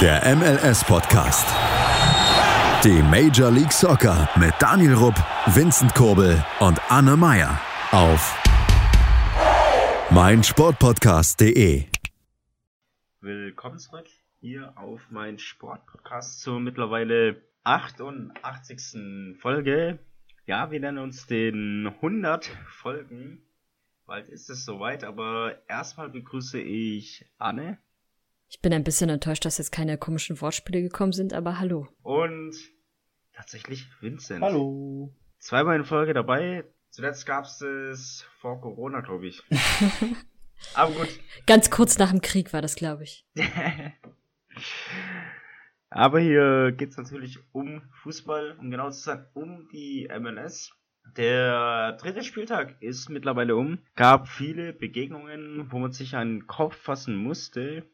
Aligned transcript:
Der 0.00 0.22
MLS-Podcast. 0.36 1.44
Die 2.84 3.02
Major 3.02 3.50
League 3.50 3.72
Soccer 3.72 4.28
mit 4.38 4.54
Daniel 4.60 4.94
Rupp, 4.94 5.16
Vincent 5.46 5.92
Kurbel 5.92 6.40
und 6.60 6.80
Anne 6.88 7.16
Meyer 7.16 7.60
auf 7.90 8.40
meinsportpodcast.de. 10.12 11.86
Willkommen 13.22 13.78
zurück 13.80 14.06
hier 14.38 14.72
auf 14.76 15.00
mein 15.10 15.40
Sportpodcast 15.40 16.42
zur 16.42 16.60
mittlerweile 16.60 17.42
88. 17.64 19.36
Folge. 19.40 19.98
Ja, 20.46 20.70
wir 20.70 20.78
nennen 20.78 20.98
uns 20.98 21.26
den 21.26 21.88
100 21.88 22.46
Folgen. 22.68 23.42
Bald 24.06 24.28
ist 24.28 24.48
es 24.48 24.64
soweit, 24.64 25.02
aber 25.02 25.56
erstmal 25.66 26.08
begrüße 26.08 26.60
ich 26.60 27.26
Anne. 27.38 27.78
Ich 28.50 28.62
bin 28.62 28.72
ein 28.72 28.82
bisschen 28.82 29.10
enttäuscht, 29.10 29.44
dass 29.44 29.58
jetzt 29.58 29.72
keine 29.72 29.98
komischen 29.98 30.40
Wortspiele 30.40 30.80
gekommen 30.80 31.12
sind, 31.12 31.34
aber 31.34 31.58
hallo. 31.58 31.86
Und 32.02 32.56
tatsächlich 33.34 33.86
Vincent. 34.00 34.42
Hallo. 34.42 35.14
Zweimal 35.38 35.76
in 35.76 35.84
Folge 35.84 36.14
dabei. 36.14 36.64
Zuletzt 36.88 37.26
gab 37.26 37.44
es 37.44 37.60
es 37.60 38.26
vor 38.40 38.58
Corona, 38.62 39.02
glaube 39.02 39.26
ich. 39.26 39.42
aber 40.74 40.92
gut. 40.92 41.20
Ganz 41.46 41.70
kurz 41.70 41.98
nach 41.98 42.10
dem 42.10 42.22
Krieg 42.22 42.54
war 42.54 42.62
das, 42.62 42.74
glaube 42.74 43.04
ich. 43.04 43.26
aber 45.90 46.18
hier 46.18 46.72
geht 46.72 46.92
es 46.92 46.96
natürlich 46.96 47.38
um 47.52 47.82
Fußball, 48.02 48.56
um 48.58 48.70
genau 48.70 48.90
zu 48.90 49.00
sein, 49.00 49.26
um 49.34 49.68
die 49.70 50.08
MLS. 50.18 50.72
Der 51.18 51.92
dritte 52.00 52.24
Spieltag 52.24 52.80
ist 52.80 53.10
mittlerweile 53.10 53.56
um. 53.56 53.78
Gab 53.94 54.26
viele 54.26 54.72
Begegnungen, 54.72 55.70
wo 55.70 55.78
man 55.78 55.92
sich 55.92 56.16
einen 56.16 56.46
Kopf 56.46 56.76
fassen 56.76 57.14
musste. 57.14 57.84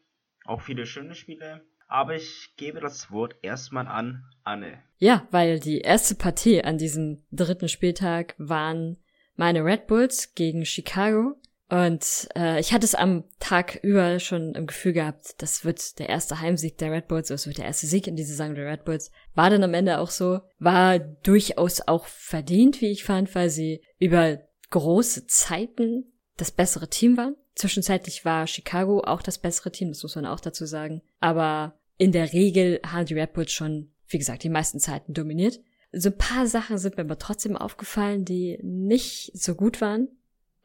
Auch 0.45 0.61
viele 0.61 0.85
schöne 0.85 1.15
Spiele. 1.15 1.61
Aber 1.87 2.15
ich 2.15 2.53
gebe 2.57 2.79
das 2.79 3.11
Wort 3.11 3.35
erstmal 3.41 3.87
an 3.87 4.23
Anne. 4.43 4.81
Ja, 4.97 5.27
weil 5.31 5.59
die 5.59 5.81
erste 5.81 6.15
Partie 6.15 6.63
an 6.63 6.77
diesem 6.77 7.23
dritten 7.31 7.67
Spieltag 7.67 8.35
waren 8.37 8.97
meine 9.35 9.63
Red 9.63 9.87
Bulls 9.87 10.33
gegen 10.33 10.65
Chicago. 10.65 11.35
Und 11.67 12.27
äh, 12.35 12.59
ich 12.59 12.73
hatte 12.73 12.85
es 12.85 12.93
am 12.93 13.23
Tag 13.39 13.79
über 13.81 14.19
schon 14.19 14.53
im 14.53 14.67
Gefühl 14.67 14.93
gehabt, 14.93 15.41
das 15.41 15.65
wird 15.65 15.97
der 15.97 16.09
erste 16.09 16.39
Heimsieg 16.39 16.77
der 16.77 16.91
Red 16.91 17.07
Bulls, 17.07 17.29
das 17.29 17.47
wird 17.47 17.57
der 17.57 17.65
erste 17.65 17.87
Sieg 17.87 18.05
in 18.05 18.15
dieser 18.15 18.35
Saison 18.35 18.53
der 18.53 18.67
Red 18.67 18.85
Bulls. 18.85 19.11
War 19.33 19.49
dann 19.49 19.63
am 19.63 19.73
Ende 19.73 19.99
auch 19.99 20.11
so, 20.11 20.41
war 20.59 20.99
durchaus 20.99 21.81
auch 21.87 22.05
verdient, 22.05 22.81
wie 22.81 22.91
ich 22.91 23.03
fand, 23.03 23.33
weil 23.33 23.49
sie 23.49 23.81
über 23.97 24.39
große 24.69 25.25
Zeiten 25.25 26.13
das 26.37 26.51
bessere 26.51 26.87
Team 26.87 27.17
waren. 27.17 27.35
Zwischenzeitlich 27.55 28.25
war 28.25 28.47
Chicago 28.47 29.01
auch 29.01 29.21
das 29.21 29.37
bessere 29.37 29.71
Team, 29.71 29.89
das 29.89 30.03
muss 30.03 30.15
man 30.15 30.25
auch 30.25 30.39
dazu 30.39 30.65
sagen. 30.65 31.01
Aber 31.19 31.79
in 31.97 32.11
der 32.11 32.33
Regel 32.33 32.79
haben 32.85 33.05
die 33.05 33.13
Red 33.13 33.33
Bulls 33.33 33.51
schon, 33.51 33.91
wie 34.07 34.17
gesagt, 34.17 34.43
die 34.43 34.49
meisten 34.49 34.79
Zeiten 34.79 35.13
dominiert. 35.13 35.61
So 35.91 36.09
ein 36.09 36.17
paar 36.17 36.45
Sachen 36.47 36.77
sind 36.77 36.97
mir 36.97 37.03
aber 37.03 37.17
trotzdem 37.17 37.55
aufgefallen, 37.55 38.25
die 38.25 38.59
nicht 38.61 39.31
so 39.33 39.55
gut 39.55 39.79
waren 39.79 40.09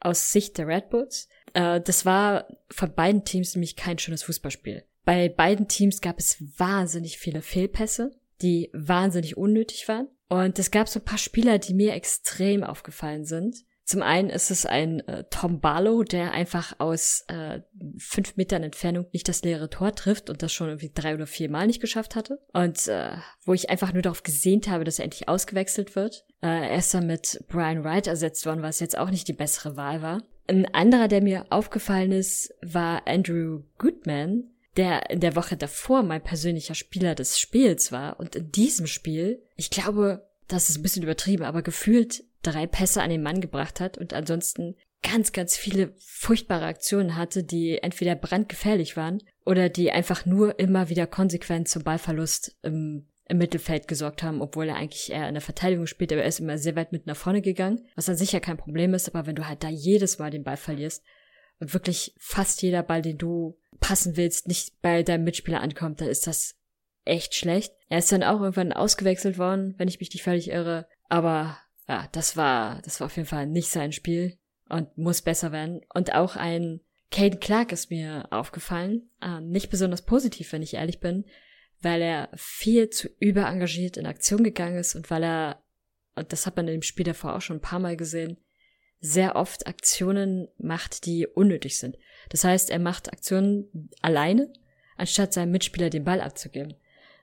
aus 0.01 0.33
Sicht 0.33 0.57
der 0.57 0.67
Red 0.67 0.89
Bulls. 0.89 1.29
Äh, 1.53 1.79
das 1.79 2.05
war 2.05 2.47
von 2.69 2.93
beiden 2.93 3.23
Teams 3.23 3.55
nämlich 3.55 3.77
kein 3.77 3.97
schönes 3.97 4.23
Fußballspiel. 4.23 4.83
Bei 5.05 5.29
beiden 5.29 5.67
Teams 5.67 6.01
gab 6.01 6.19
es 6.19 6.43
wahnsinnig 6.57 7.17
viele 7.17 7.41
Fehlpässe, 7.41 8.11
die 8.41 8.69
wahnsinnig 8.73 9.37
unnötig 9.37 9.87
waren. 9.87 10.07
Und 10.27 10.59
es 10.59 10.71
gab 10.71 10.87
so 10.87 10.99
ein 10.99 11.05
paar 11.05 11.17
Spieler, 11.17 11.59
die 11.59 11.73
mir 11.73 11.93
extrem 11.93 12.63
aufgefallen 12.63 13.25
sind. 13.25 13.63
Zum 13.83 14.01
einen 14.03 14.29
ist 14.29 14.51
es 14.51 14.65
ein 14.65 14.99
äh, 15.07 15.25
Tom 15.29 15.59
Barlow, 15.59 16.03
der 16.03 16.31
einfach 16.31 16.75
aus 16.79 17.25
äh, 17.27 17.61
fünf 17.97 18.37
Metern 18.37 18.63
Entfernung 18.63 19.07
nicht 19.11 19.27
das 19.27 19.41
leere 19.43 19.69
Tor 19.69 19.93
trifft 19.95 20.29
und 20.29 20.43
das 20.43 20.53
schon 20.53 20.67
irgendwie 20.67 20.91
drei 20.93 21.15
oder 21.15 21.27
vier 21.27 21.49
Mal 21.49 21.67
nicht 21.67 21.81
geschafft 21.81 22.15
hatte. 22.15 22.39
Und 22.53 22.87
äh, 22.87 23.11
wo 23.43 23.53
ich 23.53 23.69
einfach 23.69 23.91
nur 23.91 24.01
darauf 24.01 24.23
gesehnt 24.23 24.69
habe, 24.69 24.83
dass 24.83 24.99
er 24.99 25.05
endlich 25.05 25.27
ausgewechselt 25.27 25.95
wird. 25.95 26.25
Äh, 26.41 26.69
er 26.69 26.77
ist 26.77 26.93
dann 26.93 27.07
mit 27.07 27.43
Brian 27.47 27.83
Wright 27.83 28.07
ersetzt 28.07 28.45
worden, 28.45 28.61
was 28.61 28.79
jetzt 28.79 28.97
auch 28.97 29.09
nicht 29.09 29.27
die 29.27 29.33
bessere 29.33 29.75
Wahl 29.75 30.01
war. 30.01 30.23
Ein 30.47 30.73
anderer, 30.73 31.07
der 31.07 31.21
mir 31.21 31.45
aufgefallen 31.49 32.11
ist, 32.11 32.53
war 32.61 33.07
Andrew 33.07 33.63
Goodman, 33.77 34.51
der 34.77 35.09
in 35.09 35.19
der 35.19 35.35
Woche 35.35 35.57
davor 35.57 36.03
mein 36.03 36.23
persönlicher 36.23 36.75
Spieler 36.75 37.15
des 37.15 37.39
Spiels 37.39 37.91
war. 37.91 38.19
Und 38.19 38.35
in 38.35 38.51
diesem 38.51 38.87
Spiel, 38.87 39.41
ich 39.55 39.69
glaube, 39.69 40.27
das 40.51 40.69
ist 40.69 40.77
ein 40.77 40.83
bisschen 40.83 41.03
übertrieben, 41.03 41.43
aber 41.43 41.61
gefühlt 41.61 42.23
drei 42.43 42.67
Pässe 42.67 43.01
an 43.01 43.09
den 43.09 43.23
Mann 43.23 43.41
gebracht 43.41 43.79
hat 43.79 43.97
und 43.97 44.13
ansonsten 44.13 44.75
ganz, 45.03 45.31
ganz 45.31 45.57
viele 45.57 45.93
furchtbare 45.99 46.65
Aktionen 46.65 47.15
hatte, 47.15 47.43
die 47.43 47.79
entweder 47.81 48.15
brandgefährlich 48.15 48.97
waren 48.97 49.23
oder 49.45 49.69
die 49.69 49.91
einfach 49.91 50.25
nur 50.25 50.59
immer 50.59 50.89
wieder 50.89 51.07
konsequent 51.07 51.67
zum 51.67 51.83
Ballverlust 51.83 52.57
im, 52.61 53.07
im 53.27 53.37
Mittelfeld 53.37 53.87
gesorgt 53.87 54.21
haben, 54.21 54.41
obwohl 54.41 54.69
er 54.69 54.75
eigentlich 54.75 55.11
eher 55.11 55.27
in 55.27 55.33
der 55.33 55.41
Verteidigung 55.41 55.87
spielt, 55.87 56.11
aber 56.11 56.21
er 56.21 56.27
ist 56.27 56.39
immer 56.39 56.57
sehr 56.57 56.75
weit 56.75 56.91
mit 56.91 57.07
nach 57.07 57.15
vorne 57.15 57.41
gegangen, 57.41 57.87
was 57.95 58.05
dann 58.05 58.17
sicher 58.17 58.39
kein 58.39 58.57
Problem 58.57 58.93
ist, 58.93 59.07
aber 59.07 59.25
wenn 59.25 59.35
du 59.35 59.47
halt 59.47 59.63
da 59.63 59.69
jedes 59.69 60.19
Mal 60.19 60.29
den 60.29 60.43
Ball 60.43 60.57
verlierst 60.57 61.03
und 61.59 61.73
wirklich 61.73 62.13
fast 62.19 62.61
jeder 62.61 62.83
Ball, 62.83 63.01
den 63.01 63.17
du 63.17 63.57
passen 63.79 64.17
willst, 64.17 64.47
nicht 64.47 64.81
bei 64.81 65.01
deinem 65.01 65.23
Mitspieler 65.23 65.61
ankommt, 65.61 66.01
dann 66.01 66.09
ist 66.09 66.27
das 66.27 66.55
echt 67.05 67.35
schlecht. 67.35 67.73
Er 67.89 67.99
ist 67.99 68.11
dann 68.11 68.23
auch 68.23 68.39
irgendwann 68.39 68.73
ausgewechselt 68.73 69.37
worden, 69.37 69.75
wenn 69.77 69.87
ich 69.87 69.99
mich 69.99 70.13
nicht 70.13 70.23
völlig 70.23 70.49
irre, 70.49 70.87
aber 71.09 71.57
ja, 71.87 72.07
das 72.11 72.37
war, 72.37 72.81
das 72.83 72.99
war 72.99 73.07
auf 73.07 73.15
jeden 73.15 73.27
Fall 73.27 73.47
nicht 73.47 73.69
sein 73.69 73.91
Spiel 73.91 74.37
und 74.69 74.97
muss 74.97 75.21
besser 75.21 75.51
werden. 75.51 75.81
Und 75.93 76.13
auch 76.13 76.35
ein 76.35 76.79
Caden 77.11 77.39
Clark 77.39 77.71
ist 77.73 77.91
mir 77.91 78.27
aufgefallen. 78.31 79.09
Ähm, 79.21 79.49
nicht 79.49 79.69
besonders 79.69 80.03
positiv, 80.03 80.53
wenn 80.53 80.61
ich 80.61 80.75
ehrlich 80.75 80.99
bin, 80.99 81.25
weil 81.81 82.01
er 82.01 82.29
viel 82.35 82.89
zu 82.89 83.09
überengagiert 83.19 83.97
in 83.97 84.05
Aktion 84.05 84.43
gegangen 84.43 84.77
ist 84.77 84.95
und 84.95 85.11
weil 85.11 85.23
er, 85.23 85.63
und 86.15 86.31
das 86.31 86.45
hat 86.45 86.55
man 86.55 86.67
in 86.67 86.75
dem 86.75 86.81
Spiel 86.81 87.05
davor 87.05 87.35
auch 87.35 87.41
schon 87.41 87.57
ein 87.57 87.61
paar 87.61 87.79
Mal 87.79 87.97
gesehen, 87.97 88.37
sehr 89.01 89.35
oft 89.35 89.67
Aktionen 89.67 90.47
macht, 90.57 91.05
die 91.05 91.27
unnötig 91.27 91.77
sind. 91.77 91.97
Das 92.29 92.43
heißt, 92.43 92.69
er 92.69 92.79
macht 92.79 93.11
Aktionen 93.11 93.89
alleine, 94.01 94.53
anstatt 94.95 95.33
seinem 95.33 95.51
Mitspieler 95.51 95.89
den 95.89 96.03
Ball 96.03 96.21
abzugeben. 96.21 96.75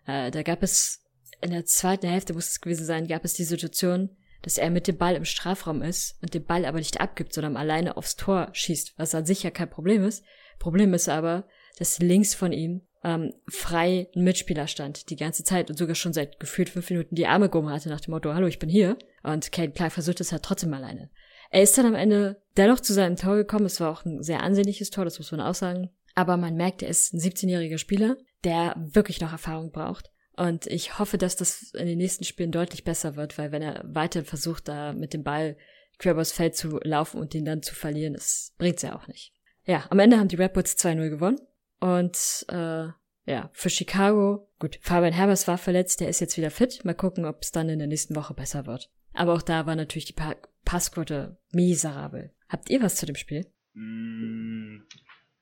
Äh, 0.08 0.32
da 0.32 0.42
gab 0.42 0.64
es 0.64 1.04
in 1.40 1.50
der 1.50 1.66
zweiten 1.66 2.08
Hälfte, 2.08 2.34
muss 2.34 2.48
es 2.48 2.60
gewesen 2.60 2.86
sein, 2.86 3.06
gab 3.06 3.24
es 3.24 3.34
die 3.34 3.44
Situation, 3.44 4.10
dass 4.42 4.58
er 4.58 4.70
mit 4.70 4.88
dem 4.88 4.96
Ball 4.96 5.14
im 5.14 5.24
Strafraum 5.24 5.82
ist 5.82 6.18
und 6.22 6.34
den 6.34 6.44
Ball 6.44 6.64
aber 6.64 6.78
nicht 6.78 7.00
abgibt, 7.00 7.32
sondern 7.32 7.56
alleine 7.56 7.96
aufs 7.96 8.16
Tor 8.16 8.48
schießt, 8.52 8.94
was 8.96 9.14
an 9.14 9.26
sich 9.26 9.42
ja 9.42 9.50
kein 9.50 9.70
Problem 9.70 10.04
ist. 10.04 10.24
Problem 10.58 10.94
ist 10.94 11.08
aber, 11.08 11.46
dass 11.78 12.00
links 12.00 12.34
von 12.34 12.52
ihm 12.52 12.82
ähm, 13.04 13.32
frei 13.48 14.08
ein 14.16 14.24
Mitspieler 14.24 14.66
stand 14.66 15.10
die 15.10 15.16
ganze 15.16 15.44
Zeit 15.44 15.70
und 15.70 15.76
sogar 15.76 15.94
schon 15.94 16.12
seit 16.12 16.40
gefühlt 16.40 16.70
fünf 16.70 16.90
Minuten 16.90 17.14
die 17.14 17.26
Arme 17.26 17.48
gehoben 17.48 17.70
hatte 17.70 17.88
nach 17.88 18.00
dem 18.00 18.12
Motto, 18.12 18.34
hallo, 18.34 18.46
ich 18.46 18.58
bin 18.58 18.68
hier. 18.68 18.96
Und 19.22 19.52
Kate 19.52 19.70
Clark 19.70 19.92
versucht 19.92 20.20
es 20.20 20.32
halt 20.32 20.42
trotzdem 20.42 20.74
alleine. 20.74 21.10
Er 21.50 21.62
ist 21.62 21.78
dann 21.78 21.86
am 21.86 21.94
Ende 21.94 22.42
dennoch 22.56 22.80
zu 22.80 22.92
seinem 22.92 23.16
Tor 23.16 23.36
gekommen. 23.36 23.66
Es 23.66 23.80
war 23.80 23.90
auch 23.90 24.04
ein 24.04 24.22
sehr 24.22 24.42
ansehnliches 24.42 24.90
Tor, 24.90 25.04
das 25.04 25.18
muss 25.18 25.30
man 25.30 25.40
auch 25.40 25.54
sagen. 25.54 25.90
Aber 26.14 26.36
man 26.36 26.56
merkt, 26.56 26.82
er 26.82 26.88
ist 26.88 27.14
ein 27.14 27.20
17-jähriger 27.20 27.78
Spieler, 27.78 28.16
der 28.44 28.74
wirklich 28.76 29.20
noch 29.20 29.32
Erfahrung 29.32 29.70
braucht. 29.70 30.10
Und 30.36 30.66
ich 30.68 30.98
hoffe, 30.98 31.18
dass 31.18 31.34
das 31.34 31.72
in 31.74 31.86
den 31.86 31.98
nächsten 31.98 32.24
Spielen 32.24 32.52
deutlich 32.52 32.84
besser 32.84 33.16
wird, 33.16 33.38
weil 33.38 33.50
wenn 33.50 33.62
er 33.62 33.82
weiter 33.84 34.24
versucht, 34.24 34.68
da 34.68 34.92
mit 34.92 35.12
dem 35.12 35.24
Ball 35.24 35.56
quer 35.98 36.12
übers 36.12 36.30
Feld 36.30 36.54
zu 36.54 36.78
laufen 36.82 37.20
und 37.20 37.34
den 37.34 37.44
dann 37.44 37.62
zu 37.62 37.74
verlieren, 37.74 38.14
das 38.14 38.54
bringt's 38.56 38.82
ja 38.82 38.96
auch 38.96 39.08
nicht. 39.08 39.34
Ja, 39.64 39.84
am 39.90 39.98
Ende 39.98 40.18
haben 40.18 40.28
die 40.28 40.36
Red 40.36 40.52
Bulls 40.52 40.78
2-0 40.78 41.10
gewonnen. 41.10 41.40
Und 41.80 42.46
äh, 42.48 42.86
ja, 43.26 43.50
für 43.52 43.68
Chicago, 43.68 44.48
gut, 44.58 44.78
Fabian 44.80 45.12
Herbers 45.12 45.46
war 45.48 45.58
verletzt, 45.58 46.00
der 46.00 46.08
ist 46.08 46.20
jetzt 46.20 46.36
wieder 46.36 46.50
fit. 46.50 46.84
Mal 46.84 46.94
gucken, 46.94 47.24
ob 47.24 47.42
es 47.42 47.52
dann 47.52 47.68
in 47.68 47.78
der 47.78 47.88
nächsten 47.88 48.16
Woche 48.16 48.34
besser 48.34 48.66
wird. 48.66 48.90
Aber 49.12 49.34
auch 49.34 49.42
da 49.42 49.66
war 49.66 49.76
natürlich 49.76 50.06
die 50.06 50.12
pa 50.12 50.36
Passquote 50.64 51.38
miserabel. 51.50 52.32
Habt 52.48 52.70
ihr 52.70 52.82
was 52.82 52.96
zu 52.96 53.06
dem 53.06 53.16
Spiel? 53.16 53.46
Mm, 53.74 54.80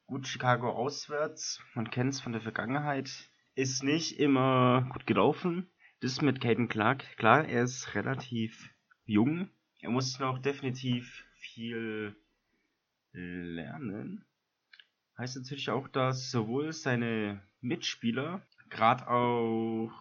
gut, 0.07 0.27
Chicago 0.27 0.71
auswärts, 0.71 1.61
man 1.75 1.91
kennt's 1.91 2.21
von 2.21 2.33
der 2.33 2.41
Vergangenheit 2.43 3.31
ist 3.57 3.83
nicht 3.83 4.21
immer 4.21 4.87
gut 4.93 5.07
gelaufen. 5.07 5.69
Das 6.01 6.21
mit 6.21 6.41
Caden 6.41 6.69
Clark, 6.69 7.05
klar, 7.17 7.47
er 7.47 7.65
ist 7.65 7.95
relativ 7.95 8.71
jung. 9.07 9.49
Er 9.81 9.91
muss 9.91 10.19
noch 10.19 10.39
definitiv 10.39 11.25
viel 11.39 12.15
lernen. 13.13 14.25
Heißt 15.17 15.37
natürlich 15.37 15.71
auch, 15.71 15.89
dass 15.89 16.31
sowohl 16.31 16.73
seine 16.73 17.41
Mitspieler, 17.63 18.43
gerade 18.69 19.09
auch, 19.09 19.93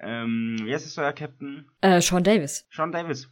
ähm, 0.00 0.58
wer 0.62 0.76
ist 0.76 0.84
es 0.84 0.98
euer 0.98 1.14
Captain? 1.14 1.70
Äh, 1.80 2.02
Sean 2.02 2.22
Davis. 2.22 2.68
Sean 2.70 2.92
Davis. 2.92 3.30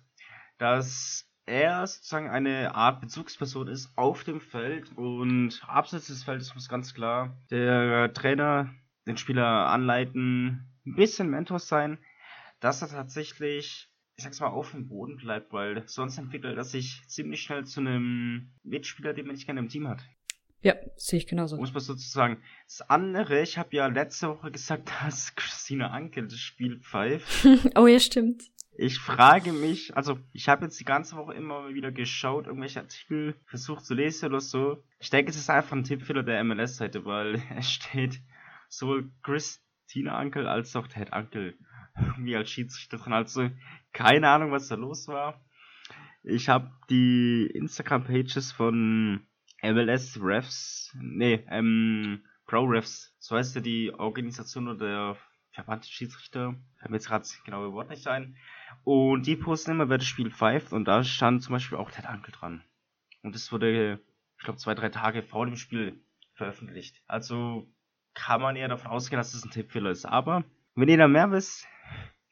Dass 0.56 1.25
er 1.46 1.86
sozusagen 1.86 2.28
eine 2.28 2.74
Art 2.74 3.00
Bezugsperson 3.00 3.68
ist 3.68 3.96
auf 3.96 4.24
dem 4.24 4.40
Feld 4.40 4.96
und 4.96 5.62
abseits 5.66 6.08
des 6.08 6.24
Feldes 6.24 6.54
muss 6.54 6.68
ganz 6.68 6.92
klar 6.92 7.36
der 7.50 8.12
Trainer 8.12 8.74
den 9.06 9.16
Spieler 9.16 9.68
anleiten, 9.68 10.68
ein 10.84 10.94
bisschen 10.96 11.30
Mentor 11.30 11.60
sein, 11.60 11.98
dass 12.60 12.82
er 12.82 12.88
tatsächlich, 12.88 13.88
ich 14.16 14.24
sag's 14.24 14.40
mal, 14.40 14.48
auf 14.48 14.72
dem 14.72 14.88
Boden 14.88 15.16
bleibt, 15.16 15.52
weil 15.52 15.86
sonst 15.86 16.18
entwickelt 16.18 16.56
er 16.56 16.64
sich 16.64 17.02
ziemlich 17.06 17.42
schnell 17.42 17.64
zu 17.64 17.80
einem 17.80 18.52
Mitspieler, 18.64 19.14
den 19.14 19.26
man 19.26 19.36
nicht 19.36 19.46
gerne 19.46 19.60
im 19.60 19.68
Team 19.68 19.86
hat. 19.86 20.02
Ja, 20.62 20.74
sehe 20.96 21.18
ich 21.18 21.26
genauso. 21.28 21.56
Muss 21.56 21.72
man 21.72 21.82
sozusagen. 21.82 22.42
Das 22.66 22.80
andere, 22.82 23.42
ich 23.42 23.56
habe 23.56 23.76
ja 23.76 23.86
letzte 23.86 24.28
Woche 24.28 24.50
gesagt, 24.50 24.90
dass 25.04 25.34
Christina 25.36 25.90
Ankel 25.90 26.26
das 26.26 26.40
Spiel 26.40 26.80
pfeift. 26.80 27.46
oh 27.76 27.86
ja, 27.86 28.00
stimmt. 28.00 28.42
Ich 28.78 28.98
frage 28.98 29.52
mich, 29.52 29.96
also 29.96 30.18
ich 30.32 30.48
habe 30.48 30.64
jetzt 30.64 30.78
die 30.78 30.84
ganze 30.84 31.16
Woche 31.16 31.32
immer 31.34 31.72
wieder 31.72 31.90
geschaut, 31.90 32.46
irgendwelche 32.46 32.80
Artikel 32.80 33.34
versucht 33.46 33.86
zu 33.86 33.94
lesen 33.94 34.26
oder 34.26 34.40
so. 34.40 34.82
Ich 34.98 35.08
denke, 35.08 35.30
es 35.30 35.36
ist 35.36 35.48
einfach 35.48 35.72
ein 35.72 35.84
Tippfehler 35.84 36.22
der 36.22 36.44
MLS-Seite, 36.44 37.04
weil 37.06 37.42
es 37.56 37.70
steht 37.70 38.20
sowohl 38.68 39.10
Christina 39.22 40.16
Ankel 40.18 40.46
als 40.46 40.76
auch 40.76 40.88
Ted 40.88 41.12
Ankel 41.12 41.56
irgendwie 41.96 42.36
als 42.36 42.50
Schiedsrichter 42.50 42.98
drin. 42.98 43.14
Also 43.14 43.50
keine 43.92 44.28
Ahnung, 44.28 44.52
was 44.52 44.68
da 44.68 44.74
los 44.74 45.08
war. 45.08 45.40
Ich 46.22 46.48
habe 46.48 46.70
die 46.90 47.46
Instagram-Pages 47.54 48.52
von 48.52 49.26
MLS 49.62 50.18
Refs, 50.20 50.94
nee, 51.00 51.46
ähm, 51.48 52.24
Pro 52.46 52.64
Refs, 52.64 53.14
so 53.18 53.36
heißt 53.36 53.54
ja 53.54 53.60
die 53.60 53.92
Organisation 53.92 54.68
oder 54.68 54.86
der 54.86 55.16
Verband 55.56 55.84
der 55.84 55.90
Schiedsrichter, 55.90 56.54
fällt 56.78 56.90
mir 56.90 56.98
jetzt 56.98 57.08
gerade 57.08 57.22
das 57.22 57.42
genaue 57.42 57.72
Wort 57.72 57.88
nicht 57.88 58.06
ein. 58.06 58.36
Und 58.84 59.26
die 59.26 59.36
posten 59.36 59.70
immer, 59.70 59.88
wer 59.88 59.96
das 59.96 60.06
Spiel 60.06 60.30
pfeift 60.30 60.72
und 60.72 60.84
da 60.84 61.02
stand 61.02 61.42
zum 61.42 61.54
Beispiel 61.54 61.78
auch 61.78 61.90
Ted 61.90 62.04
Ankel 62.04 62.32
dran. 62.32 62.62
Und 63.22 63.34
das 63.34 63.50
wurde, 63.50 63.98
ich 64.38 64.44
glaube, 64.44 64.58
zwei, 64.58 64.74
drei 64.74 64.90
Tage 64.90 65.22
vor 65.22 65.46
dem 65.46 65.56
Spiel 65.56 65.98
veröffentlicht. 66.34 67.02
Also 67.06 67.66
kann 68.12 68.42
man 68.42 68.56
eher 68.56 68.68
davon 68.68 68.90
ausgehen, 68.90 69.18
dass 69.18 69.32
das 69.32 69.44
ein 69.44 69.50
Tippfehler 69.50 69.90
ist. 69.90 70.04
Aber 70.04 70.44
wenn 70.74 70.90
ihr 70.90 70.98
da 70.98 71.08
mehr 71.08 71.32
wisst, 71.32 71.66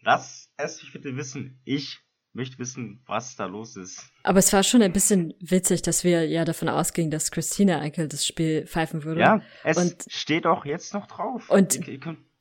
lasst 0.00 0.52
es 0.58 0.82
mich 0.82 0.92
bitte 0.92 1.16
wissen. 1.16 1.60
Ich 1.64 2.00
möchte 2.34 2.58
wissen, 2.58 3.02
was 3.06 3.36
da 3.36 3.46
los 3.46 3.76
ist. 3.76 4.12
Aber 4.22 4.38
es 4.38 4.52
war 4.52 4.62
schon 4.62 4.82
ein 4.82 4.92
bisschen 4.92 5.32
witzig, 5.40 5.80
dass 5.80 6.04
wir 6.04 6.28
ja 6.28 6.44
davon 6.44 6.68
ausgingen, 6.68 7.10
dass 7.10 7.30
Christina 7.30 7.80
Eichel 7.80 8.08
das 8.08 8.26
Spiel 8.26 8.66
pfeifen 8.66 9.02
würde. 9.04 9.20
Ja, 9.20 9.40
es 9.62 9.78
und, 9.78 10.04
steht 10.10 10.46
auch 10.46 10.66
jetzt 10.66 10.92
noch 10.92 11.06
drauf. 11.06 11.48
Und 11.48 11.80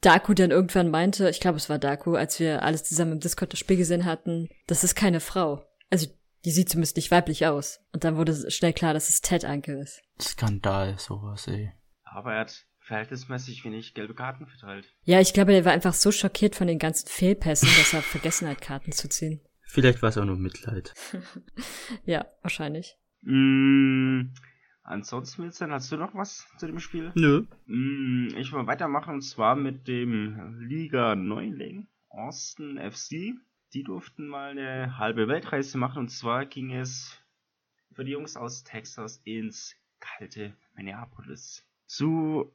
Daku 0.03 0.33
dann 0.33 0.51
irgendwann 0.51 0.91
meinte, 0.91 1.29
ich 1.29 1.39
glaube, 1.39 1.57
es 1.57 1.69
war 1.69 1.79
Daku, 1.79 2.15
als 2.15 2.39
wir 2.39 2.63
alles 2.63 2.83
zusammen 2.83 3.13
im 3.13 3.19
Discord 3.19 3.53
das 3.53 3.59
Spiel 3.59 3.77
gesehen 3.77 4.05
hatten, 4.05 4.49
das 4.67 4.83
ist 4.83 4.95
keine 4.95 5.19
Frau. 5.19 5.65
Also, 5.89 6.07
die 6.45 6.51
sieht 6.51 6.69
zumindest 6.69 6.97
nicht 6.97 7.11
weiblich 7.11 7.45
aus. 7.45 7.79
Und 7.93 8.03
dann 8.03 8.17
wurde 8.17 8.51
schnell 8.51 8.73
klar, 8.73 8.93
dass 8.93 9.09
es 9.09 9.21
Ted 9.21 9.45
Ankel 9.45 9.77
ist. 9.77 10.01
Skandal, 10.21 10.97
sowas, 10.99 11.47
ey. 11.47 11.71
Aber 12.03 12.33
er 12.33 12.41
hat 12.41 12.65
verhältnismäßig 12.79 13.63
wenig 13.63 13.93
gelbe 13.93 14.13
Karten 14.13 14.45
verteilt. 14.45 14.93
Ja, 15.03 15.21
ich 15.21 15.33
glaube, 15.33 15.53
er 15.53 15.63
war 15.63 15.71
einfach 15.71 15.93
so 15.93 16.11
schockiert 16.11 16.55
von 16.55 16.67
den 16.67 16.79
ganzen 16.79 17.07
Fehlpässen, 17.07 17.69
dass 17.77 17.93
er 17.93 18.01
vergessen 18.01 18.49
hat, 18.49 18.61
Karten 18.61 18.91
zu 18.91 19.07
ziehen. 19.07 19.41
Vielleicht 19.61 20.01
war 20.01 20.09
es 20.09 20.17
auch 20.17 20.25
nur 20.25 20.37
Mitleid. 20.37 20.93
ja, 22.05 22.25
wahrscheinlich. 22.41 22.97
Mm, 23.21 24.33
ansonsten, 24.83 25.43
Vincent, 25.43 25.71
hast 25.71 25.91
du 25.91 25.97
noch 25.97 26.13
was 26.13 26.47
zu 26.57 26.67
dem 26.67 26.79
Spiel? 26.79 27.11
Nö. 27.15 27.45
Mm, 27.65 28.29
ich 28.37 28.51
will 28.51 28.67
weitermachen 28.67 29.15
und 29.15 29.21
zwar 29.21 29.55
mit 29.55 29.87
dem 29.87 30.59
Liga 30.59 31.15
Neuling 31.15 31.87
Austin 32.09 32.77
FC. 32.77 33.35
Die 33.73 33.83
durften 33.83 34.27
mal 34.27 34.51
eine 34.51 34.97
halbe 34.97 35.27
Weltreise 35.27 35.77
machen 35.77 35.99
und 35.99 36.09
zwar 36.09 36.45
ging 36.45 36.73
es 36.73 37.17
für 37.91 38.05
die 38.05 38.11
Jungs 38.11 38.37
aus 38.37 38.63
Texas 38.63 39.21
ins 39.23 39.75
kalte 39.99 40.53
Minneapolis. 40.75 41.65
Zu 41.87 42.53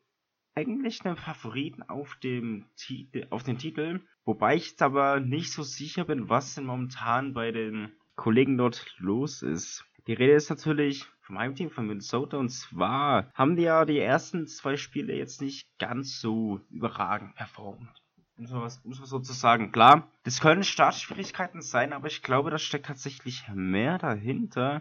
eigentlich 0.55 1.05
einem 1.05 1.17
Favoriten 1.17 1.83
auf 1.83 2.17
dem 2.17 2.67
Titel, 2.77 3.27
auf 3.31 3.45
den 3.45 3.59
Titel, 3.59 4.01
wobei 4.25 4.57
ich 4.57 4.71
jetzt 4.71 4.83
aber 4.83 5.21
nicht 5.21 5.53
so 5.53 5.63
sicher 5.63 6.05
bin, 6.05 6.29
was 6.29 6.55
denn 6.55 6.65
momentan 6.65 7.33
bei 7.33 7.53
den 7.53 7.93
Kollegen 8.17 8.59
dort 8.59 8.93
los 8.99 9.43
ist. 9.43 9.85
Die 10.09 10.15
Rede 10.15 10.33
ist 10.33 10.51
natürlich 10.51 11.07
vom 11.29 11.39
Heimteam 11.39 11.71
von 11.71 11.87
Minnesota 11.87 12.39
und 12.39 12.49
zwar 12.49 13.31
haben 13.35 13.55
die 13.55 13.65
ja 13.65 13.85
die 13.85 13.99
ersten 13.99 14.47
zwei 14.47 14.79
Spiele 14.79 15.15
jetzt 15.15 15.43
nicht 15.43 15.69
ganz 15.79 16.21
so 16.21 16.63
überragend 16.71 17.35
performt. 17.35 18.03
Muss 18.39 18.51
man, 18.51 18.63
was, 18.63 18.83
muss 18.83 18.99
man 18.99 19.07
so 19.07 19.19
zu 19.19 19.35
sagen. 19.35 19.71
Klar, 19.71 20.11
das 20.23 20.41
können 20.41 20.65
Startschwierigkeiten 20.65 21.61
sein, 21.61 21.93
aber 21.93 22.07
ich 22.07 22.23
glaube, 22.23 22.51
da 22.51 22.57
steckt 22.57 22.87
tatsächlich 22.87 23.47
mehr 23.53 23.99
dahinter, 23.99 24.81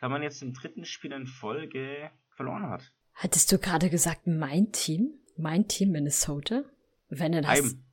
da 0.00 0.08
man 0.08 0.22
jetzt 0.22 0.42
im 0.42 0.54
dritten 0.54 0.86
Spiel 0.86 1.12
in 1.12 1.26
Folge 1.26 2.10
verloren 2.30 2.66
hat. 2.66 2.90
Hattest 3.12 3.52
du 3.52 3.58
gerade 3.58 3.90
gesagt, 3.90 4.26
mein 4.26 4.72
Team? 4.72 5.18
Mein 5.36 5.68
Team 5.68 5.90
Minnesota? 5.90 6.62
Wenn 7.10 7.32
denn 7.32 7.46
Heim. 7.46 7.84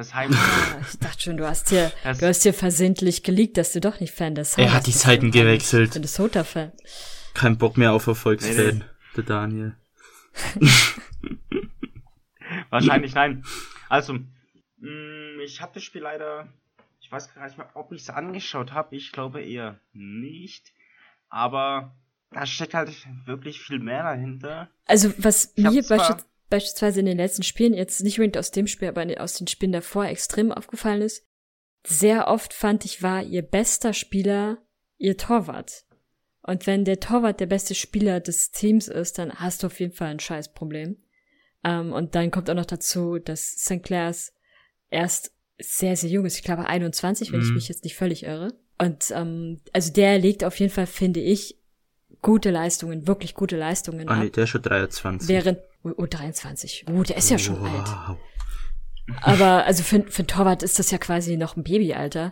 Das 0.00 0.14
Heim. 0.14 0.32
Ah, 0.32 0.80
ich 0.80 0.98
dachte 0.98 1.20
schon, 1.20 1.36
du 1.36 1.46
hast 1.46 1.68
hier, 1.68 1.92
das 2.02 2.16
du 2.16 2.26
hast 2.26 2.42
hier 2.42 2.54
versehentlich 2.54 3.22
geleakt, 3.22 3.58
dass 3.58 3.72
du 3.72 3.82
doch 3.82 4.00
nicht 4.00 4.14
Fan 4.14 4.34
des 4.34 4.56
Er 4.56 4.72
hat 4.72 4.86
die 4.86 4.92
Seiten 4.92 5.30
gewechselt. 5.30 5.92
Minnesota-Fan. 5.92 6.72
Kein 7.34 7.58
Bock 7.58 7.76
mehr 7.76 7.92
auf 7.92 8.06
Erfolgsfan, 8.06 8.56
nee, 8.56 8.72
nee. 8.72 8.84
der 9.18 9.24
Daniel. 9.24 9.76
Wahrscheinlich 12.70 13.12
nein. 13.12 13.44
Also, 13.90 14.14
mh, 14.14 14.22
mm, 14.78 15.40
ich 15.44 15.60
habe 15.60 15.72
das 15.74 15.82
Spiel 15.82 16.00
leider, 16.00 16.48
ich 17.02 17.12
weiß 17.12 17.34
gar 17.34 17.44
nicht 17.44 17.58
mehr, 17.58 17.68
ob 17.74 17.92
ich 17.92 18.00
es 18.00 18.08
angeschaut 18.08 18.72
habe. 18.72 18.96
Ich 18.96 19.12
glaube 19.12 19.42
eher 19.42 19.78
nicht. 19.92 20.72
Aber 21.28 21.94
da 22.30 22.46
steckt 22.46 22.72
halt 22.72 22.90
wirklich 23.26 23.60
viel 23.60 23.80
mehr 23.80 24.04
dahinter. 24.04 24.70
Also 24.86 25.12
was 25.18 25.52
ich 25.56 25.64
mir 25.64 25.82
beisch 25.82 26.08
beispielsweise 26.50 27.00
in 27.00 27.06
den 27.06 27.16
letzten 27.16 27.42
Spielen, 27.42 27.74
jetzt 27.74 28.02
nicht 28.02 28.18
unbedingt 28.18 28.38
aus 28.38 28.50
dem 28.50 28.66
Spiel, 28.66 28.88
aber 28.88 29.06
aus 29.20 29.34
den 29.34 29.46
Spielen 29.46 29.72
davor 29.72 30.06
extrem 30.06 30.52
aufgefallen 30.52 31.02
ist, 31.02 31.24
sehr 31.86 32.28
oft 32.28 32.52
fand 32.52 32.84
ich, 32.84 33.02
war 33.02 33.22
ihr 33.22 33.42
bester 33.42 33.92
Spieler 33.94 34.58
ihr 34.98 35.16
Torwart. 35.16 35.84
Und 36.42 36.66
wenn 36.66 36.84
der 36.84 37.00
Torwart 37.00 37.40
der 37.40 37.46
beste 37.46 37.74
Spieler 37.74 38.20
des 38.20 38.50
Teams 38.50 38.88
ist, 38.88 39.18
dann 39.18 39.34
hast 39.34 39.62
du 39.62 39.68
auf 39.68 39.80
jeden 39.80 39.92
Fall 39.92 40.08
ein 40.08 40.20
Scheißproblem. 40.20 40.96
Ähm, 41.64 41.92
und 41.92 42.14
dann 42.14 42.30
kommt 42.30 42.50
auch 42.50 42.54
noch 42.54 42.66
dazu, 42.66 43.18
dass 43.18 43.50
St. 43.50 43.82
Clairs 43.82 44.34
erst 44.90 45.32
sehr, 45.58 45.96
sehr 45.96 46.10
jung 46.10 46.24
ist. 46.24 46.36
Ich 46.36 46.42
glaube 46.42 46.66
21, 46.66 47.32
wenn 47.32 47.40
mhm. 47.40 47.46
ich 47.46 47.52
mich 47.52 47.68
jetzt 47.68 47.84
nicht 47.84 47.96
völlig 47.96 48.24
irre. 48.24 48.54
Und 48.78 49.10
ähm, 49.14 49.60
also 49.72 49.92
der 49.92 50.18
legt 50.18 50.44
auf 50.44 50.58
jeden 50.58 50.72
Fall, 50.72 50.86
finde 50.86 51.20
ich, 51.20 51.58
gute 52.22 52.50
Leistungen, 52.50 53.06
wirklich 53.06 53.34
gute 53.34 53.56
Leistungen 53.56 54.08
Ah, 54.08 54.16
nee, 54.16 54.30
der 54.30 54.44
ist 54.44 54.50
schon 54.50 54.62
23. 54.62 55.28
Während, 55.28 55.58
oh, 55.84 55.92
oh 55.96 56.06
23. 56.06 56.86
Oh, 56.90 57.02
der 57.02 57.16
ist 57.16 57.30
ja 57.30 57.38
schon 57.38 57.60
wow. 57.60 57.68
alt. 57.68 58.18
Aber 59.22 59.64
also 59.64 59.82
für, 59.82 60.04
für 60.04 60.26
Torwart 60.26 60.62
ist 60.62 60.78
das 60.78 60.90
ja 60.90 60.98
quasi 60.98 61.36
noch 61.36 61.56
ein 61.56 61.64
Babyalter. 61.64 62.30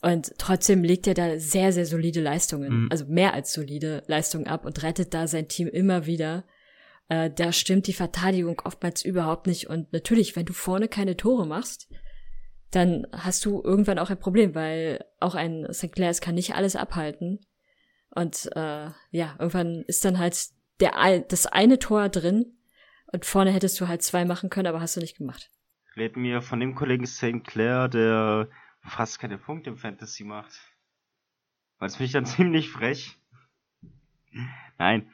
Und 0.00 0.34
trotzdem 0.36 0.84
legt 0.84 1.06
er 1.06 1.14
da 1.14 1.38
sehr, 1.38 1.72
sehr 1.72 1.86
solide 1.86 2.20
Leistungen, 2.20 2.82
mhm. 2.82 2.88
also 2.90 3.06
mehr 3.06 3.32
als 3.32 3.54
solide 3.54 4.02
Leistungen 4.06 4.46
ab 4.46 4.66
und 4.66 4.82
rettet 4.82 5.14
da 5.14 5.26
sein 5.26 5.48
Team 5.48 5.66
immer 5.66 6.04
wieder. 6.04 6.44
Äh, 7.08 7.30
da 7.30 7.52
stimmt 7.52 7.86
die 7.86 7.94
Verteidigung 7.94 8.60
oftmals 8.64 9.02
überhaupt 9.02 9.46
nicht. 9.46 9.68
Und 9.68 9.92
natürlich, 9.92 10.36
wenn 10.36 10.44
du 10.44 10.52
vorne 10.52 10.88
keine 10.88 11.16
Tore 11.16 11.46
machst, 11.46 11.88
dann 12.70 13.06
hast 13.12 13.44
du 13.44 13.62
irgendwann 13.62 13.98
auch 13.98 14.10
ein 14.10 14.18
Problem, 14.18 14.54
weil 14.54 15.04
auch 15.20 15.34
ein 15.34 15.66
St. 15.72 15.92
Clairs 15.92 16.20
kann 16.20 16.34
nicht 16.34 16.54
alles 16.54 16.76
abhalten. 16.76 17.40
Und 18.10 18.50
äh, 18.54 18.90
ja, 19.10 19.36
irgendwann 19.38 19.84
ist 19.86 20.04
dann 20.04 20.18
halt 20.18 20.36
der 20.80 21.20
das 21.28 21.46
eine 21.46 21.78
Tor 21.78 22.08
drin 22.08 22.53
und 23.14 23.24
vorne 23.24 23.52
hättest 23.52 23.80
du 23.80 23.86
halt 23.86 24.02
zwei 24.02 24.24
machen 24.24 24.50
können, 24.50 24.66
aber 24.66 24.80
hast 24.80 24.96
du 24.96 25.00
nicht 25.00 25.16
gemacht. 25.16 25.48
Red 25.96 26.16
mir 26.16 26.42
von 26.42 26.58
dem 26.58 26.74
Kollegen 26.74 27.06
St. 27.06 27.44
Clair, 27.44 27.86
der 27.86 28.48
fast 28.82 29.20
keine 29.20 29.38
Punkte 29.38 29.70
im 29.70 29.76
Fantasy 29.76 30.24
macht. 30.24 30.52
Weil 31.78 31.88
es 31.88 32.00
mich 32.00 32.10
dann 32.10 32.26
ziemlich 32.26 32.70
frech. 32.70 33.16
Nein. 34.78 35.08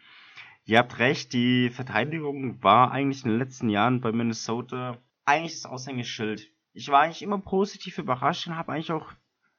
Ihr 0.65 0.79
habt 0.79 0.99
recht, 0.99 1.35
die 1.35 1.69
Verteidigung 1.69 2.63
war 2.63 2.91
eigentlich 2.91 3.25
in 3.25 3.33
den 3.33 3.39
letzten 3.39 3.69
Jahren 3.69 4.01
bei 4.01 4.13
Minnesota 4.13 4.97
eigentlich 5.27 5.61
das 5.61 5.67
Aushängeschild. 5.67 6.51
Ich 6.73 6.89
war 6.89 7.03
eigentlich 7.03 7.23
immer 7.23 7.39
positiv 7.39 7.99
überrascht 7.99 8.47
und 8.47 8.57
habe 8.57 8.73
eigentlich 8.73 8.93
auch 8.93 9.13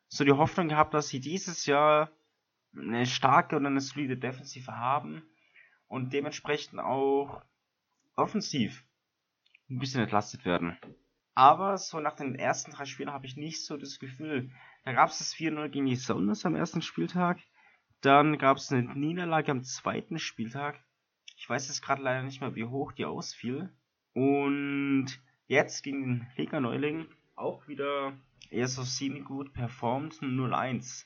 so 0.08 0.24
die 0.24 0.32
Hoffnung 0.32 0.68
gehabt, 0.68 0.96
dass 0.96 1.10
sie 1.10 1.20
dieses 1.20 1.68
Jahr 1.68 2.10
eine 2.76 3.06
starke 3.06 3.56
und 3.56 3.68
eine 3.68 3.82
solide 3.82 4.18
Defensive 4.18 4.76
haben 4.76 5.22
und 5.88 6.12
dementsprechend 6.14 6.80
auch 6.80 7.44
offensiv 8.22 8.84
ein 9.70 9.80
bisschen 9.80 10.02
entlastet 10.02 10.46
werden. 10.46 10.78
Aber 11.34 11.78
so 11.78 12.00
nach 12.00 12.16
den 12.16 12.36
ersten 12.36 12.72
drei 12.72 12.86
Spielen 12.86 13.12
habe 13.12 13.26
ich 13.26 13.38
nicht 13.38 13.66
so 13.66 13.78
das 13.78 14.00
Gefühl. 14.00 14.52
Da 14.84 14.94
gab 14.94 15.10
es 15.10 15.20
das 15.20 15.34
4-0 15.34 15.70
gegen 15.70 15.86
die 15.86 15.96
Sounders 15.96 16.46
am 16.46 16.56
ersten 16.56 16.82
Spieltag. 16.82 17.40
Dann 18.02 18.38
gab 18.38 18.58
es 18.58 18.72
eine 18.72 18.94
Niederlage 18.96 19.52
am 19.52 19.64
zweiten 19.64 20.20
Spieltag. 20.20 20.84
Ich 21.38 21.50
weiß 21.50 21.68
jetzt 21.68 21.82
gerade 21.82 22.02
leider 22.02 22.24
nicht 22.24 22.42
mehr, 22.42 22.56
wie 22.56 22.66
hoch 22.66 22.92
die 22.92 23.06
ausfiel. 23.06 23.70
Und 24.14 25.08
jetzt 25.48 25.84
gegen 25.84 26.02
den 26.04 26.28
Liga 26.36 26.60
Neuling 26.60 27.08
auch 27.36 27.68
wieder 27.68 28.14
eher 28.50 28.68
so 28.68 28.84
semi-gut 28.84 29.54
performt, 29.54 30.16
0-1. 30.16 31.06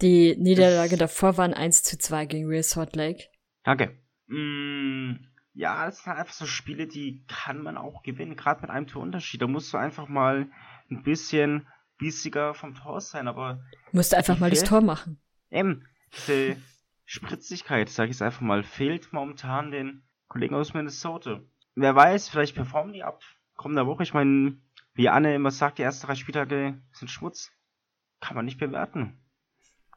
Die 0.00 0.36
Niederlage 0.36 0.96
das 0.96 1.10
davor 1.14 1.36
waren 1.38 1.54
1 1.54 1.82
zu 1.82 1.98
2 1.98 2.26
gegen 2.26 2.46
Real 2.46 2.62
Salt 2.62 2.94
Lake. 2.94 3.24
Danke. 3.64 3.98
Mm, 4.26 5.14
ja, 5.56 5.88
es 5.88 6.02
sind 6.02 6.12
einfach 6.12 6.34
so 6.34 6.44
Spiele, 6.44 6.86
die 6.86 7.24
kann 7.28 7.62
man 7.62 7.78
auch 7.78 8.02
gewinnen, 8.02 8.36
gerade 8.36 8.60
mit 8.60 8.70
einem 8.70 8.86
Torunterschied. 8.86 9.40
Da 9.40 9.46
musst 9.46 9.72
du 9.72 9.78
einfach 9.78 10.06
mal 10.06 10.50
ein 10.90 11.02
bisschen 11.02 11.66
bissiger 11.96 12.52
vom 12.52 12.74
Tor 12.74 13.00
sein, 13.00 13.26
aber. 13.26 13.64
Musst 13.90 14.12
du 14.12 14.18
einfach 14.18 14.38
mal 14.38 14.50
das 14.50 14.64
Tor 14.64 14.82
machen. 14.82 15.18
Eben, 15.50 15.88
diese 16.12 16.58
Spritzigkeit, 17.06 17.88
sag 17.88 18.10
ich 18.10 18.16
es 18.16 18.22
einfach 18.22 18.42
mal, 18.42 18.64
fehlt 18.64 19.14
momentan 19.14 19.70
den 19.70 20.02
Kollegen 20.28 20.54
aus 20.54 20.74
Minnesota. 20.74 21.40
Wer 21.74 21.94
weiß, 21.94 22.28
vielleicht 22.28 22.54
performen 22.54 22.92
die 22.92 23.02
ab 23.02 23.22
kommender 23.56 23.86
Woche. 23.86 24.02
Ich 24.02 24.12
meine, 24.12 24.58
wie 24.92 25.08
Anne 25.08 25.34
immer 25.34 25.50
sagt, 25.50 25.78
die 25.78 25.82
ersten 25.82 26.06
drei 26.06 26.16
Spieltage 26.16 26.82
sind 26.92 27.10
Schmutz. 27.10 27.50
Kann 28.20 28.36
man 28.36 28.44
nicht 28.44 28.58
bewerten. 28.58 29.18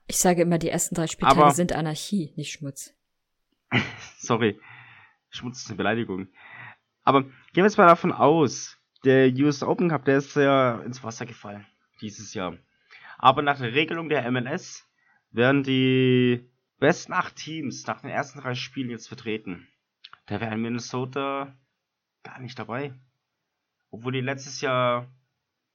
Ich 0.08 0.20
sage 0.20 0.44
immer, 0.44 0.58
die 0.58 0.70
ersten 0.70 0.96
drei 0.96 1.08
Spieltage 1.08 1.42
Aber, 1.42 1.52
sind 1.52 1.74
Anarchie, 1.74 2.32
nicht 2.38 2.54
Schmutz. 2.54 2.94
Sorry. 4.20 4.58
Schmutz 5.30 5.62
ist 5.62 5.70
eine 5.70 5.78
Beleidigung. 5.78 6.28
Aber 7.04 7.24
gehen 7.24 7.34
wir 7.54 7.64
jetzt 7.64 7.78
mal 7.78 7.88
davon 7.88 8.12
aus, 8.12 8.78
der 9.04 9.32
US 9.34 9.64
Open 9.64 9.90
Cup, 9.90 10.06
der 10.06 10.18
ist 10.18 10.36
ja 10.36 10.80
ins 10.82 11.04
Wasser 11.04 11.26
gefallen. 11.26 11.66
Dieses 12.02 12.34
Jahr. 12.34 12.58
Aber 13.18 13.42
nach 13.42 13.58
der 13.58 13.74
Regelung 13.74 14.10
der 14.10 14.30
MLS 14.32 14.88
werden 15.32 15.64
die 15.64 16.50
besten 16.80 17.14
acht 17.14 17.36
Teams 17.36 17.86
nach 17.88 18.02
den 18.02 18.10
ersten 18.10 18.40
drei 18.40 18.56
Spielen 18.56 18.90
jetzt 18.90 19.08
vertreten. 19.08 19.68
Da 20.26 20.40
wäre 20.40 20.58
Minnesota 20.58 21.56
gar 22.24 22.40
nicht 22.40 22.58
dabei. 22.58 22.94
Obwohl 23.92 24.14
die 24.14 24.22
letztes 24.22 24.62
Jahr 24.62 25.08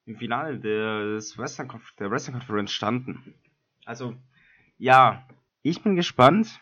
im 0.06 0.16
Finale 0.16 0.58
des 0.60 1.36
Western 1.38 1.68
der 1.98 2.10
Western 2.10 2.34
Conference 2.34 2.72
standen. 2.72 3.34
Also, 3.84 4.16
ja, 4.78 5.26
ich 5.62 5.82
bin 5.82 5.96
gespannt, 5.96 6.60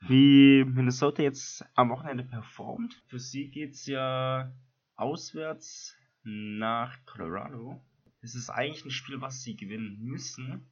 wie 0.00 0.64
Minnesota 0.64 1.22
jetzt 1.22 1.64
am 1.74 1.90
Wochenende 1.90 2.24
performt. 2.24 3.02
Für 3.06 3.18
sie 3.18 3.50
geht's 3.50 3.86
ja 3.86 4.52
auswärts 4.96 5.96
nach 6.22 7.04
Colorado. 7.06 7.80
Es 8.20 8.34
ist 8.34 8.50
eigentlich 8.50 8.84
ein 8.84 8.90
Spiel, 8.90 9.20
was 9.20 9.42
sie 9.42 9.56
gewinnen 9.56 9.98
müssen. 10.00 10.70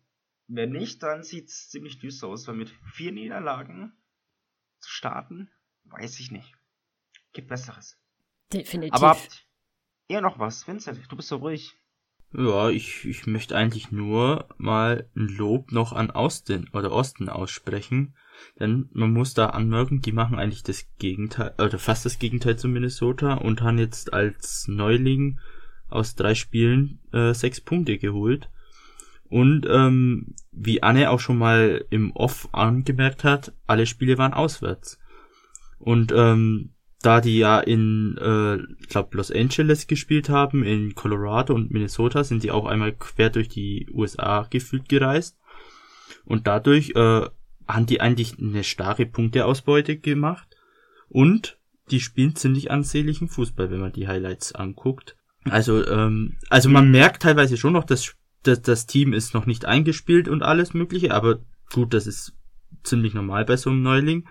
Wenn 0.49 0.71
nicht, 0.71 1.03
dann 1.03 1.23
sieht's 1.23 1.71
ziemlich 1.71 1.99
düster 1.99 2.29
aus, 2.29 2.47
weil 2.47 2.57
mit 2.57 2.71
vier 2.93 3.13
Niederlagen 3.13 3.93
zu 4.79 4.91
starten, 4.91 5.51
weiß 5.85 6.21
ich 6.21 6.31
nicht. 6.31 6.55
Gibt 7.33 7.49
Besseres. 7.49 7.99
Definitiv. 8.53 8.95
Aber 8.95 9.11
habt 9.11 9.47
ihr 10.09 10.21
noch 10.21 10.39
was? 10.39 10.67
Vincent, 10.67 11.01
du 11.11 11.17
bist 11.17 11.29
so 11.29 11.37
ruhig. 11.37 11.75
Ja, 12.33 12.69
ich, 12.71 13.05
ich 13.05 13.27
möchte 13.27 13.57
eigentlich 13.57 13.93
nur 13.93 14.47
mal 14.59 15.09
ein 15.17 15.29
Lob 15.29 15.73
noch 15.73 15.93
an 15.93 16.11
Austin 16.11 16.69
oder 16.73 16.93
Austin 16.93 17.29
aussprechen. 17.29 18.15
Denn 18.61 18.89
man 18.93 19.13
muss 19.13 19.35
da 19.35 19.47
anmerken, 19.47 20.03
die 20.03 20.13
machen 20.13 20.39
eigentlich 20.39 20.63
das 20.63 20.87
Gegenteil, 20.99 21.55
oder 21.59 21.79
fast 21.79 22.05
das 22.05 22.19
Gegenteil 22.19 22.59
zu 22.59 22.69
Minnesota 22.69 23.35
und 23.35 23.63
haben 23.63 23.79
jetzt 23.79 24.13
als 24.13 24.69
Neuling 24.69 25.39
aus 25.89 26.15
drei 26.15 26.35
Spielen 26.35 27.01
äh, 27.13 27.33
sechs 27.33 27.61
Punkte 27.61 27.99
geholt. 27.99 28.51
Und 29.29 29.67
ähm, 29.69 30.35
wie 30.53 30.83
Anne 30.83 31.11
auch 31.11 31.21
schon 31.21 31.39
mal 31.39 31.85
im 31.91 32.13
Off 32.13 32.49
angemerkt 32.53 33.25
hat, 33.25 33.53
alle 33.67 33.87
Spiele 33.87 34.19
waren 34.19 34.35
auswärts. 34.35 34.99
Und 35.79 36.13
ähm, 36.15 36.71
da 37.07 37.21
die 37.21 37.39
ja 37.39 37.61
in, 37.61 38.19
äh, 38.19 38.59
glaub 38.89 39.15
Los 39.15 39.31
Angeles 39.31 39.87
gespielt 39.87 40.29
haben, 40.29 40.65
in 40.65 40.95
Colorado 40.97 41.55
und 41.55 41.71
Minnesota, 41.71 42.25
sind 42.25 42.43
die 42.43 42.51
auch 42.51 42.67
einmal 42.67 42.93
quer 42.93 43.31
durch 43.31 43.49
die 43.49 43.89
USA 43.93 44.47
gefühlt 44.51 44.89
gereist. 44.89 45.39
Und 46.25 46.49
dadurch 46.49 46.91
äh, 46.97 47.27
haben 47.69 47.87
die 47.87 48.01
eigentlich 48.01 48.39
eine 48.41 48.65
starke 48.65 49.07
Punkteausbeute 49.07 49.97
gemacht. 49.99 50.49
Und 51.09 51.59
die 51.93 52.01
spielen 52.01 52.35
ziemlich 52.35 52.73
ansehnlichen 52.73 53.29
Fußball, 53.29 53.71
wenn 53.71 53.81
man 53.81 53.93
die 53.93 54.09
Highlights 54.09 54.53
anguckt. 54.53 55.17
Also, 55.45 55.87
ähm, 55.87 56.37
also 56.51 56.69
man 56.69 56.91
merkt 56.91 57.23
teilweise 57.23 57.57
schon 57.57 57.75
noch, 57.75 57.85
dass, 57.85 58.17
dass 58.43 58.63
das 58.63 58.87
Team 58.87 59.13
ist 59.13 59.33
noch 59.33 59.47
nicht 59.47 59.65
eingespielt 59.65 60.27
und 60.27 60.43
alles 60.43 60.75
Mögliche, 60.75 61.15
aber 61.15 61.39
gut, 61.73 61.95
das 61.95 62.09
ist 62.09 62.33
ziemlich 62.83 63.15
normal 63.15 63.45
bei 63.45 63.57
so 63.57 63.71
einem 63.71 63.83
Neuling. 63.83 64.27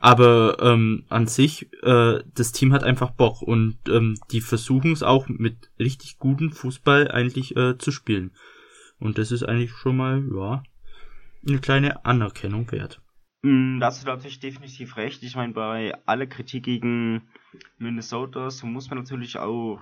Aber 0.00 0.56
ähm, 0.60 1.04
an 1.10 1.26
sich, 1.26 1.70
äh, 1.82 2.20
das 2.34 2.52
Team 2.52 2.72
hat 2.72 2.84
einfach 2.84 3.10
Bock 3.10 3.42
und 3.42 3.76
ähm, 3.88 4.18
die 4.30 4.40
versuchen 4.40 4.92
es 4.92 5.02
auch 5.02 5.28
mit 5.28 5.70
richtig 5.78 6.18
gutem 6.18 6.52
Fußball 6.52 7.10
eigentlich 7.10 7.54
äh, 7.54 7.76
zu 7.76 7.90
spielen. 7.90 8.34
Und 8.98 9.18
das 9.18 9.30
ist 9.30 9.42
eigentlich 9.42 9.72
schon 9.72 9.98
mal, 9.98 10.24
ja, 10.34 10.62
eine 11.46 11.58
kleine 11.58 12.04
Anerkennung 12.04 12.70
wert. 12.72 13.02
Mm, 13.42 13.78
da 13.78 13.86
hast 13.86 14.02
du 14.02 14.06
natürlich 14.06 14.40
definitiv 14.40 14.96
recht. 14.96 15.22
Ich 15.22 15.36
meine, 15.36 15.52
bei 15.52 15.94
aller 16.06 16.26
Kritik 16.26 16.64
gegen 16.64 17.28
Minnesota 17.78 18.50
so 18.50 18.66
muss 18.66 18.88
man 18.88 18.98
natürlich 18.98 19.38
auch 19.38 19.80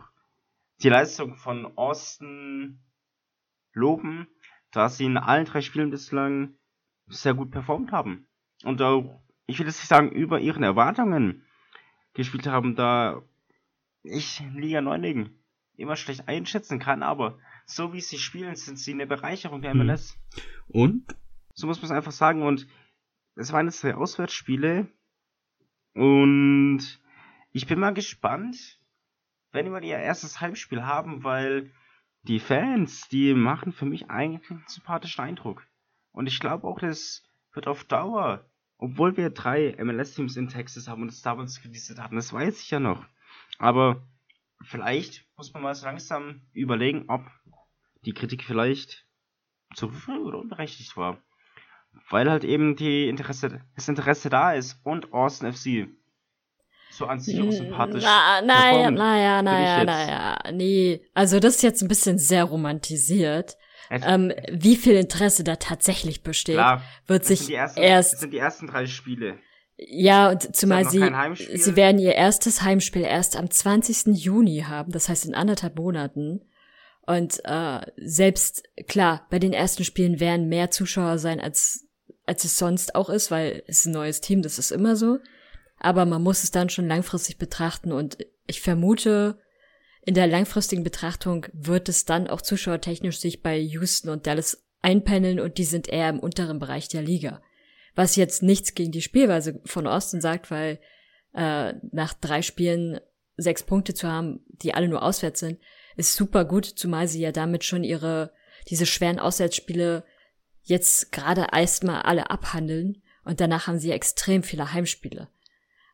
die 0.82 0.88
Leistung 0.88 1.36
von 1.36 1.66
Austin 1.76 2.80
loben, 3.72 4.26
da 4.72 4.88
sie 4.88 5.04
in 5.04 5.16
allen 5.16 5.44
drei 5.44 5.60
Spielen 5.60 5.90
bislang 5.90 6.54
sehr 7.06 7.34
gut 7.34 7.50
performt 7.52 7.92
haben. 7.92 8.26
Und 8.64 8.82
auch 8.82 9.22
ich 9.48 9.58
will 9.58 9.66
jetzt 9.66 9.80
nicht 9.80 9.88
sagen, 9.88 10.12
über 10.12 10.38
ihren 10.38 10.62
Erwartungen 10.62 11.42
gespielt 12.12 12.46
haben, 12.46 12.76
da 12.76 13.22
ich 14.02 14.42
Liga 14.54 14.80
Neuling 14.82 15.30
immer 15.76 15.96
schlecht 15.96 16.28
einschätzen 16.28 16.78
kann, 16.78 17.02
aber 17.02 17.38
so 17.64 17.92
wie 17.92 18.00
sie 18.00 18.18
spielen, 18.18 18.56
sind 18.56 18.78
sie 18.78 18.92
eine 18.92 19.06
Bereicherung 19.06 19.62
der 19.62 19.74
MLS. 19.74 20.18
Hm. 20.70 20.82
Und? 20.82 21.16
So 21.54 21.66
muss 21.66 21.78
man 21.78 21.86
es 21.86 21.96
einfach 21.96 22.12
sagen. 22.12 22.42
Und 22.42 22.68
es 23.36 23.52
waren 23.52 23.66
jetzt 23.66 23.80
zwei 23.80 23.94
Auswärtsspiele. 23.94 24.88
Und 25.94 27.00
ich 27.52 27.66
bin 27.66 27.80
mal 27.80 27.94
gespannt, 27.94 28.78
wenn 29.52 29.72
wir 29.72 29.82
ihr 29.82 29.98
erstes 29.98 30.40
Heimspiel 30.42 30.84
haben, 30.84 31.24
weil 31.24 31.72
die 32.22 32.40
Fans, 32.40 33.08
die 33.08 33.32
machen 33.32 33.72
für 33.72 33.86
mich 33.86 34.10
eigentlich 34.10 34.50
einen 34.50 34.64
sympathischen 34.66 35.24
Eindruck. 35.24 35.66
Und 36.12 36.26
ich 36.26 36.38
glaube 36.38 36.66
auch, 36.66 36.80
das 36.80 37.24
wird 37.52 37.66
auf 37.66 37.84
Dauer 37.84 38.44
obwohl 38.78 39.16
wir 39.16 39.30
drei 39.30 39.76
MLS-Teams 39.78 40.36
in 40.36 40.48
Texas 40.48 40.88
haben 40.88 41.02
und 41.02 41.10
es 41.10 41.22
damals 41.22 41.60
gelistet 41.60 41.98
hatten, 41.98 42.16
das 42.16 42.32
weiß 42.32 42.60
ich 42.60 42.70
ja 42.70 42.80
noch. 42.80 43.04
Aber 43.58 44.02
vielleicht 44.62 45.26
muss 45.36 45.52
man 45.52 45.62
mal 45.62 45.74
so 45.74 45.86
langsam 45.86 46.42
überlegen, 46.52 47.04
ob 47.08 47.22
die 48.06 48.12
Kritik 48.12 48.44
vielleicht 48.44 49.04
zu 49.74 49.88
früh 49.90 50.18
oder 50.18 50.38
unberechtigt 50.38 50.96
war. 50.96 51.20
Weil 52.08 52.30
halt 52.30 52.44
eben 52.44 52.76
die 52.76 53.08
Interesse, 53.08 53.60
das 53.74 53.88
Interesse 53.88 54.30
da 54.30 54.52
ist 54.52 54.80
und 54.84 55.12
Austin 55.12 55.52
FC 55.52 55.88
so 56.90 57.06
an 57.06 57.20
sich 57.20 57.40
auch 57.40 57.50
sympathisch. 57.50 58.02
Na, 58.02 58.40
naja, 58.40 58.90
naja, 58.90 59.42
naja, 59.42 59.84
naja, 59.84 60.38
nee. 60.52 61.02
Also 61.14 61.38
das 61.38 61.56
ist 61.56 61.62
jetzt 61.62 61.82
ein 61.82 61.88
bisschen 61.88 62.18
sehr 62.18 62.44
romantisiert 62.44 63.56
ähm, 63.90 64.32
wie 64.50 64.76
viel 64.76 64.94
Interesse 64.94 65.44
da 65.44 65.56
tatsächlich 65.56 66.22
besteht, 66.22 66.56
Klar, 66.56 66.82
wird 67.06 67.24
sich 67.24 67.52
ersten, 67.52 67.80
erst. 67.80 68.14
Das 68.14 68.20
sind 68.20 68.32
die 68.32 68.38
ersten 68.38 68.66
drei 68.66 68.86
Spiele. 68.86 69.38
Ja, 69.76 70.30
und 70.30 70.56
zumal 70.56 70.88
sie, 70.88 71.08
sie 71.54 71.76
werden 71.76 72.00
ihr 72.00 72.14
erstes 72.14 72.62
Heimspiel 72.62 73.02
erst 73.02 73.36
am 73.36 73.48
20. 73.48 74.06
Juni 74.16 74.64
haben, 74.66 74.90
das 74.90 75.08
heißt 75.08 75.24
in 75.26 75.36
anderthalb 75.36 75.76
Monaten. 75.76 76.40
Und 77.06 77.40
äh, 77.44 77.80
selbst, 77.96 78.64
klar, 78.88 79.26
bei 79.30 79.38
den 79.38 79.52
ersten 79.52 79.84
Spielen 79.84 80.18
werden 80.18 80.48
mehr 80.48 80.70
Zuschauer 80.70 81.18
sein, 81.18 81.40
als, 81.40 81.86
als 82.26 82.44
es 82.44 82.58
sonst 82.58 82.96
auch 82.96 83.08
ist, 83.08 83.30
weil 83.30 83.62
es 83.66 83.80
ist 83.80 83.86
ein 83.86 83.92
neues 83.92 84.20
Team, 84.20 84.42
das 84.42 84.58
ist 84.58 84.72
immer 84.72 84.96
so. 84.96 85.18
Aber 85.78 86.04
man 86.06 86.22
muss 86.22 86.42
es 86.42 86.50
dann 86.50 86.70
schon 86.70 86.88
langfristig 86.88 87.38
betrachten 87.38 87.92
und 87.92 88.18
ich 88.48 88.60
vermute, 88.60 89.38
in 90.08 90.14
der 90.14 90.26
langfristigen 90.26 90.84
Betrachtung 90.84 91.44
wird 91.52 91.90
es 91.90 92.06
dann 92.06 92.28
auch 92.28 92.40
zuschauertechnisch 92.40 93.18
sich 93.18 93.42
bei 93.42 93.58
Houston 93.58 94.08
und 94.08 94.26
Dallas 94.26 94.64
einpendeln 94.80 95.38
und 95.38 95.58
die 95.58 95.64
sind 95.64 95.86
eher 95.86 96.08
im 96.08 96.18
unteren 96.18 96.58
Bereich 96.58 96.88
der 96.88 97.02
Liga. 97.02 97.42
Was 97.94 98.16
jetzt 98.16 98.42
nichts 98.42 98.72
gegen 98.72 98.90
die 98.90 99.02
Spielweise 99.02 99.60
von 99.66 99.86
Austin 99.86 100.22
sagt, 100.22 100.50
weil 100.50 100.80
äh, 101.34 101.74
nach 101.92 102.14
drei 102.14 102.40
Spielen 102.40 103.00
sechs 103.36 103.62
Punkte 103.62 103.92
zu 103.92 104.08
haben, 104.08 104.40
die 104.48 104.72
alle 104.72 104.88
nur 104.88 105.02
auswärts 105.02 105.40
sind, 105.40 105.60
ist 105.98 106.16
super 106.16 106.46
gut, 106.46 106.64
zumal 106.64 107.06
sie 107.06 107.20
ja 107.20 107.30
damit 107.30 107.64
schon 107.64 107.84
ihre 107.84 108.32
diese 108.68 108.86
schweren 108.86 109.18
Auswärtsspiele 109.18 110.04
jetzt 110.62 111.12
gerade 111.12 111.48
erstmal 111.52 112.00
alle 112.00 112.30
abhandeln 112.30 113.02
und 113.24 113.42
danach 113.42 113.66
haben 113.66 113.78
sie 113.78 113.90
extrem 113.90 114.42
viele 114.42 114.72
Heimspiele. 114.72 115.28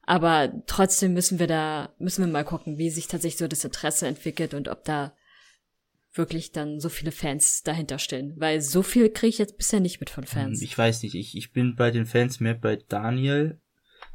Aber 0.06 0.52
trotzdem 0.66 1.14
müssen 1.14 1.38
wir 1.38 1.46
da, 1.46 1.94
müssen 1.98 2.24
wir 2.24 2.32
mal 2.32 2.44
gucken, 2.44 2.78
wie 2.78 2.90
sich 2.90 3.08
tatsächlich 3.08 3.38
so 3.38 3.48
das 3.48 3.64
Interesse 3.64 4.06
entwickelt 4.06 4.54
und 4.54 4.68
ob 4.68 4.84
da 4.84 5.14
wirklich 6.12 6.52
dann 6.52 6.80
so 6.80 6.88
viele 6.88 7.10
Fans 7.10 7.62
dahinter 7.62 7.98
stehen. 7.98 8.34
Weil 8.36 8.60
so 8.60 8.82
viel 8.82 9.10
kriege 9.10 9.30
ich 9.30 9.38
jetzt 9.38 9.56
bisher 9.56 9.80
nicht 9.80 10.00
mit 10.00 10.10
von 10.10 10.24
Fans. 10.24 10.62
Ich 10.62 10.76
weiß 10.76 11.02
nicht, 11.02 11.14
ich, 11.14 11.36
ich 11.36 11.52
bin 11.52 11.74
bei 11.74 11.90
den 11.90 12.06
Fans 12.06 12.40
mehr 12.40 12.54
bei 12.54 12.76
Daniel, 12.88 13.60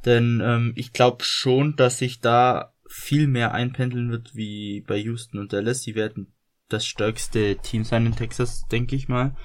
denn 0.05 0.41
ähm, 0.43 0.73
ich 0.75 0.93
glaube 0.93 1.23
schon, 1.23 1.75
dass 1.75 1.97
sich 1.97 2.19
da 2.19 2.73
viel 2.87 3.27
mehr 3.27 3.53
einpendeln 3.53 4.11
wird 4.11 4.33
wie 4.35 4.81
bei 4.81 4.97
Houston 4.97 5.39
und 5.39 5.53
Dallas. 5.53 5.83
Sie 5.83 5.95
werden 5.95 6.33
das 6.69 6.85
stärkste 6.85 7.57
Team 7.57 7.83
sein 7.83 8.05
in 8.05 8.15
Texas, 8.15 8.65
denke 8.71 8.95
ich 8.95 9.07
mal. 9.07 9.35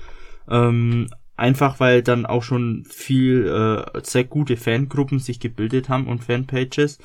Ähm, 0.48 1.08
Einfach 1.36 1.80
weil 1.80 2.02
dann 2.02 2.26
auch 2.26 2.42
schon 2.42 2.84
viel 2.88 3.46
äh, 3.46 4.00
sehr 4.02 4.24
gute 4.24 4.56
Fangruppen 4.56 5.18
sich 5.18 5.40
gebildet 5.40 5.88
haben 5.88 6.06
und 6.06 6.24
Fanpages. 6.24 6.98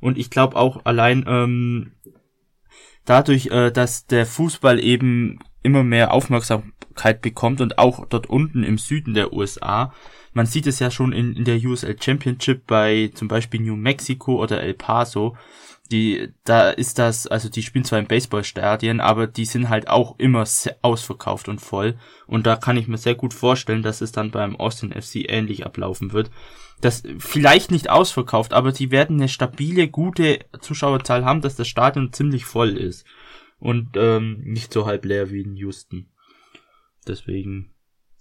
Und 0.00 0.18
ich 0.18 0.30
glaube 0.30 0.56
auch 0.56 0.84
allein 0.84 1.24
ähm, 1.26 1.92
dadurch, 3.04 3.46
äh, 3.46 3.70
dass 3.70 4.06
der 4.06 4.26
Fußball 4.26 4.82
eben 4.82 5.38
immer 5.62 5.82
mehr 5.82 6.12
Aufmerksamkeit 6.12 7.22
bekommt 7.22 7.60
und 7.60 7.78
auch 7.78 8.06
dort 8.06 8.28
unten 8.28 8.62
im 8.62 8.78
Süden 8.78 9.14
der 9.14 9.32
USA. 9.32 9.92
Man 10.32 10.46
sieht 10.46 10.66
es 10.66 10.78
ja 10.78 10.90
schon 10.90 11.12
in, 11.12 11.34
in 11.34 11.44
der 11.44 11.58
USL 11.58 11.96
Championship 12.00 12.66
bei 12.66 13.10
zum 13.14 13.28
Beispiel 13.28 13.60
New 13.60 13.76
Mexico 13.76 14.40
oder 14.42 14.62
El 14.62 14.74
Paso. 14.74 15.36
Die, 15.90 16.28
da 16.44 16.70
ist 16.70 16.98
das, 17.00 17.26
also 17.26 17.48
die 17.48 17.62
spielen 17.62 17.84
zwar 17.84 17.98
im 17.98 18.06
Baseballstadien, 18.06 19.00
aber 19.00 19.26
die 19.26 19.44
sind 19.44 19.68
halt 19.68 19.88
auch 19.88 20.16
immer 20.18 20.44
ausverkauft 20.82 21.48
und 21.48 21.60
voll. 21.60 21.98
Und 22.26 22.46
da 22.46 22.54
kann 22.56 22.76
ich 22.76 22.86
mir 22.86 22.98
sehr 22.98 23.16
gut 23.16 23.34
vorstellen, 23.34 23.82
dass 23.82 24.00
es 24.00 24.12
dann 24.12 24.30
beim 24.30 24.54
Austin 24.54 24.92
FC 24.92 25.28
ähnlich 25.28 25.66
ablaufen 25.66 26.12
wird. 26.12 26.30
Das 26.80 27.02
vielleicht 27.18 27.72
nicht 27.72 27.90
ausverkauft, 27.90 28.52
aber 28.52 28.72
die 28.72 28.90
werden 28.90 29.16
eine 29.16 29.28
stabile, 29.28 29.88
gute 29.88 30.38
Zuschauerzahl 30.60 31.24
haben, 31.24 31.40
dass 31.40 31.56
das 31.56 31.68
Stadion 31.68 32.12
ziemlich 32.12 32.44
voll 32.44 32.76
ist 32.76 33.04
und 33.58 33.96
ähm, 33.96 34.40
nicht 34.44 34.72
so 34.72 34.86
halb 34.86 35.04
leer 35.04 35.30
wie 35.30 35.42
in 35.42 35.56
Houston. 35.56 36.08
Deswegen 37.06 37.74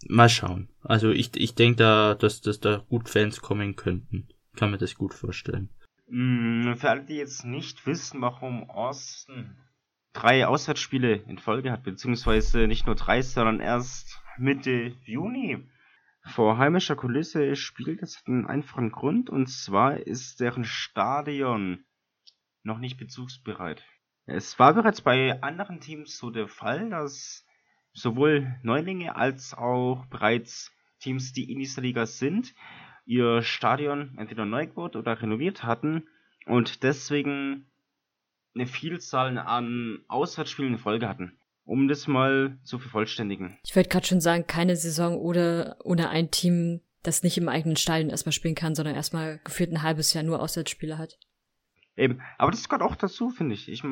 mal 0.07 0.29
schauen. 0.29 0.69
Also 0.81 1.09
ich, 1.11 1.35
ich 1.35 1.55
denke 1.55 1.77
da, 1.77 2.15
dass, 2.15 2.41
dass 2.41 2.59
da 2.59 2.83
gut 2.89 3.09
Fans 3.09 3.41
kommen 3.41 3.75
könnten. 3.75 4.27
Kann 4.55 4.71
mir 4.71 4.77
das 4.77 4.95
gut 4.95 5.13
vorstellen. 5.13 5.69
Mm, 6.09 6.73
für 6.75 6.89
alle, 6.89 7.03
die 7.03 7.17
jetzt 7.17 7.45
nicht 7.45 7.85
wissen, 7.85 8.21
warum 8.21 8.69
Austin 8.69 9.55
drei 10.13 10.47
Auswärtsspiele 10.47 11.15
in 11.27 11.37
Folge 11.37 11.71
hat, 11.71 11.83
beziehungsweise 11.83 12.67
nicht 12.67 12.85
nur 12.85 12.95
drei, 12.95 13.21
sondern 13.21 13.59
erst 13.59 14.21
Mitte 14.37 14.95
Juni 15.05 15.69
vor 16.25 16.57
heimischer 16.57 16.95
Kulisse 16.95 17.55
spielt, 17.55 18.01
das 18.01 18.17
hat 18.17 18.27
einen 18.27 18.47
einfachen 18.47 18.91
Grund, 18.91 19.29
und 19.29 19.47
zwar 19.47 19.97
ist 19.97 20.39
deren 20.39 20.65
Stadion 20.65 21.85
noch 22.63 22.79
nicht 22.79 22.97
bezugsbereit. 22.97 23.83
Es 24.25 24.59
war 24.59 24.73
bereits 24.73 25.01
bei 25.01 25.41
anderen 25.41 25.79
Teams 25.79 26.17
so 26.17 26.29
der 26.29 26.47
Fall, 26.47 26.89
dass 26.89 27.45
sowohl 27.93 28.55
Neulinge 28.63 29.15
als 29.15 29.53
auch 29.53 30.05
bereits 30.07 30.71
Teams, 30.99 31.33
die 31.33 31.51
in 31.51 31.59
dieser 31.59 31.81
Liga 31.81 32.05
sind, 32.05 32.53
ihr 33.09 33.41
Stadion 33.41 34.13
entweder 34.17 34.45
neu 34.45 34.67
gebaut 34.67 34.95
oder 34.95 35.19
renoviert 35.19 35.63
hatten 35.63 36.07
und 36.45 36.83
deswegen 36.83 37.65
eine 38.53 38.67
Vielzahl 38.67 39.35
an 39.39 40.03
Auswärtsspielen 40.07 40.73
in 40.73 40.79
Folge 40.79 41.09
hatten. 41.09 41.35
Um 41.65 41.87
das 41.87 42.07
mal 42.07 42.57
zu 42.63 42.79
vervollständigen. 42.79 43.57
Ich 43.63 43.75
würde 43.75 43.89
gerade 43.89 44.05
schon 44.05 44.21
sagen, 44.21 44.47
keine 44.47 44.75
Saison 44.75 45.17
oder 45.17 45.77
ohne 45.83 46.09
ein 46.09 46.31
Team, 46.31 46.81
das 47.03 47.21
nicht 47.21 47.37
im 47.37 47.49
eigenen 47.49 47.75
Stadion 47.75 48.09
erstmal 48.09 48.33
spielen 48.33 48.55
kann, 48.55 48.73
sondern 48.73 48.95
erstmal 48.95 49.39
gefühlt 49.43 49.71
ein 49.71 49.83
halbes 49.83 50.13
Jahr 50.13 50.23
nur 50.23 50.41
Auswärtsspiele 50.41 50.97
hat. 50.97 51.19
Eben. 51.95 52.21
Aber 52.37 52.51
das 52.51 52.69
gehört 52.69 52.81
auch 52.81 52.95
dazu, 52.95 53.29
finde 53.29 53.53
ich. 53.53 53.69
ich. 53.69 53.83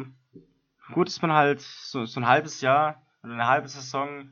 Gut 0.93 1.07
ist 1.07 1.21
man 1.21 1.33
halt 1.33 1.62
so, 1.62 2.05
so 2.05 2.19
ein 2.19 2.27
halbes 2.27 2.62
Jahr 2.62 3.05
oder 3.24 3.33
eine 3.33 3.47
halbe 3.47 3.67
Saison, 3.67 4.31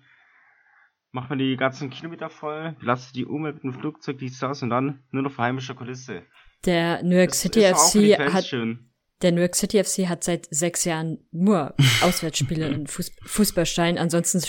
macht 1.15 1.29
man 1.29 1.39
die 1.39 1.55
ganzen 1.55 1.89
Kilometer 1.89 2.29
voll, 2.29 2.75
belastet 2.77 3.15
die 3.15 3.25
Umwelt 3.25 3.55
mit 3.55 3.63
dem 3.63 3.74
Flugzeug, 3.74 4.17
die 4.17 4.29
Stars 4.29 4.62
und 4.62 4.69
dann 4.69 5.01
nur 5.12 5.24
noch 5.24 5.38
heimische 5.38 5.74
Kulisse. 5.74 6.24
Der 6.65 7.01
New 7.03 7.15
York 7.15 7.29
das 7.29 7.41
City 7.41 7.62
FC 7.62 8.19
hat. 8.34 8.45
Schön. 8.45 8.91
Der 9.22 9.31
New 9.31 9.39
York 9.39 9.55
City 9.55 9.81
FC 9.81 10.10
hat 10.10 10.25
seit 10.25 10.45
sechs 10.53 10.84
Jahren 10.84 11.19
nur 11.31 11.74
Auswärtsspiele 12.01 12.67
in 12.67 12.88
Fuß, 12.88 13.13
Fußballstadien. 13.24 13.98
Ansonsten, 13.98 14.41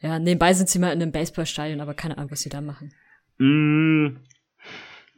ja, 0.00 0.18
nebenbei 0.18 0.54
sind 0.54 0.70
sie 0.70 0.78
mal 0.78 0.90
in 0.90 1.02
einem 1.02 1.12
Baseballstadion, 1.12 1.82
aber 1.82 1.92
keine 1.92 2.16
Ahnung, 2.16 2.30
was 2.30 2.40
sie 2.40 2.48
da 2.48 2.62
machen. 2.62 2.94
Mm, 3.36 4.16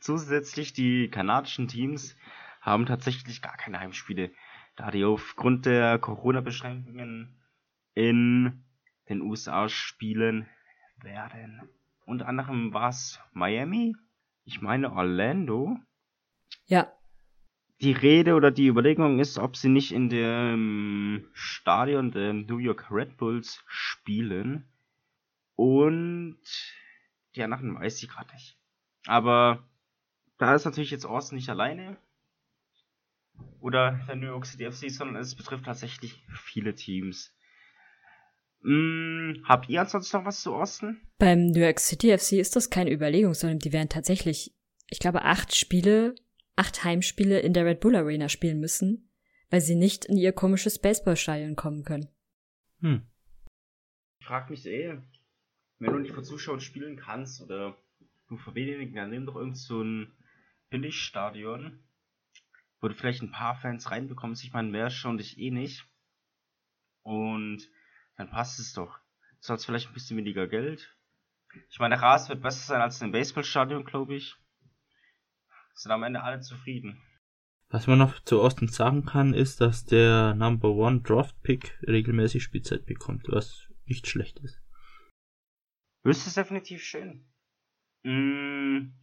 zusätzlich 0.01 0.73
die 0.73 1.09
kanadischen 1.11 1.69
Teams 1.69 2.17
haben 2.61 2.87
tatsächlich 2.87 3.41
gar 3.41 3.57
keine 3.57 3.79
Heimspiele, 3.79 4.33
da 4.75 4.91
die 4.91 5.05
aufgrund 5.05 5.65
der 5.65 6.01
Corona-Beschränkungen 6.01 7.37
in 7.95 8.65
den 9.11 9.23
USA 9.23 9.69
spielen 9.69 10.49
werden. 11.03 11.69
Unter 12.07 12.29
anderem 12.29 12.73
war 12.73 12.89
es 12.89 13.21
Miami, 13.33 13.95
ich 14.45 14.63
meine 14.63 14.93
Orlando. 14.93 15.77
Ja. 16.67 16.93
Die 17.81 17.93
Rede 17.93 18.35
oder 18.35 18.51
die 18.51 18.67
Überlegung 18.67 19.19
ist, 19.21 19.39
ob 19.39 19.57
sie 19.57 19.69
nicht 19.69 19.93
in 19.93 20.09
dem 20.09 21.29
Stadion 21.33 22.11
der 22.11 22.33
New 22.33 22.59
York 22.59 22.91
Red 22.91 23.17
Bulls 23.17 23.63
spielen. 23.67 24.69
Und 25.57 26.39
die 27.35 27.43
anderen 27.43 27.75
weiß 27.75 28.03
ich 28.03 28.09
gerade 28.09 28.33
nicht. 28.33 28.59
Aber 29.07 29.69
da 30.39 30.55
ist 30.55 30.65
natürlich 30.65 30.91
jetzt 30.91 31.07
Austin 31.07 31.37
nicht 31.37 31.49
alleine 31.49 31.97
oder 33.61 33.93
der 34.09 34.17
New 34.17 34.27
York 34.27 34.47
City 34.47 34.71
FC, 34.71 34.91
sondern 34.91 35.17
es 35.17 35.35
betrifft 35.35 35.65
tatsächlich 35.65 36.23
viele 36.29 36.75
Teams. 36.75 37.35
Hm, 38.63 39.45
habt 39.45 39.69
ihr 39.69 39.81
ansonsten 39.81 40.19
noch 40.19 40.27
was 40.27 40.43
zu 40.43 40.55
Osten? 40.55 41.01
Beim 41.19 41.47
New 41.47 41.61
York 41.61 41.81
City 41.81 42.17
FC 42.17 42.33
ist 42.33 42.57
das 42.57 42.71
keine 42.71 42.93
Überlegung, 42.93 43.35
sondern 43.35 43.59
die 43.59 43.73
werden 43.73 43.89
tatsächlich, 43.89 44.55
ich 44.89 44.99
glaube, 44.99 45.23
acht 45.23 45.55
Spiele, 45.55 46.15
acht 46.57 46.85
Heimspiele 46.85 47.41
in 47.41 47.53
der 47.53 47.65
Red 47.65 47.81
Bull 47.81 47.97
Arena 47.97 48.29
spielen 48.29 48.61
müssen, 48.61 49.11
weil 49.49 49.61
sie 49.61 49.77
nicht 49.77 50.05
in 50.05 50.17
ihr 50.17 50.33
komisches 50.33 50.79
Baseballstadion 50.79 51.57
kommen 51.57 51.85
können. 51.85 52.09
Hm. 52.81 53.03
Ich 54.21 54.27
frag 54.27 54.51
mich 54.51 54.67
eh, 54.67 54.99
wenn 55.79 55.93
du 55.93 55.99
nicht 55.99 56.13
vor 56.13 56.23
Zuschauern 56.23 56.61
spielen 56.61 56.97
kannst 56.97 57.41
oder 57.41 57.77
du 58.29 58.37
vor 58.37 58.55
wenigen, 58.55 58.95
dann 58.95 59.11
nimm 59.11 59.27
doch 59.27 59.37
irgend 59.37 59.57
so 59.57 59.83
ein 59.83 60.13
Billigstadion 60.69 61.81
wo 62.81 62.89
du 62.89 62.95
vielleicht 62.95 63.23
ein 63.23 63.31
paar 63.31 63.57
Fans 63.57 63.91
reinbekommst. 63.91 64.43
Ich 64.45 64.53
meine, 64.53 64.69
mehr 64.69 64.91
schon 64.91 65.19
dich 65.19 65.39
eh 65.39 65.51
nicht. 65.51 65.87
Und 67.03 67.69
dann 68.21 68.31
passt 68.31 68.59
es 68.61 68.75
doch. 68.75 68.99
Du 69.33 69.41
zahlst 69.41 69.65
vielleicht 69.65 69.89
ein 69.89 69.95
bisschen 69.95 70.19
weniger 70.19 70.47
Geld. 70.47 70.95
Ich 71.71 71.79
meine, 71.79 71.95
der 71.95 72.03
Ras 72.03 72.29
wird 72.29 72.43
besser 72.43 72.61
sein 72.61 72.83
als 72.83 73.03
ein 73.03 73.13
Baseballstadion, 73.13 73.85
glaube 73.85 74.15
ich. 74.15 74.37
Sind 75.75 75.91
am 75.91 76.03
Ende 76.03 76.23
alle 76.23 76.41
zufrieden. 76.41 77.03
Was 77.71 77.87
man 77.87 77.99
noch 77.99 78.21
zu 78.25 78.43
Austin 78.43 78.69
sagen 78.69 79.07
kann, 79.07 79.33
ist, 79.33 79.61
dass 79.61 79.87
der 79.87 80.35
Number 80.35 80.69
One 80.69 81.01
Draft 81.01 81.41
Pick 81.43 81.79
regelmäßig 81.87 82.43
Spielzeit 82.43 82.85
bekommt, 82.85 83.27
was 83.29 83.69
nicht 83.87 84.07
schlecht 84.07 84.39
ist. 84.41 84.61
Das 86.03 86.27
ist 86.27 86.37
definitiv 86.37 86.83
schön. 86.83 87.27
Mm, 88.03 88.99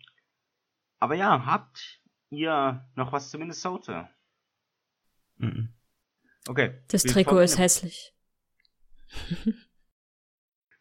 aber 0.99 1.15
ja, 1.15 1.45
habt 1.45 2.03
ihr 2.29 2.87
noch 2.95 3.11
was 3.11 3.31
zu 3.31 3.39
Minnesota? 3.39 4.11
Mhm. 5.37 5.73
Okay. 6.47 6.83
Das 6.89 7.03
Trikot 7.03 7.39
ist 7.39 7.57
hässlich. 7.57 8.13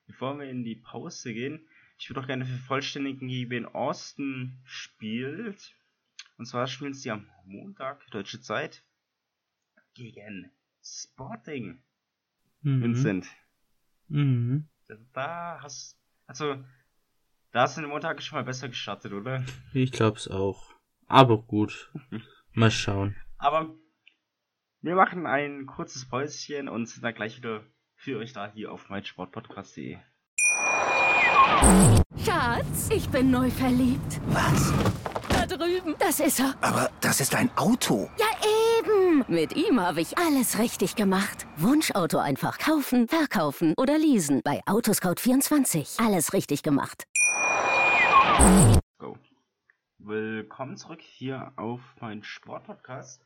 Bevor 0.06 0.38
wir 0.38 0.48
in 0.48 0.64
die 0.64 0.76
Pause 0.76 1.32
gehen, 1.34 1.68
ich 1.98 2.08
würde 2.10 2.20
auch 2.20 2.26
gerne 2.26 2.44
vervollständigen, 2.44 3.28
wie 3.28 3.46
Ben 3.46 3.66
Austin 3.66 4.60
spielt. 4.64 5.74
Und 6.36 6.46
zwar 6.46 6.66
spielen 6.66 6.94
sie 6.94 7.10
am 7.10 7.28
Montag, 7.44 8.06
deutsche 8.10 8.40
Zeit, 8.40 8.84
gegen 9.94 10.50
Sporting. 10.82 11.82
Mhm. 12.62 12.82
Vincent. 12.82 13.26
Mhm. 14.08 14.68
Da 15.12 15.58
hast, 15.62 15.98
also, 16.26 16.62
da 17.52 17.62
hast 17.62 17.76
du 17.76 17.80
den 17.80 17.90
Montag 17.90 18.22
schon 18.22 18.38
mal 18.38 18.44
besser 18.44 18.68
gestartet, 18.68 19.12
oder? 19.12 19.44
Ich 19.72 19.92
glaub's 19.92 20.28
auch. 20.28 20.74
Aber 21.06 21.42
gut. 21.42 21.92
Mal 22.52 22.70
schauen. 22.70 23.16
Aber 23.38 23.74
wir 24.80 24.94
machen 24.94 25.26
ein 25.26 25.66
kurzes 25.66 26.08
Päuschen 26.08 26.68
und 26.68 26.86
sind 26.86 27.02
dann 27.02 27.14
gleich 27.14 27.36
wieder 27.36 27.64
für 28.06 28.18
euch 28.18 28.32
da 28.32 28.48
hier 28.54 28.70
auf 28.70 28.88
meinsportpodcast.de. 28.88 29.96
Schatz, 32.24 32.88
ich 32.94 33.08
bin 33.08 33.32
neu 33.32 33.50
verliebt. 33.50 34.20
Was? 34.28 34.72
Da 35.28 35.44
drüben. 35.44 35.96
Das 35.98 36.20
ist 36.20 36.38
er. 36.38 36.54
Aber 36.60 36.88
das 37.00 37.18
ist 37.18 37.34
ein 37.34 37.50
Auto. 37.56 38.08
Ja, 38.16 38.26
eben. 38.78 39.24
Mit 39.26 39.56
ihm 39.56 39.80
habe 39.80 40.00
ich 40.00 40.16
alles 40.18 40.60
richtig 40.60 40.94
gemacht. 40.94 41.48
Wunschauto 41.56 42.18
einfach 42.18 42.58
kaufen, 42.58 43.08
verkaufen 43.08 43.74
oder 43.76 43.98
leasen. 43.98 44.40
Bei 44.44 44.60
Autoscout24. 44.66 46.00
Alles 46.00 46.32
richtig 46.32 46.62
gemacht. 46.62 47.08
Willkommen 49.98 50.76
zurück 50.76 51.00
hier 51.02 51.52
auf 51.56 51.80
meinen 52.00 52.22
Sportpodcast. 52.22 53.20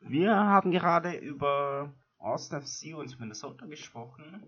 Wir 0.00 0.36
haben 0.36 0.72
gerade 0.72 1.14
über 1.14 1.94
Austin 2.24 2.62
FC 2.62 2.94
und 2.96 3.18
Minnesota 3.20 3.66
gesprochen. 3.66 4.42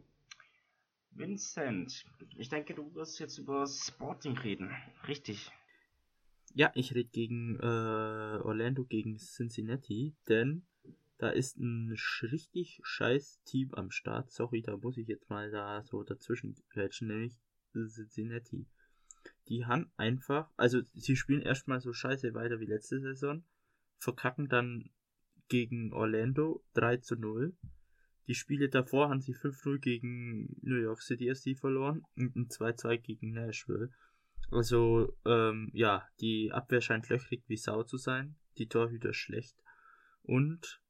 Vincent, 1.10 2.04
ich 2.36 2.48
denke, 2.48 2.74
du 2.74 2.94
wirst 2.94 3.18
jetzt 3.20 3.38
über 3.38 3.66
Sporting 3.66 4.36
reden, 4.38 4.74
richtig? 5.06 5.50
Ja, 6.54 6.70
ich 6.74 6.94
rede 6.94 7.10
gegen 7.10 7.56
äh, 7.60 8.40
Orlando 8.42 8.84
gegen 8.84 9.18
Cincinnati, 9.18 10.14
denn 10.28 10.66
da 11.18 11.30
ist 11.30 11.58
ein 11.58 11.94
richtig 12.22 12.80
scheiß 12.82 13.40
Team 13.44 13.72
am 13.74 13.90
Start. 13.90 14.30
Sorry, 14.30 14.62
da 14.62 14.76
muss 14.76 14.96
ich 14.96 15.08
jetzt 15.08 15.30
mal 15.30 15.50
da 15.50 15.82
so 15.82 16.02
dazwischen 16.02 16.56
quetschen, 16.70 17.08
nämlich 17.08 17.38
Cincinnati 17.72 18.66
die 19.48 19.64
haben 19.66 19.90
einfach, 19.96 20.50
also 20.56 20.80
sie 20.94 21.16
spielen 21.16 21.42
erstmal 21.42 21.80
so 21.80 21.92
scheiße 21.92 22.34
weiter 22.34 22.60
wie 22.60 22.66
letzte 22.66 23.00
Saison, 23.00 23.44
verkacken 23.98 24.48
dann 24.48 24.90
gegen 25.48 25.92
Orlando 25.92 26.64
3 26.74 26.98
zu 26.98 27.16
0, 27.16 27.56
Die 28.28 28.34
Spiele 28.34 28.68
davor 28.68 29.08
haben 29.08 29.20
sie 29.20 29.34
5-0 29.34 29.78
gegen 29.78 30.56
New 30.62 30.76
York 30.76 31.00
City 31.00 31.32
FC 31.32 31.56
verloren 31.56 32.02
und 32.16 32.34
ein 32.34 32.48
2-2 32.48 32.98
gegen 32.98 33.32
Nashville. 33.32 33.90
Also, 34.50 35.16
ähm, 35.24 35.70
ja, 35.72 36.08
die 36.20 36.50
Abwehr 36.52 36.80
scheint 36.80 37.08
löchrig 37.08 37.44
wie 37.46 37.56
Sau 37.56 37.84
zu 37.84 37.96
sein, 37.98 38.36
die 38.58 38.66
Torhüter 38.66 39.12
schlecht. 39.12 39.56
Und 40.22 40.80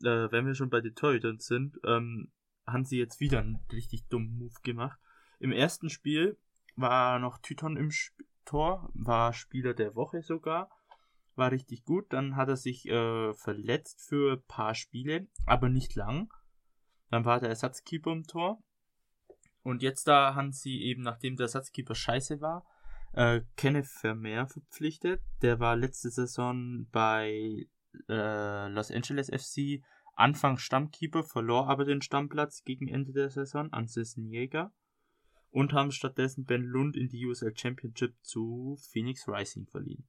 äh, 0.00 0.30
wenn 0.32 0.46
wir 0.46 0.54
schon 0.54 0.70
bei 0.70 0.80
den 0.80 0.94
Torhütern 0.94 1.38
sind, 1.38 1.78
ähm, 1.84 2.32
haben 2.66 2.84
sie 2.84 2.98
jetzt 2.98 3.20
wieder 3.20 3.40
einen 3.40 3.64
richtig 3.72 4.08
dummen 4.08 4.36
Move 4.36 4.60
gemacht. 4.62 4.98
Im 5.38 5.52
ersten 5.52 5.90
Spiel 5.90 6.36
war 6.74 7.18
noch 7.18 7.38
Tyton 7.38 7.76
im 7.76 7.88
Sp 7.94 8.18
Tor, 8.44 8.90
war 8.94 9.32
Spieler 9.32 9.72
der 9.72 9.94
Woche 9.94 10.20
sogar, 10.20 10.68
war 11.36 11.50
richtig 11.50 11.84
gut. 11.84 12.12
Dann 12.12 12.36
hat 12.36 12.48
er 12.48 12.56
sich 12.56 12.88
äh, 12.88 13.32
verletzt 13.34 14.00
für 14.08 14.34
ein 14.34 14.42
paar 14.46 14.74
Spiele, 14.74 15.26
aber 15.46 15.68
nicht 15.68 15.94
lang. 15.94 16.32
Dann 17.10 17.24
war 17.24 17.40
der 17.40 17.50
Ersatzkeeper 17.50 18.12
im 18.12 18.24
Tor. 18.24 18.62
Und 19.62 19.82
jetzt 19.82 20.08
da 20.08 20.34
haben 20.34 20.52
sie 20.52 20.82
eben, 20.82 21.02
nachdem 21.02 21.36
der 21.36 21.44
Ersatzkeeper 21.44 21.94
scheiße 21.94 22.40
war, 22.40 22.66
äh, 23.12 23.42
Kenneth 23.56 23.86
Vermeer 23.86 24.46
verpflichtet. 24.46 25.20
Der 25.42 25.60
war 25.60 25.76
letzte 25.76 26.10
Saison 26.10 26.86
bei 26.90 27.66
äh, 28.08 28.68
Los 28.68 28.90
Angeles 28.90 29.28
FC 29.28 29.82
Anfang 30.14 30.58
Stammkeeper, 30.58 31.22
verlor 31.22 31.68
aber 31.68 31.84
den 31.84 32.02
Stammplatz 32.02 32.64
gegen 32.64 32.88
Ende 32.88 33.12
der 33.12 33.30
Saison 33.30 33.72
an 33.72 33.86
Sisson 33.86 34.26
Jäger 34.28 34.72
und 35.50 35.72
haben 35.72 35.92
stattdessen 35.92 36.44
Ben 36.44 36.62
Lund 36.62 36.96
in 36.96 37.08
die 37.08 37.24
USL 37.26 37.56
Championship 37.56 38.14
zu 38.22 38.78
Phoenix 38.90 39.28
Rising 39.28 39.66
verliehen. 39.66 40.06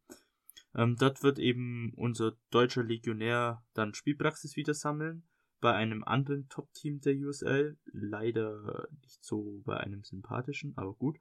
Ähm, 0.75 0.95
dort 0.97 1.23
wird 1.23 1.39
eben 1.39 1.93
unser 1.95 2.33
deutscher 2.49 2.83
Legionär 2.83 3.63
dann 3.73 3.93
Spielpraxis 3.93 4.55
wieder 4.55 4.73
sammeln 4.73 5.23
bei 5.59 5.73
einem 5.73 6.03
anderen 6.03 6.49
Top-Team 6.49 6.99
der 7.01 7.15
USL, 7.15 7.77
leider 7.85 8.87
nicht 9.01 9.23
so 9.23 9.61
bei 9.65 9.77
einem 9.77 10.03
sympathischen, 10.03 10.73
aber 10.75 10.93
gut. 10.93 11.17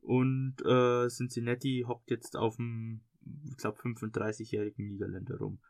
Und 0.00 0.56
äh, 0.66 1.08
Cincinnati 1.08 1.84
hockt 1.88 2.10
jetzt 2.10 2.36
auf 2.36 2.56
dem, 2.56 3.00
ich 3.48 3.56
glaube, 3.56 3.80
35-jährigen 3.80 4.86
Niederländer 4.86 5.38
rum, 5.38 5.60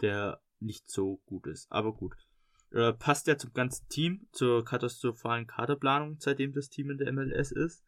der 0.00 0.40
nicht 0.58 0.88
so 0.88 1.20
gut 1.26 1.46
ist, 1.46 1.70
aber 1.70 1.92
gut. 1.92 2.14
Äh, 2.70 2.94
passt 2.94 3.26
ja 3.26 3.36
zum 3.36 3.52
ganzen 3.52 3.86
Team, 3.88 4.26
zur 4.32 4.64
katastrophalen 4.64 5.46
Kaderplanung, 5.46 6.16
seitdem 6.18 6.52
das 6.54 6.70
Team 6.70 6.90
in 6.90 6.98
der 6.98 7.12
MLS 7.12 7.52
ist. 7.52 7.84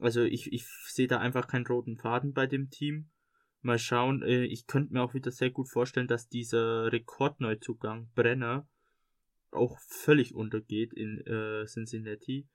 Also 0.00 0.22
ich, 0.22 0.52
ich 0.52 0.66
sehe 0.88 1.06
da 1.06 1.18
einfach 1.18 1.46
keinen 1.46 1.66
roten 1.66 1.96
Faden 1.96 2.32
bei 2.32 2.46
dem 2.46 2.70
Team. 2.70 3.10
Mal 3.62 3.78
schauen, 3.78 4.22
äh, 4.22 4.44
ich 4.44 4.66
könnte 4.66 4.92
mir 4.92 5.02
auch 5.02 5.14
wieder 5.14 5.30
sehr 5.30 5.50
gut 5.50 5.68
vorstellen, 5.68 6.08
dass 6.08 6.28
dieser 6.28 6.90
Rekordneuzugang 6.92 8.10
Brenner 8.14 8.66
auch 9.50 9.78
völlig 9.80 10.34
untergeht 10.34 10.92
in 10.94 11.20
äh, 11.26 11.66
Cincinnati. 11.66 12.48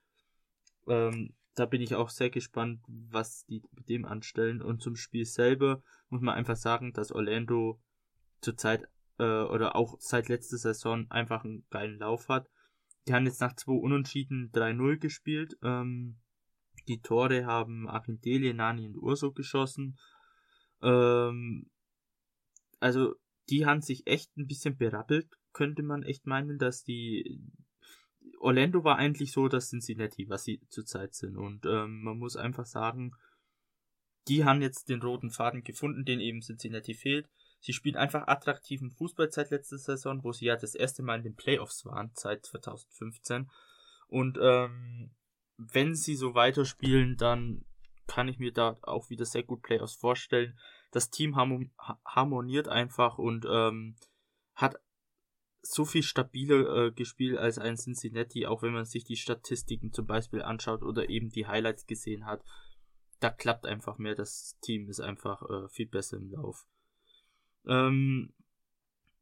Ähm, 0.88 1.36
da 1.56 1.66
bin 1.66 1.82
ich 1.82 1.96
auch 1.96 2.10
sehr 2.10 2.30
gespannt, 2.30 2.82
was 2.88 3.46
die 3.46 3.62
mit 3.72 3.90
dem 3.90 4.06
anstellen. 4.06 4.62
Und 4.62 4.82
zum 4.82 4.96
Spiel 4.96 5.26
selber 5.26 5.82
muss 6.10 6.22
man 6.22 6.36
einfach 6.36 6.58
sagen, 6.58 6.92
dass 6.94 7.12
Orlando 7.12 7.80
zurzeit 8.42 8.88
äh, 9.18 9.24
oder 9.24 9.76
auch 9.76 9.96
seit 10.00 10.28
letzter 10.28 10.58
Saison 10.58 11.10
einfach 11.10 11.44
einen 11.44 11.66
geilen 11.70 12.00
Lauf 12.00 12.30
hat. 12.30 12.50
Die 13.08 13.14
haben 13.14 13.26
jetzt 13.26 13.42
nach 13.42 13.56
zwei 13.56 13.74
Unentschieden 13.74 14.52
3-0 14.52 14.98
gespielt. 14.98 15.58
Ähm, 15.64 16.18
die 16.88 17.02
Tore 17.02 17.46
haben 17.46 17.88
Akindelie, 17.88 18.54
Nani 18.54 18.88
und 18.88 18.98
Urso 18.98 19.32
geschossen. 19.32 19.98
Ähm, 20.82 21.70
also 22.80 23.16
die 23.50 23.66
haben 23.66 23.82
sich 23.82 24.08
echt 24.08 24.36
ein 24.38 24.48
bisschen 24.48 24.78
berappelt, 24.78 25.28
könnte 25.54 25.84
man 25.84 26.04
echt 26.04 26.26
meinen, 26.26 26.58
dass 26.58 26.84
die 26.84 27.42
Orlando 28.40 28.84
war 28.84 28.98
eigentlich 28.98 29.32
so 29.32 29.48
das 29.48 29.70
Cincinnati, 29.70 30.30
was 30.30 30.44
sie 30.44 30.62
zurzeit 30.70 31.14
sind. 31.14 31.38
Und 31.38 31.66
ähm, 31.66 32.02
man 32.04 32.18
muss 32.18 32.36
einfach 32.36 32.66
sagen, 32.66 33.14
die 34.28 34.44
haben 34.44 34.62
jetzt 34.62 34.90
den 34.90 35.02
roten 35.02 35.30
Faden 35.30 35.64
gefunden, 35.64 36.06
den 36.06 36.20
eben 36.20 36.42
Cincinnati 36.42 36.94
fehlt. 36.94 37.30
Sie 37.60 37.74
spielen 37.74 37.96
einfach 37.96 38.28
attraktiven 38.28 38.92
Fußball 38.92 39.32
seit 39.32 39.52
letzter 39.52 39.78
Saison, 39.78 40.24
wo 40.24 40.32
sie 40.32 40.46
ja 40.46 40.56
das 40.56 40.76
erste 40.76 41.04
Mal 41.04 41.18
in 41.18 41.24
den 41.24 41.36
Playoffs 41.36 41.86
waren, 41.86 42.12
seit 42.14 42.46
2015. 42.46 43.50
Und 44.08 44.38
ähm, 44.42 45.12
wenn 45.58 45.96
sie 45.96 46.16
so 46.16 46.36
weiterspielen, 46.36 47.18
dann 47.18 47.66
kann 48.08 48.28
ich 48.28 48.40
mir 48.40 48.52
da 48.52 48.78
auch 48.82 49.10
wieder 49.10 49.26
sehr 49.26 49.44
gut 49.44 49.62
Playoffs 49.62 49.96
vorstellen. 49.96 50.58
Das 50.92 51.10
Team 51.10 51.36
harmoniert 51.36 52.68
einfach 52.68 53.18
und 53.18 53.46
ähm, 53.50 53.96
hat 54.54 54.80
so 55.62 55.86
viel 55.86 56.04
stabiler 56.04 56.88
äh, 56.88 56.92
gespielt 56.92 57.38
als 57.38 57.58
ein 57.58 57.76
Cincinnati, 57.76 58.46
auch 58.46 58.62
wenn 58.62 58.74
man 58.74 58.86
sich 58.86 59.04
die 59.04 59.16
Statistiken 59.16 59.92
zum 59.92 60.06
Beispiel 60.06 60.42
anschaut 60.42 60.84
oder 60.84 61.10
eben 61.10 61.30
die 61.30 61.48
Highlights 61.48 61.88
gesehen 61.88 62.26
hat. 62.26 62.44
Da 63.20 63.30
klappt 63.30 63.66
einfach 63.66 63.98
mehr. 63.98 64.16
Das 64.16 64.58
Team 64.62 64.88
ist 64.90 65.00
einfach 65.00 65.42
äh, 65.50 65.68
viel 65.70 65.88
besser 65.88 66.18
im 66.18 66.30
Lauf. 66.30 66.68
Ähm, 67.66 68.34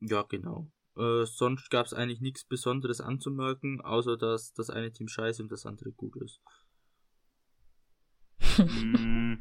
ja, 0.01 0.23
genau. 0.23 0.69
Äh, 0.97 1.25
sonst 1.25 1.69
gab 1.69 1.85
es 1.85 1.93
eigentlich 1.93 2.21
nichts 2.21 2.43
Besonderes 2.43 3.01
anzumerken, 3.01 3.81
außer 3.81 4.17
dass 4.17 4.53
das 4.53 4.69
eine 4.69 4.91
Team 4.91 5.07
scheiße 5.07 5.41
und 5.41 5.51
das 5.51 5.65
andere 5.65 5.91
gut 5.91 6.15
ist. 6.17 6.41
Mm, 8.57 9.35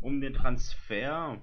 um 0.00 0.20
den 0.20 0.34
Transfer 0.34 1.40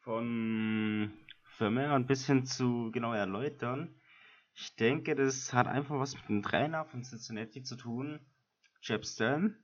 von 0.00 1.12
Vermeer 1.42 1.92
ein 1.92 2.06
bisschen 2.06 2.44
zu 2.44 2.90
genau 2.92 3.12
erläutern. 3.12 3.94
Ich 4.54 4.76
denke, 4.76 5.14
das 5.14 5.52
hat 5.52 5.66
einfach 5.66 5.98
was 5.98 6.14
mit 6.14 6.28
dem 6.28 6.42
Trainer 6.42 6.84
von 6.84 7.02
Cincinnati 7.02 7.62
zu 7.62 7.76
tun, 7.76 8.20
Jeb 8.82 9.04
Stern, 9.04 9.56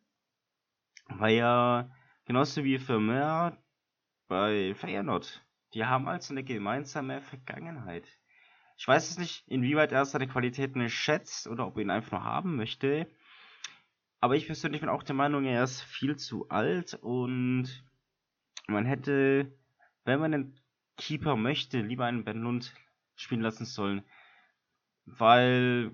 weil 1.09 1.37
ja 1.37 1.91
genauso 2.25 2.65
wie 2.65 2.79
Vermeer 2.79 3.57
bei 4.29 4.75
Feyenoord 4.75 5.43
die 5.75 5.85
haben 5.85 6.09
also 6.09 6.35
eine 6.35 6.45
gemeinsame 6.45 7.23
Vergangenheit. 7.23 8.07
Ich 8.77 8.87
weiß 8.87 9.11
es 9.11 9.19
nicht, 9.19 9.45
inwieweit 9.49 9.93
er 9.93 10.05
seine 10.05 10.29
Qualitäten 10.29 10.89
schätzt 10.89 11.47
oder 11.47 11.67
ob 11.67 11.77
er 11.77 11.83
ihn 11.83 11.91
einfach 11.91 12.13
nur 12.13 12.25
haben 12.25 12.57
möchte. 12.57 13.07
Aber 14.23 14.37
ich 14.37 14.47
persönlich 14.47 14.81
bin 14.81 14.89
auch 14.89 15.03
der 15.03 15.17
Meinung, 15.17 15.45
er 15.47 15.65
ist 15.65 15.83
viel 15.83 16.15
zu 16.15 16.49
alt 16.49 16.95
und 16.95 17.85
man 18.69 18.87
hätte, 18.87 19.53
wenn 20.05 20.21
man 20.21 20.33
einen 20.33 20.61
Keeper 20.97 21.35
möchte, 21.35 21.81
lieber 21.81 22.05
einen 22.07 22.23
Ben 22.23 22.41
Lund 22.41 22.73
spielen 23.17 23.41
lassen 23.41 23.65
sollen. 23.65 24.05
Weil 25.07 25.91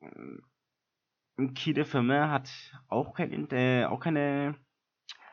äh, 0.00 1.46
Kide 1.54 1.84
Vermeer 1.84 2.32
hat 2.32 2.50
auch, 2.88 3.14
kein, 3.14 3.48
äh, 3.52 3.84
auch 3.84 4.00
keine 4.00 4.56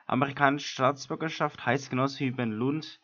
amerikanische 0.05 0.69
Staatsbürgerschaft, 0.69 1.65
heißt 1.65 1.89
genauso 1.89 2.19
wie 2.19 2.29
Ben 2.29 2.51
Lund 2.51 3.01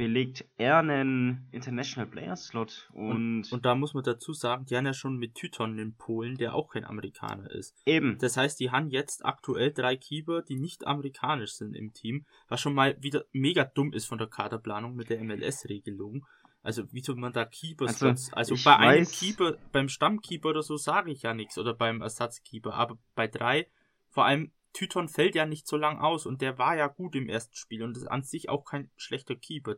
belegt 0.00 0.46
er 0.56 0.78
einen 0.78 1.46
International 1.52 2.10
Player 2.10 2.34
Slot 2.34 2.88
und, 2.94 3.10
und, 3.10 3.52
und 3.52 3.66
da 3.66 3.74
muss 3.74 3.92
man 3.92 4.02
dazu 4.02 4.32
sagen, 4.32 4.64
die 4.64 4.74
haben 4.74 4.86
ja 4.86 4.94
schon 4.94 5.18
mit 5.18 5.34
Tyton 5.34 5.78
in 5.78 5.94
Polen, 5.94 6.38
der 6.38 6.54
auch 6.54 6.70
kein 6.70 6.86
Amerikaner 6.86 7.50
ist. 7.50 7.76
Eben. 7.84 8.16
Das 8.16 8.38
heißt, 8.38 8.58
die 8.60 8.70
haben 8.70 8.88
jetzt 8.88 9.26
aktuell 9.26 9.74
drei 9.74 9.96
Keeper, 9.96 10.40
die 10.40 10.56
nicht 10.56 10.86
amerikanisch 10.86 11.52
sind 11.52 11.74
im 11.76 11.92
Team, 11.92 12.24
was 12.48 12.62
schon 12.62 12.72
mal 12.72 12.96
wieder 13.02 13.26
mega 13.32 13.66
dumm 13.66 13.92
ist 13.92 14.06
von 14.06 14.16
der 14.16 14.28
Kaderplanung 14.28 14.94
mit 14.94 15.10
der 15.10 15.22
MLS-Regelung. 15.22 16.24
Also 16.62 16.90
wie 16.92 17.02
soll 17.02 17.16
man 17.16 17.34
da 17.34 17.44
Keeper 17.44 17.86
also, 17.86 18.14
also 18.32 18.54
bei 18.64 18.78
einem 18.78 19.06
Keeper, 19.06 19.58
beim 19.70 19.90
Stammkeeper 19.90 20.48
oder 20.48 20.62
so 20.62 20.78
sage 20.78 21.10
ich 21.10 21.20
ja 21.20 21.34
nichts 21.34 21.58
oder 21.58 21.74
beim 21.74 22.00
Ersatzkeeper, 22.00 22.72
aber 22.72 22.96
bei 23.14 23.28
drei, 23.28 23.68
vor 24.08 24.24
allem 24.24 24.50
Tyton 24.72 25.10
fällt 25.10 25.34
ja 25.34 25.44
nicht 25.44 25.66
so 25.66 25.76
lang 25.76 25.98
aus 25.98 26.24
und 26.24 26.40
der 26.40 26.56
war 26.56 26.74
ja 26.74 26.86
gut 26.86 27.14
im 27.16 27.28
ersten 27.28 27.54
Spiel 27.54 27.82
und 27.82 27.98
ist 27.98 28.06
an 28.06 28.22
sich 28.22 28.48
auch 28.48 28.64
kein 28.64 28.90
schlechter 28.96 29.36
Keeper 29.36 29.76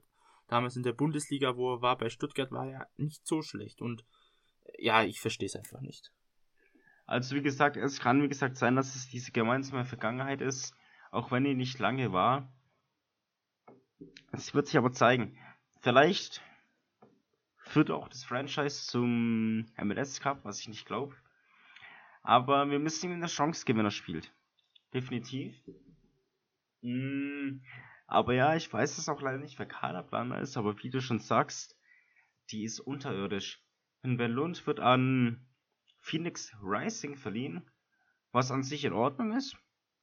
damals 0.53 0.77
in 0.77 0.83
der 0.83 0.93
Bundesliga, 0.93 1.57
wo 1.57 1.75
er 1.75 1.83
war, 1.83 1.97
bei 1.97 2.11
Stuttgart, 2.11 2.51
war 2.53 2.67
er 2.67 2.89
nicht 2.97 3.27
so 3.27 3.43
schlecht. 3.43 3.81
Und 3.81 4.05
ja, 4.79 5.03
ich 5.03 5.21
verstehe 5.21 5.47
es 5.47 5.57
einfach 5.57 5.81
nicht. 5.81 6.13
Also 7.07 7.35
wie 7.35 7.43
gesagt, 7.43 7.77
es 7.77 8.01
kann 8.01 8.23
wie 8.23 8.29
gesagt 8.29 8.57
sein, 8.57 8.77
dass 8.77 8.95
es 8.95 9.09
diese 9.09 9.33
gemeinsame 9.33 9.85
Vergangenheit 9.85 10.41
ist, 10.41 10.75
auch 11.11 11.31
wenn 11.31 11.45
die 11.45 11.55
nicht 11.55 11.79
lange 11.79 12.13
war. 12.13 12.53
Es 14.33 14.55
wird 14.55 14.67
sich 14.67 14.77
aber 14.77 14.93
zeigen. 14.93 15.39
Vielleicht 15.81 16.43
führt 17.59 17.91
auch 17.91 18.09
das 18.09 18.25
Franchise 18.25 18.87
zum 18.87 19.67
MLS 19.83 20.21
Cup, 20.21 20.45
was 20.45 20.61
ich 20.61 20.69
nicht 20.69 20.87
glaube. 20.87 21.17
Aber 22.23 22.71
wir 22.71 22.79
müssen 22.79 23.11
ihm 23.11 23.17
eine 23.17 23.27
Chance 23.27 23.65
geben, 23.65 23.79
wenn 23.81 23.87
er 23.87 23.91
spielt. 23.91 24.33
Definitiv. 24.95 25.61
Mm, 26.83 27.61
aber 28.13 28.35
ja, 28.35 28.55
ich 28.55 28.71
weiß 28.71 28.99
es 28.99 29.09
auch 29.09 29.23
leider 29.23 29.39
nicht, 29.39 29.59
wer 29.59 29.67
Kaderplaner 29.67 30.39
ist, 30.41 30.59
aber 30.59 30.83
wie 30.83 30.91
du 30.91 31.01
schon 31.01 31.19
sagst, 31.19 31.79
die 32.51 32.65
ist 32.65 32.79
unterirdisch. 32.79 33.65
Ben 34.03 34.31
Lund 34.31 34.67
wird 34.67 34.81
an 34.81 35.47
Phoenix 35.99 36.55
Rising 36.63 37.17
verliehen, 37.17 37.71
was 38.31 38.51
an 38.51 38.65
sich 38.65 38.85
in 38.85 38.93
Ordnung 38.93 39.33
ist. 39.33 39.57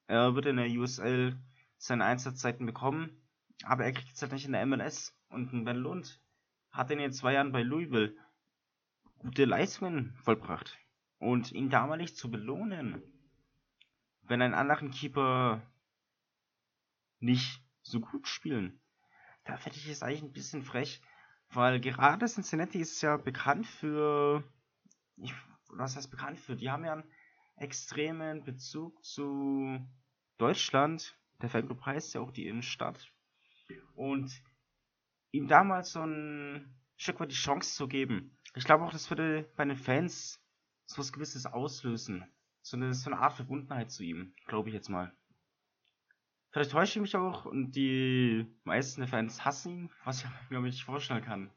Er 0.08 0.34
wird 0.34 0.48
in 0.48 0.58
der 0.58 0.70
USL 0.70 1.38
seine 1.78 2.06
Einsatzzeiten 2.06 2.66
bekommen, 2.66 3.22
aber 3.64 3.86
er 3.86 3.92
kriegt 3.92 4.16
es 4.16 4.22
halt 4.22 4.32
nicht 4.32 4.46
in 4.46 4.54
der 4.54 4.66
MLS. 4.66 5.16
Und 5.30 5.66
Ben 5.66 5.78
Lund 5.78 6.20
hat 6.72 6.90
in 6.90 6.98
den 6.98 7.12
zwei 7.12 7.34
Jahren 7.34 7.52
bei 7.52 7.62
Louisville 7.62 8.16
gute 9.20 9.46
Leistungen 9.46 10.16
vollbracht. 10.24 10.80
Und 11.20 11.52
ihn 11.52 11.70
damalig 11.70 12.16
zu 12.16 12.32
belohnen, 12.32 13.04
wenn 14.24 14.42
ein 14.42 14.54
anderen 14.56 14.90
Keeper 14.90 15.62
nicht 17.20 17.62
so 17.90 18.00
gut 18.00 18.28
spielen, 18.28 18.80
da 19.46 19.58
fände 19.58 19.78
ich 19.78 19.88
es 19.88 20.04
eigentlich 20.04 20.24
ein 20.24 20.34
bisschen 20.34 20.64
frech, 20.64 21.02
weil 21.52 21.80
gerade 21.80 22.28
Cincinnati 22.28 22.80
ist 22.80 23.02
ja 23.02 23.18
bekannt 23.18 23.66
für, 23.66 24.44
ich, 25.18 25.34
was 25.70 25.96
heißt 25.96 26.12
bekannt 26.12 26.40
für, 26.40 26.56
die 26.56 26.70
haben 26.70 26.86
ja 26.86 26.94
einen 26.94 27.12
extremen 27.58 28.44
Bezug 28.44 29.04
zu 29.04 29.80
Deutschland, 30.38 31.18
der 31.42 31.50
Fanclub 31.50 31.86
heißt 31.86 32.14
ja 32.14 32.22
auch 32.22 32.32
die 32.32 32.48
Innenstadt, 32.48 33.12
und 33.96 34.32
ihm 35.32 35.48
damals 35.48 35.92
so 35.92 36.02
ein 36.02 36.76
Stück 36.98 37.20
weit 37.20 37.32
die 37.32 37.36
Chance 37.36 37.76
zu 37.76 37.88
geben. 37.88 38.38
Ich 38.56 38.64
glaube 38.64 38.84
auch, 38.84 38.92
das 38.92 39.10
würde 39.10 39.50
bei 39.56 39.66
den 39.66 39.78
Fans 39.78 40.42
so 40.86 40.98
was 40.98 41.14
Gewisses 41.14 41.46
auslösen. 41.46 42.26
So 42.62 42.78
eine, 42.78 42.94
so 42.94 43.10
eine 43.10 43.20
Art 43.20 43.34
Verbundenheit 43.34 43.92
zu 43.92 44.04
ihm, 44.04 44.34
glaube 44.46 44.70
ich 44.70 44.76
jetzt 44.76 44.90
mal. 44.90 45.14
Vielleicht 46.52 46.72
täusche 46.72 47.00
ich 47.00 47.02
mich 47.02 47.16
auch 47.16 47.46
und 47.46 47.72
die 47.72 48.48
meisten 48.64 49.08
Fans 49.08 49.46
hassen 49.46 49.72
ihn, 49.72 49.90
was 50.04 50.24
ich 50.24 50.50
mir 50.50 50.60
nicht 50.62 50.84
vorstellen 50.84 51.24
kann. 51.24 51.52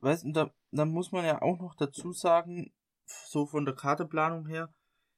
Weißt 0.00 0.24
du, 0.24 0.32
da, 0.32 0.54
da 0.72 0.84
muss 0.84 1.12
man 1.12 1.24
ja 1.24 1.40
auch 1.40 1.60
noch 1.60 1.76
dazu 1.76 2.12
sagen, 2.12 2.72
so 3.04 3.46
von 3.46 3.64
der 3.64 3.74
Karteplanung 3.74 4.46
her, 4.46 4.74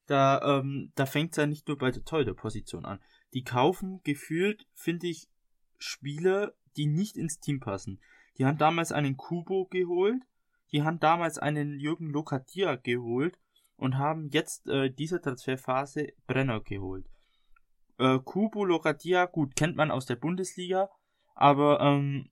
da, 0.06 0.58
ähm, 0.58 0.92
da 0.94 1.06
fängt 1.06 1.30
es 1.30 1.38
ja 1.38 1.46
nicht 1.46 1.66
nur 1.66 1.78
bei 1.78 1.90
der 1.90 2.04
Torhüter-Position 2.04 2.84
an. 2.84 3.00
Die 3.32 3.42
kaufen 3.42 4.02
gefühlt, 4.04 4.66
finde 4.74 5.06
ich, 5.06 5.30
Spieler, 5.78 6.52
die 6.76 6.86
nicht 6.86 7.16
ins 7.16 7.40
Team 7.40 7.60
passen. 7.60 8.00
Die 8.36 8.44
haben 8.44 8.58
damals 8.58 8.92
einen 8.92 9.16
Kubo 9.16 9.66
geholt, 9.66 10.22
die 10.72 10.82
haben 10.82 10.98
damals 10.98 11.38
einen 11.38 11.78
Jürgen 11.78 12.10
Lokadia 12.10 12.76
geholt 12.76 13.38
und 13.76 13.96
haben 13.96 14.28
jetzt 14.28 14.68
äh, 14.68 14.90
dieser 14.90 15.22
Transferphase 15.22 16.08
Brenner 16.26 16.60
geholt. 16.60 17.06
Äh, 17.98 18.18
Kubo 18.18 18.64
Lokadia, 18.64 19.26
gut, 19.26 19.56
kennt 19.56 19.76
man 19.76 19.90
aus 19.90 20.06
der 20.06 20.16
Bundesliga, 20.16 20.90
aber, 21.34 21.80
ähm, 21.80 22.30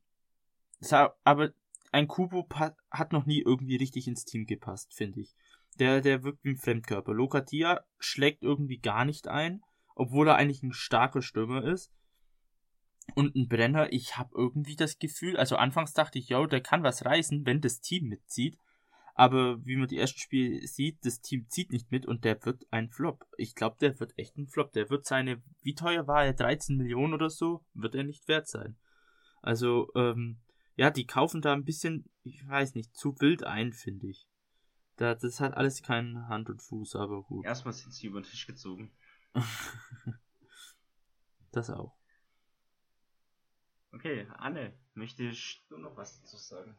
aber 1.25 1.53
ein 1.93 2.09
Kubo 2.09 2.49
hat 2.91 3.13
noch 3.13 3.27
nie 3.27 3.41
irgendwie 3.41 3.77
richtig 3.77 4.09
ins 4.09 4.25
Team 4.25 4.47
gepasst, 4.47 4.95
finde 4.95 5.21
ich. 5.21 5.35
Der, 5.79 6.01
der 6.01 6.23
wirkt 6.23 6.45
wie 6.45 6.51
ein 6.51 6.57
Fremdkörper. 6.57 7.13
Lokadia 7.13 7.85
schlägt 7.99 8.43
irgendwie 8.43 8.79
gar 8.79 9.05
nicht 9.05 9.29
ein, 9.29 9.63
obwohl 9.95 10.29
er 10.29 10.37
eigentlich 10.37 10.63
ein 10.63 10.73
starker 10.73 11.23
Stürmer 11.23 11.65
ist. 11.65 11.93
Und 13.15 13.35
ein 13.35 13.49
Brenner, 13.49 13.93
ich 13.93 14.17
habe 14.17 14.31
irgendwie 14.35 14.77
das 14.77 14.99
Gefühl, 14.99 15.37
also 15.37 15.57
anfangs 15.57 15.93
dachte 15.93 16.19
ich, 16.19 16.29
ja, 16.29 16.47
der 16.47 16.61
kann 16.61 16.83
was 16.83 17.05
reißen, 17.05 17.45
wenn 17.47 17.61
das 17.61 17.81
Team 17.81 18.09
mitzieht. 18.09 18.59
Aber 19.15 19.65
wie 19.67 19.77
man 19.77 19.89
die 19.89 19.99
ersten 19.99 20.19
Spiele 20.19 20.67
sieht, 20.67 21.05
das 21.05 21.21
Team 21.21 21.47
zieht 21.49 21.71
nicht 21.71 21.91
mit 21.91 22.07
und 22.07 22.25
der 22.25 22.43
wird 22.45 22.67
ein 22.71 22.89
Flop. 22.89 23.27
Ich 23.37 23.55
glaube, 23.55 23.77
der 23.81 23.99
wird 24.01 24.19
echt 24.19 24.37
ein 24.39 24.49
Flop. 24.49 24.73
Der 24.73 24.89
wird 24.89 25.05
seine, 25.05 25.43
wie 25.61 25.75
teuer 25.75 26.07
war 26.07 26.25
er? 26.25 26.33
13 26.33 26.77
Millionen 26.77 27.13
oder 27.13 27.29
so? 27.29 27.65
Wird 27.75 27.95
er 27.95 28.05
nicht 28.05 28.27
wert 28.29 28.49
sein. 28.49 28.77
Also, 29.43 29.91
ähm, 29.95 30.39
ja, 30.77 30.91
die 30.91 31.07
kaufen 31.07 31.43
da 31.43 31.53
ein 31.53 31.65
bisschen, 31.65 32.09
ich 32.23 32.47
weiß 32.49 32.75
nicht, 32.75 32.97
zu 32.97 33.21
wild 33.21 33.45
ein, 33.45 33.73
finde 33.73 34.07
ich. 34.07 34.27
Da, 34.97 35.15
das 35.15 35.41
hat 35.41 35.55
alles 35.55 35.83
keinen 35.83 36.29
Hand 36.29 36.49
und 36.49 36.63
Fuß, 36.63 36.97
aber 36.97 37.23
gut. 37.23 37.45
Erstmal 37.45 37.75
sind 37.75 37.93
sie 37.93 38.07
über 38.07 38.21
den 38.21 38.31
Tisch 38.31 38.47
gezogen. 38.47 38.93
das 41.53 41.69
auch. 41.71 41.95
Okay, 43.93 44.27
Anne, 44.39 44.73
möchtest 44.95 45.63
du 45.69 45.77
noch 45.77 45.97
was 45.97 46.21
dazu 46.21 46.37
sagen? 46.37 46.77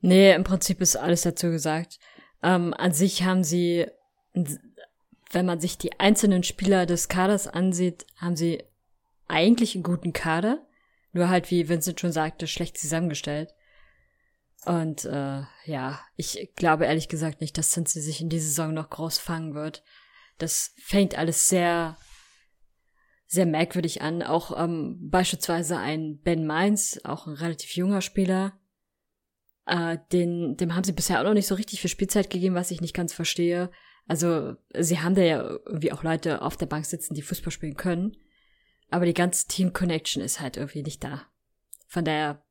Nee, 0.00 0.32
im 0.32 0.44
Prinzip 0.44 0.80
ist 0.80 0.96
alles 0.96 1.22
dazu 1.22 1.50
gesagt. 1.50 1.98
Ähm, 2.42 2.74
an 2.74 2.92
sich 2.92 3.24
haben 3.24 3.42
sie, 3.44 3.86
wenn 4.32 5.46
man 5.46 5.60
sich 5.60 5.78
die 5.78 5.98
einzelnen 5.98 6.42
Spieler 6.42 6.86
des 6.86 7.08
Kaders 7.08 7.48
ansieht, 7.48 8.06
haben 8.16 8.36
sie 8.36 8.62
eigentlich 9.26 9.74
einen 9.74 9.84
guten 9.84 10.12
Kader. 10.12 10.64
Nur 11.12 11.28
halt, 11.28 11.50
wie 11.50 11.68
Vincent 11.68 12.00
schon 12.00 12.12
sagte, 12.12 12.46
schlecht 12.46 12.78
zusammengestellt. 12.78 13.54
Und 14.64 15.04
äh, 15.04 15.42
ja, 15.64 16.00
ich 16.16 16.50
glaube 16.56 16.86
ehrlich 16.86 17.08
gesagt 17.08 17.40
nicht, 17.40 17.56
dass 17.56 17.70
Cincy 17.70 18.00
sich 18.00 18.20
in 18.20 18.28
dieser 18.28 18.46
Saison 18.46 18.74
noch 18.74 18.90
groß 18.90 19.18
fangen 19.18 19.54
wird. 19.54 19.82
Das 20.38 20.74
fängt 20.76 21.16
alles 21.16 21.48
sehr 21.48 21.96
sehr 23.28 23.46
merkwürdig 23.46 24.00
an. 24.02 24.22
Auch 24.22 24.58
ähm, 24.58 25.10
beispielsweise 25.10 25.76
ein 25.76 26.18
Ben 26.22 26.46
Mainz, 26.46 26.98
auch 27.04 27.26
ein 27.26 27.34
relativ 27.34 27.76
junger 27.76 28.00
Spieler. 28.00 28.58
Äh, 29.68 29.98
den, 30.12 30.56
dem 30.56 30.74
haben 30.74 30.84
sie 30.84 30.92
bisher 30.92 31.20
auch 31.20 31.24
noch 31.24 31.34
nicht 31.34 31.46
so 31.46 31.54
richtig 31.54 31.82
viel 31.82 31.90
Spielzeit 31.90 32.30
gegeben, 32.30 32.54
was 32.54 32.70
ich 32.70 32.80
nicht 32.80 32.94
ganz 32.94 33.12
verstehe. 33.12 33.70
Also, 34.06 34.56
sie 34.74 35.00
haben 35.00 35.14
da 35.14 35.20
ja 35.20 35.42
irgendwie 35.42 35.92
auch 35.92 36.02
Leute 36.02 36.40
auf 36.40 36.56
der 36.56 36.64
Bank 36.64 36.86
sitzen, 36.86 37.14
die 37.14 37.20
Fußball 37.20 37.52
spielen 37.52 37.76
können. 37.76 38.16
Aber 38.90 39.04
die 39.04 39.12
ganze 39.12 39.46
Team-Connection 39.46 40.22
ist 40.22 40.40
halt 40.40 40.56
irgendwie 40.56 40.82
nicht 40.82 41.04
da. 41.04 41.26
Von 41.86 42.06
daher, 42.06 42.42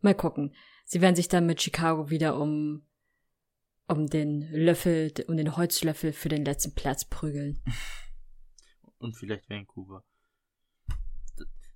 mal 0.00 0.14
gucken. 0.14 0.54
Sie 0.84 1.00
werden 1.00 1.16
sich 1.16 1.26
dann 1.26 1.46
mit 1.46 1.60
Chicago 1.60 2.10
wieder 2.10 2.38
um, 2.38 2.86
um 3.88 4.06
den 4.06 4.48
Löffel, 4.52 5.12
um 5.26 5.36
den 5.36 5.56
Holzlöffel 5.56 6.12
für 6.12 6.28
den 6.28 6.44
letzten 6.44 6.76
Platz 6.76 7.04
prügeln. 7.04 7.60
und 8.98 9.16
vielleicht 9.16 9.50
Vancouver. 9.50 10.04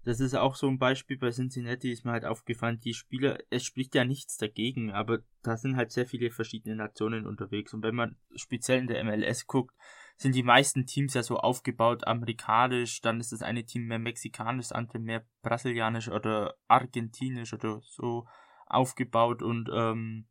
Das 0.04 0.18
ist 0.20 0.34
auch 0.34 0.54
so 0.54 0.66
ein 0.66 0.78
Beispiel 0.78 1.18
bei 1.18 1.30
Cincinnati, 1.30 1.92
ist 1.92 2.04
mir 2.04 2.12
halt 2.12 2.24
aufgefallen, 2.24 2.80
die 2.80 2.94
Spieler, 2.94 3.38
es 3.50 3.64
spricht 3.64 3.94
ja 3.94 4.04
nichts 4.04 4.38
dagegen, 4.38 4.92
aber 4.92 5.18
da 5.42 5.58
sind 5.58 5.76
halt 5.76 5.92
sehr 5.92 6.06
viele 6.06 6.30
verschiedene 6.30 6.74
Nationen 6.74 7.26
unterwegs. 7.26 7.74
Und 7.74 7.82
wenn 7.82 7.94
man 7.94 8.16
speziell 8.34 8.80
in 8.80 8.86
der 8.86 9.04
MLS 9.04 9.46
guckt, 9.46 9.74
sind 10.16 10.34
die 10.34 10.42
meisten 10.42 10.86
Teams 10.86 11.14
ja 11.14 11.22
so 11.22 11.36
aufgebaut, 11.38 12.06
amerikanisch, 12.06 13.00
dann 13.02 13.20
ist 13.20 13.32
das 13.32 13.42
eine 13.42 13.64
Team 13.64 13.86
mehr 13.86 13.98
mexikanisch, 13.98 14.68
das 14.68 14.72
andere 14.72 14.98
mehr 14.98 15.24
brasilianisch 15.42 16.08
oder 16.08 16.56
argentinisch 16.66 17.52
oder 17.52 17.80
so 17.82 18.26
aufgebaut 18.66 19.42
und 19.42 19.68
ähm, 19.72 20.26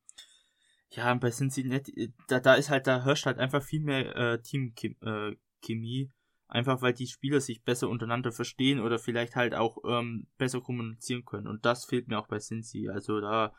ja, 0.91 1.13
bei 1.15 1.29
Cincinnati, 1.29 2.13
da, 2.27 2.39
da 2.39 2.55
ist 2.55 2.69
halt, 2.69 2.87
da 2.87 3.03
herrscht 3.03 3.25
halt 3.25 3.37
einfach 3.37 3.61
viel 3.61 3.81
mehr 3.81 4.15
äh, 4.15 4.41
Teamchemie. 4.41 6.01
Äh, 6.01 6.07
Einfach 6.49 6.81
weil 6.81 6.93
die 6.93 7.05
Spieler 7.05 7.41
sich 7.41 7.63
besser 7.63 7.89
untereinander 7.89 8.31
verstehen 8.31 8.79
oder 8.79 8.97
vielleicht 8.97 9.35
halt 9.35 9.53
auch 9.53 9.77
ähm, 9.85 10.25
besser 10.39 10.61
kommunizieren 10.61 11.23
können. 11.23 11.45
Und 11.45 11.63
das 11.63 11.85
fehlt 11.85 12.07
mir 12.07 12.17
auch 12.17 12.27
bei 12.27 12.39
Cincy. 12.39 12.89
Also 12.89 13.21
da 13.21 13.53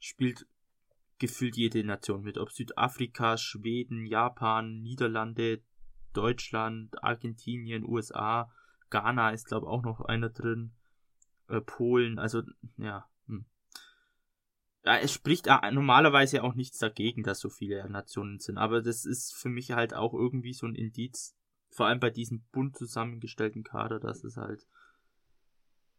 spielt 0.00 0.44
gefühlt 1.18 1.56
jede 1.56 1.84
Nation 1.84 2.22
mit. 2.22 2.36
Ob 2.36 2.50
Südafrika, 2.50 3.38
Schweden, 3.38 4.04
Japan, 4.04 4.82
Niederlande, 4.82 5.62
Deutschland, 6.12 7.04
Argentinien, 7.04 7.84
USA, 7.84 8.50
Ghana 8.90 9.30
ist 9.30 9.46
glaube 9.46 9.68
auch 9.68 9.82
noch 9.82 10.00
einer 10.00 10.28
drin. 10.28 10.72
Äh, 11.48 11.60
Polen, 11.60 12.18
also 12.18 12.42
ja. 12.78 13.08
Hm. 13.28 13.44
Ja, 14.84 14.98
es 14.98 15.12
spricht 15.12 15.46
normalerweise 15.46 16.42
auch 16.42 16.54
nichts 16.54 16.78
dagegen, 16.78 17.22
dass 17.22 17.38
so 17.38 17.48
viele 17.48 17.88
Nationen 17.88 18.40
sind, 18.40 18.58
aber 18.58 18.82
das 18.82 19.04
ist 19.04 19.34
für 19.34 19.48
mich 19.48 19.70
halt 19.70 19.94
auch 19.94 20.14
irgendwie 20.14 20.52
so 20.52 20.66
ein 20.66 20.74
Indiz, 20.74 21.36
vor 21.74 21.86
allem 21.86 21.98
bei 21.98 22.10
diesem 22.10 22.44
bunt 22.52 22.76
zusammengestellten 22.76 23.64
Kader, 23.64 23.98
dass 23.98 24.22
es 24.22 24.36
halt 24.36 24.66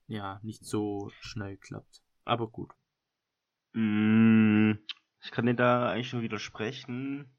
ja 0.08 0.40
nicht 0.42 0.66
so 0.66 1.12
schnell 1.20 1.58
klappt. 1.58 2.02
Aber 2.24 2.48
gut. 2.48 2.72
Mm, 3.74 4.72
ich 5.22 5.32
kann 5.32 5.46
dir 5.46 5.54
da 5.54 5.90
eigentlich 5.92 6.14
nur 6.14 6.22
widersprechen. 6.22 7.30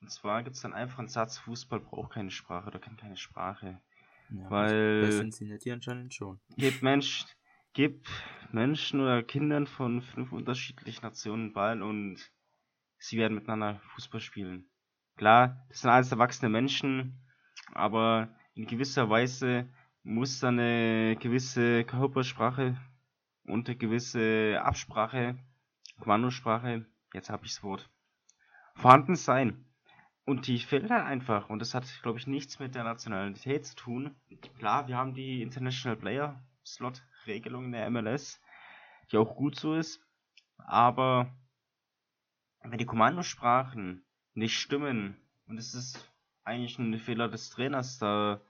Und 0.00 0.10
zwar 0.10 0.42
gibt 0.42 0.56
es 0.56 0.62
dann 0.62 0.72
einfach 0.72 0.98
einen 0.98 1.08
Satz, 1.08 1.38
Fußball 1.38 1.80
braucht 1.80 2.14
keine 2.14 2.30
Sprache 2.30 2.68
oder 2.68 2.78
kann 2.78 2.96
keine 2.96 3.18
Sprache. 3.18 3.82
Ja, 4.30 4.50
weil. 4.50 5.02
Das 5.02 5.18
sind 5.18 5.34
sie 5.34 5.44
nicht, 5.44 5.66
die 5.66 5.72
anscheinend 5.72 6.14
schon. 6.14 6.40
Gib, 6.56 6.80
Mensch, 6.80 7.26
gib 7.74 8.08
Menschen 8.50 9.00
oder 9.00 9.22
Kindern 9.22 9.66
von 9.66 10.00
fünf 10.00 10.32
unterschiedlichen 10.32 11.02
Nationen 11.02 11.52
Ball 11.52 11.82
und 11.82 12.32
sie 12.96 13.18
werden 13.18 13.34
miteinander 13.34 13.80
Fußball 13.94 14.20
spielen. 14.20 14.70
Klar, 15.16 15.66
das 15.68 15.82
sind 15.82 15.90
alles 15.90 16.10
erwachsene 16.10 16.48
Menschen, 16.48 17.23
aber 17.74 18.28
in 18.54 18.66
gewisser 18.66 19.10
Weise 19.10 19.68
muss 20.02 20.40
da 20.40 20.48
eine 20.48 21.16
gewisse 21.16 21.84
Körpersprache 21.84 22.76
und 23.46 23.68
eine 23.68 23.76
gewisse 23.76 24.60
Absprache, 24.62 25.38
Kommandosprache, 26.00 26.86
jetzt 27.12 27.30
habe 27.30 27.46
ich 27.46 27.54
das 27.54 27.62
Wort, 27.62 27.90
vorhanden 28.74 29.16
sein. 29.16 29.64
Und 30.26 30.46
die 30.46 30.58
fehlt 30.58 30.90
halt 30.90 31.04
einfach. 31.04 31.50
Und 31.50 31.58
das 31.58 31.74
hat, 31.74 31.84
glaube 32.02 32.18
ich, 32.18 32.26
nichts 32.26 32.58
mit 32.58 32.74
der 32.74 32.84
Nationalität 32.84 33.66
zu 33.66 33.76
tun. 33.76 34.16
Klar, 34.58 34.88
wir 34.88 34.96
haben 34.96 35.14
die 35.14 35.42
International 35.42 35.96
Player 35.96 36.42
Slot 36.64 37.02
Regelung 37.26 37.66
in 37.66 37.72
der 37.72 37.90
MLS, 37.90 38.40
die 39.12 39.18
auch 39.18 39.36
gut 39.36 39.56
so 39.56 39.74
ist. 39.74 40.00
Aber 40.56 41.30
wenn 42.62 42.78
die 42.78 42.86
Kommandosprachen 42.86 44.04
nicht 44.32 44.58
stimmen, 44.58 45.16
und 45.46 45.58
es 45.58 45.74
ist 45.74 46.10
eigentlich 46.44 46.78
ein 46.78 46.98
Fehler 46.98 47.28
des 47.28 47.50
Trainers, 47.50 47.98
da 47.98 48.40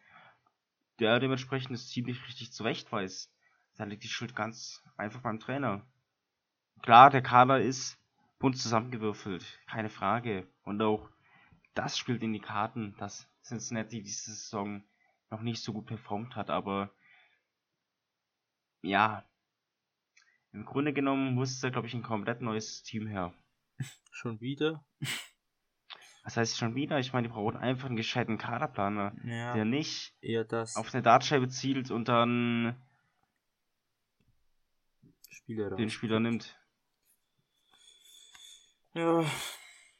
der 1.00 1.18
dementsprechend 1.18 1.72
das 1.72 1.88
Team 1.88 2.06
nicht 2.06 2.26
richtig 2.26 2.52
zurecht 2.52 2.90
weiß. 2.90 3.32
Da 3.76 3.84
liegt 3.84 4.04
die 4.04 4.08
Schuld 4.08 4.36
ganz 4.36 4.82
einfach 4.96 5.20
beim 5.20 5.40
Trainer. 5.40 5.84
Klar, 6.82 7.10
der 7.10 7.22
Kader 7.22 7.60
ist 7.60 7.98
bunt 8.38 8.58
zusammengewürfelt, 8.58 9.44
keine 9.66 9.90
Frage. 9.90 10.46
Und 10.62 10.80
auch 10.82 11.08
das 11.74 11.98
spielt 11.98 12.22
in 12.22 12.32
die 12.32 12.40
Karten, 12.40 12.94
dass 12.98 13.28
Cincinnati 13.42 14.02
diese 14.02 14.32
Saison 14.32 14.84
noch 15.30 15.40
nicht 15.40 15.62
so 15.62 15.72
gut 15.72 15.86
performt 15.86 16.36
hat, 16.36 16.50
aber 16.50 16.90
ja, 18.82 19.24
im 20.52 20.64
Grunde 20.64 20.92
genommen 20.92 21.34
musste, 21.34 21.72
glaube 21.72 21.88
ich, 21.88 21.94
ein 21.94 22.02
komplett 22.02 22.40
neues 22.40 22.82
Team 22.82 23.06
her. 23.06 23.34
Schon 24.12 24.40
wieder? 24.40 24.84
Was 26.24 26.36
heißt 26.38 26.56
schon 26.56 26.74
wieder? 26.74 26.98
Ich 26.98 27.12
meine, 27.12 27.28
die 27.28 27.32
brauchen 27.34 27.56
einfach 27.56 27.86
einen 27.86 27.96
gescheiten 27.96 28.38
Kaderplaner, 28.38 29.14
Ja, 29.24 29.52
der 29.54 29.64
nicht 29.64 30.14
eher 30.22 30.44
das 30.44 30.74
auf 30.76 30.92
eine 30.94 31.02
Dartscheibe 31.02 31.48
zielt 31.48 31.90
und 31.90 32.08
dann 32.08 32.74
Spieler 35.28 35.70
den 35.76 35.90
Spieler 35.90 36.20
nimmt. 36.20 36.58
Ja, 38.94 39.22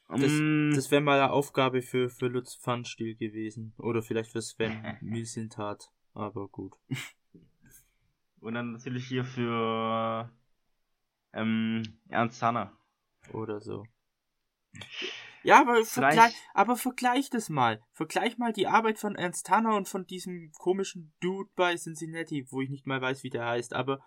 Das- 0.09 0.31
Mm, 0.33 0.73
das 0.75 0.91
wäre 0.91 1.01
mal 1.03 1.19
eine 1.21 1.31
Aufgabe 1.31 1.83
für, 1.83 2.09
für 2.09 2.29
Lutz 2.29 2.55
Pfannstiel 2.57 3.17
gewesen. 3.17 3.75
Oder 3.79 4.03
vielleicht 4.03 4.31
für 4.33 4.41
Sven 4.43 4.97
Milsintat. 5.01 5.91
Aber 6.15 6.47
gut. 6.49 6.75
und 8.41 8.55
dann 8.55 8.73
natürlich 8.73 9.07
hier 9.09 9.25
für 9.25 10.31
ähm, 11.33 11.83
Ernst 12.09 12.39
Sanner. 12.39 12.73
Oder 13.33 13.61
so. 13.61 13.85
Ja, 15.45 15.61
aber 15.61 15.85
vergleich, 15.85 16.35
aber 16.55 16.77
vergleich 16.77 17.31
das 17.31 17.51
mal. 17.51 17.83
Vergleich 17.93 18.39
mal 18.39 18.53
die 18.53 18.67
Arbeit 18.67 18.99
von 18.99 19.15
Ernst 19.15 19.47
Tanner 19.47 19.77
und 19.77 19.89
von 19.89 20.07
diesem 20.07 20.51
komischen 20.59 21.13
Dude 21.21 21.51
bei 21.55 21.77
Cincinnati, 21.77 22.47
wo 22.51 22.63
ich 22.63 22.71
nicht 22.71 22.87
mal 22.87 23.01
weiß, 23.01 23.23
wie 23.23 23.31
der 23.31 23.45
heißt. 23.45 23.75
Aber 23.75 24.01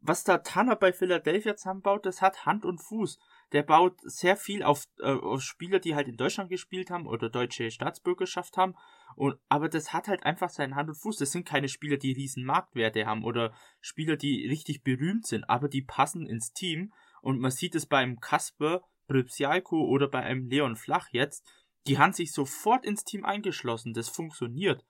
was 0.00 0.22
da 0.22 0.38
Tanner 0.38 0.76
bei 0.76 0.92
Philadelphia 0.92 1.56
zusammenbaut, 1.56 2.06
das 2.06 2.22
hat 2.22 2.46
Hand 2.46 2.64
und 2.64 2.78
Fuß. 2.78 3.18
Der 3.52 3.64
baut 3.64 3.98
sehr 4.02 4.36
viel 4.36 4.62
auf, 4.62 4.84
äh, 5.00 5.12
auf 5.12 5.42
Spieler, 5.42 5.80
die 5.80 5.96
halt 5.96 6.06
in 6.06 6.16
Deutschland 6.16 6.50
gespielt 6.50 6.90
haben 6.90 7.06
oder 7.06 7.28
deutsche 7.28 7.70
Staatsbürgerschaft 7.72 8.56
haben. 8.56 8.74
Und, 9.16 9.38
aber 9.48 9.68
das 9.68 9.92
hat 9.92 10.06
halt 10.06 10.24
einfach 10.24 10.50
seinen 10.50 10.76
Hand 10.76 10.88
und 10.88 10.96
Fuß. 10.96 11.16
Das 11.16 11.32
sind 11.32 11.46
keine 11.48 11.68
Spieler, 11.68 11.96
die 11.96 12.12
riesen 12.12 12.44
Marktwerte 12.44 13.06
haben 13.06 13.24
oder 13.24 13.52
Spieler, 13.80 14.16
die 14.16 14.46
richtig 14.46 14.84
berühmt 14.84 15.26
sind, 15.26 15.48
aber 15.50 15.68
die 15.68 15.82
passen 15.82 16.26
ins 16.26 16.52
Team. 16.52 16.92
Und 17.22 17.40
man 17.40 17.50
sieht 17.50 17.74
es 17.74 17.86
beim 17.86 18.20
Kasper 18.20 18.84
Brypsialko 19.06 19.86
oder 19.86 20.08
bei 20.08 20.20
einem 20.20 20.48
Leon 20.48 20.76
Flach 20.76 21.08
jetzt, 21.12 21.46
die 21.86 21.98
haben 21.98 22.12
sich 22.12 22.32
sofort 22.32 22.84
ins 22.84 23.04
Team 23.04 23.24
eingeschlossen, 23.24 23.94
das 23.94 24.08
funktioniert. 24.08 24.84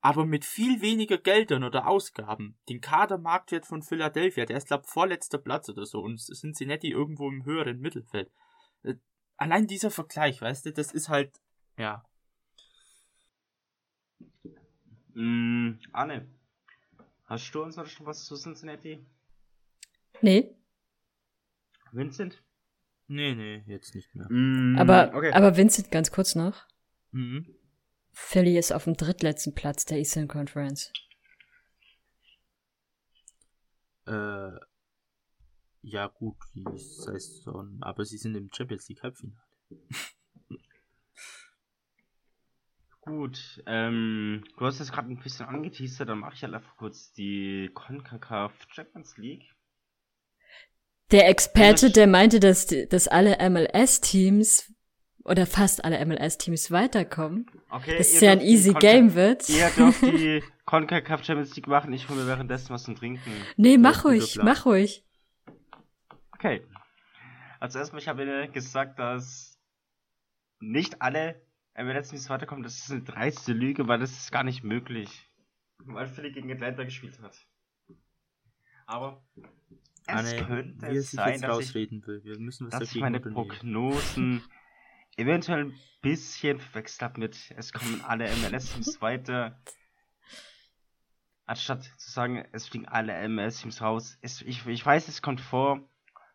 Aber 0.00 0.24
mit 0.24 0.44
viel 0.44 0.80
weniger 0.80 1.18
Geldern 1.18 1.64
oder 1.64 1.88
Ausgaben. 1.88 2.56
Den 2.68 2.80
Kadermarktwert 2.80 3.66
von 3.66 3.82
Philadelphia, 3.82 4.44
der 4.46 4.56
ist, 4.56 4.68
glaub 4.68 4.86
vorletzter 4.86 5.38
Platz 5.38 5.68
oder 5.68 5.84
so, 5.86 6.00
und 6.00 6.18
Cincinnati 6.20 6.88
irgendwo 6.90 7.28
im 7.28 7.44
höheren 7.44 7.80
Mittelfeld. 7.80 8.30
Äh, 8.84 8.94
Allein 9.38 9.68
dieser 9.68 9.92
Vergleich, 9.92 10.42
weißt 10.42 10.66
du, 10.66 10.72
das 10.72 10.92
ist 10.92 11.08
halt, 11.08 11.40
ja. 11.76 12.04
Mm, 15.14 15.78
Anne, 15.92 16.28
hast 17.26 17.54
du 17.54 17.62
uns 17.62 17.76
noch 17.76 17.86
schon 17.86 18.04
was 18.04 18.24
zu 18.24 18.34
Cincinnati? 18.34 19.06
Nee, 20.20 20.56
Vincent? 21.92 22.42
Nee, 23.08 23.34
nee, 23.34 23.64
jetzt 23.66 23.94
nicht 23.94 24.14
mehr. 24.14 24.26
Mm, 24.30 24.76
aber, 24.78 25.14
okay. 25.14 25.32
aber 25.32 25.56
Vincent, 25.56 25.90
ganz 25.90 26.12
kurz 26.12 26.34
noch. 26.34 26.66
Mhm. 27.10 27.46
Philly 28.12 28.58
ist 28.58 28.72
auf 28.72 28.84
dem 28.84 28.96
drittletzten 28.96 29.54
Platz 29.54 29.86
der 29.86 29.98
Eastern 29.98 30.28
Conference. 30.28 30.92
Äh, 34.06 34.50
ja, 35.82 36.08
gut, 36.08 36.36
die 36.54 36.64
Saison, 36.76 37.78
aber 37.80 38.04
sie 38.04 38.18
sind 38.18 38.34
im 38.34 38.50
Champions 38.52 38.88
League 38.88 39.02
Halbfinale. 39.02 39.40
Gut, 43.00 43.62
ähm, 43.64 44.44
du 44.58 44.66
hast 44.66 44.80
es 44.80 44.92
gerade 44.92 45.08
ein 45.10 45.18
bisschen 45.18 45.46
angeteasert, 45.46 46.10
dann 46.10 46.18
mache 46.18 46.34
ich 46.34 46.42
halt 46.42 46.52
einfach 46.52 46.76
kurz 46.76 47.10
die 47.14 47.70
CONCACAF 47.72 48.52
Champions 48.70 49.16
League. 49.16 49.44
Der 51.10 51.28
Experte, 51.28 51.90
der 51.90 52.06
meinte, 52.06 52.38
dass, 52.40 52.66
dass 52.66 53.08
alle 53.08 53.36
MLS-Teams 53.50 54.72
oder 55.24 55.46
fast 55.46 55.84
alle 55.84 56.04
MLS-Teams 56.04 56.70
weiterkommen, 56.70 57.46
Okay, 57.70 57.96
dass 57.98 58.08
es 58.12 58.20
ja 58.20 58.32
ein 58.32 58.40
easy 58.40 58.70
Conca- 58.70 58.80
Game 58.80 59.14
wird. 59.14 59.48
Ihr 59.48 59.68
dürft 59.70 60.02
die 60.02 60.42
CONCACAF 60.66 61.24
Champions 61.24 61.54
League 61.56 61.66
machen, 61.66 61.92
ich 61.92 62.08
hole 62.08 62.20
mir 62.20 62.26
währenddessen 62.26 62.70
was 62.70 62.82
zum 62.84 62.94
Trinken. 62.96 63.30
Nee, 63.56 63.78
mach 63.78 64.02
guter 64.02 64.08
ruhig, 64.16 64.38
mach 64.42 64.66
ruhig. 64.66 65.04
Okay. 66.32 66.62
Also 67.60 67.78
erstmal, 67.78 68.00
ich 68.02 68.08
habe 68.08 68.48
gesagt, 68.52 68.98
dass 68.98 69.58
nicht 70.60 71.00
alle 71.02 71.40
MLS-Teams 71.76 72.28
weiterkommen. 72.30 72.62
Das 72.64 72.76
ist 72.78 72.90
eine 72.90 73.02
dreiste 73.02 73.52
Lüge, 73.52 73.88
weil 73.88 73.98
das 73.98 74.12
ist 74.12 74.30
gar 74.32 74.44
nicht 74.44 74.62
möglich. 74.62 75.26
Weil 75.84 76.06
Philly 76.06 76.32
gegen 76.32 76.50
Atlanta 76.52 76.84
gespielt 76.84 77.18
hat. 77.22 77.36
Aber 78.86 79.22
es 80.08 80.32
Anne, 80.32 80.44
könnte 80.46 80.82
wie 80.90 80.96
er 80.96 81.02
sich 81.02 81.10
sein, 81.10 81.32
jetzt 81.32 81.42
dass 81.44 81.58
ich, 81.60 81.66
rausreden 81.68 82.06
will. 82.06 82.24
Wir 82.24 82.38
müssen 82.38 82.70
was 82.70 82.78
dass 82.78 82.94
ich 82.94 83.00
meine 83.00 83.18
unternehmen. 83.18 83.48
Prognosen 83.48 84.42
eventuell 85.16 85.66
ein 85.66 85.78
bisschen 86.00 86.60
verwechselt 86.60 87.02
habe 87.02 87.20
mit, 87.20 87.52
es 87.56 87.72
kommen 87.72 88.02
alle 88.06 88.28
MLS-Teams 88.28 89.00
weiter. 89.00 89.60
Anstatt 91.46 91.84
zu 91.84 92.10
sagen, 92.10 92.44
es 92.52 92.68
fliegen 92.68 92.86
alle 92.86 93.26
MLS-Teams 93.28 93.80
raus. 93.80 94.18
Es, 94.20 94.42
ich, 94.42 94.66
ich 94.66 94.84
weiß, 94.84 95.08
es 95.08 95.22
kommt 95.22 95.40
vor. 95.40 95.80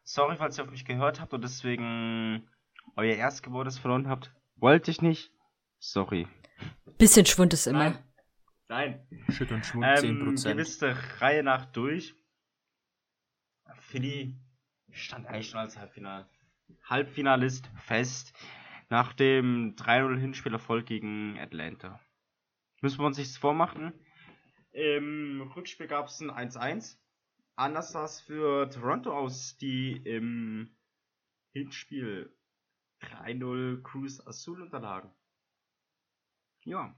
Sorry, 0.03 0.35
falls 0.37 0.57
ihr 0.57 0.63
auf 0.63 0.71
mich 0.71 0.85
gehört 0.85 1.21
habt 1.21 1.33
und 1.33 1.43
deswegen 1.43 2.49
euer 2.95 3.15
Erstgebortes 3.15 3.77
verloren 3.77 4.07
habt. 4.09 4.33
Wollte 4.55 4.91
ich 4.91 5.01
nicht. 5.01 5.31
Sorry. 5.79 6.27
Bisschen 6.97 7.25
Schwund 7.25 7.53
ist 7.53 7.67
immer. 7.67 7.99
Nein. 8.69 9.05
Schütt 9.29 9.51
und 9.51 9.65
Schwund 9.65 9.85
Ähm, 9.85 10.29
10%. 10.35 10.49
ihr 10.49 10.57
wisst 10.57 10.81
der 10.81 10.97
Reihe 11.21 11.43
nach 11.43 11.65
durch. 11.65 12.15
Philly 13.79 14.35
stand 14.91 15.27
eigentlich 15.27 15.49
schon 15.49 15.59
als 15.59 15.77
Halbfinal 15.77 16.29
Halbfinalist 16.83 17.69
fest 17.77 18.33
nach 18.89 19.13
dem 19.13 19.75
3-0 19.75 20.17
Hinspielerfolg 20.17 20.85
gegen 20.85 21.37
Atlanta. 21.39 21.99
Müssen 22.81 22.99
wir 22.99 23.05
uns 23.05 23.17
nichts 23.17 23.37
vormachen. 23.37 23.93
Im 24.71 25.41
Rückspiel 25.55 25.87
gab 25.87 26.07
es 26.07 26.19
ein 26.19 26.31
1-1. 26.31 26.97
Anders 27.55 27.91
sah 27.91 28.05
es 28.05 28.21
für 28.21 28.69
Toronto 28.69 29.15
aus, 29.15 29.57
die 29.57 29.97
im 29.97 30.75
Hinspiel 31.53 32.35
3-0 33.01 33.81
Cruz 33.83 34.25
Azul 34.25 34.61
unterlagen. 34.61 35.11
Ja. 36.65 36.95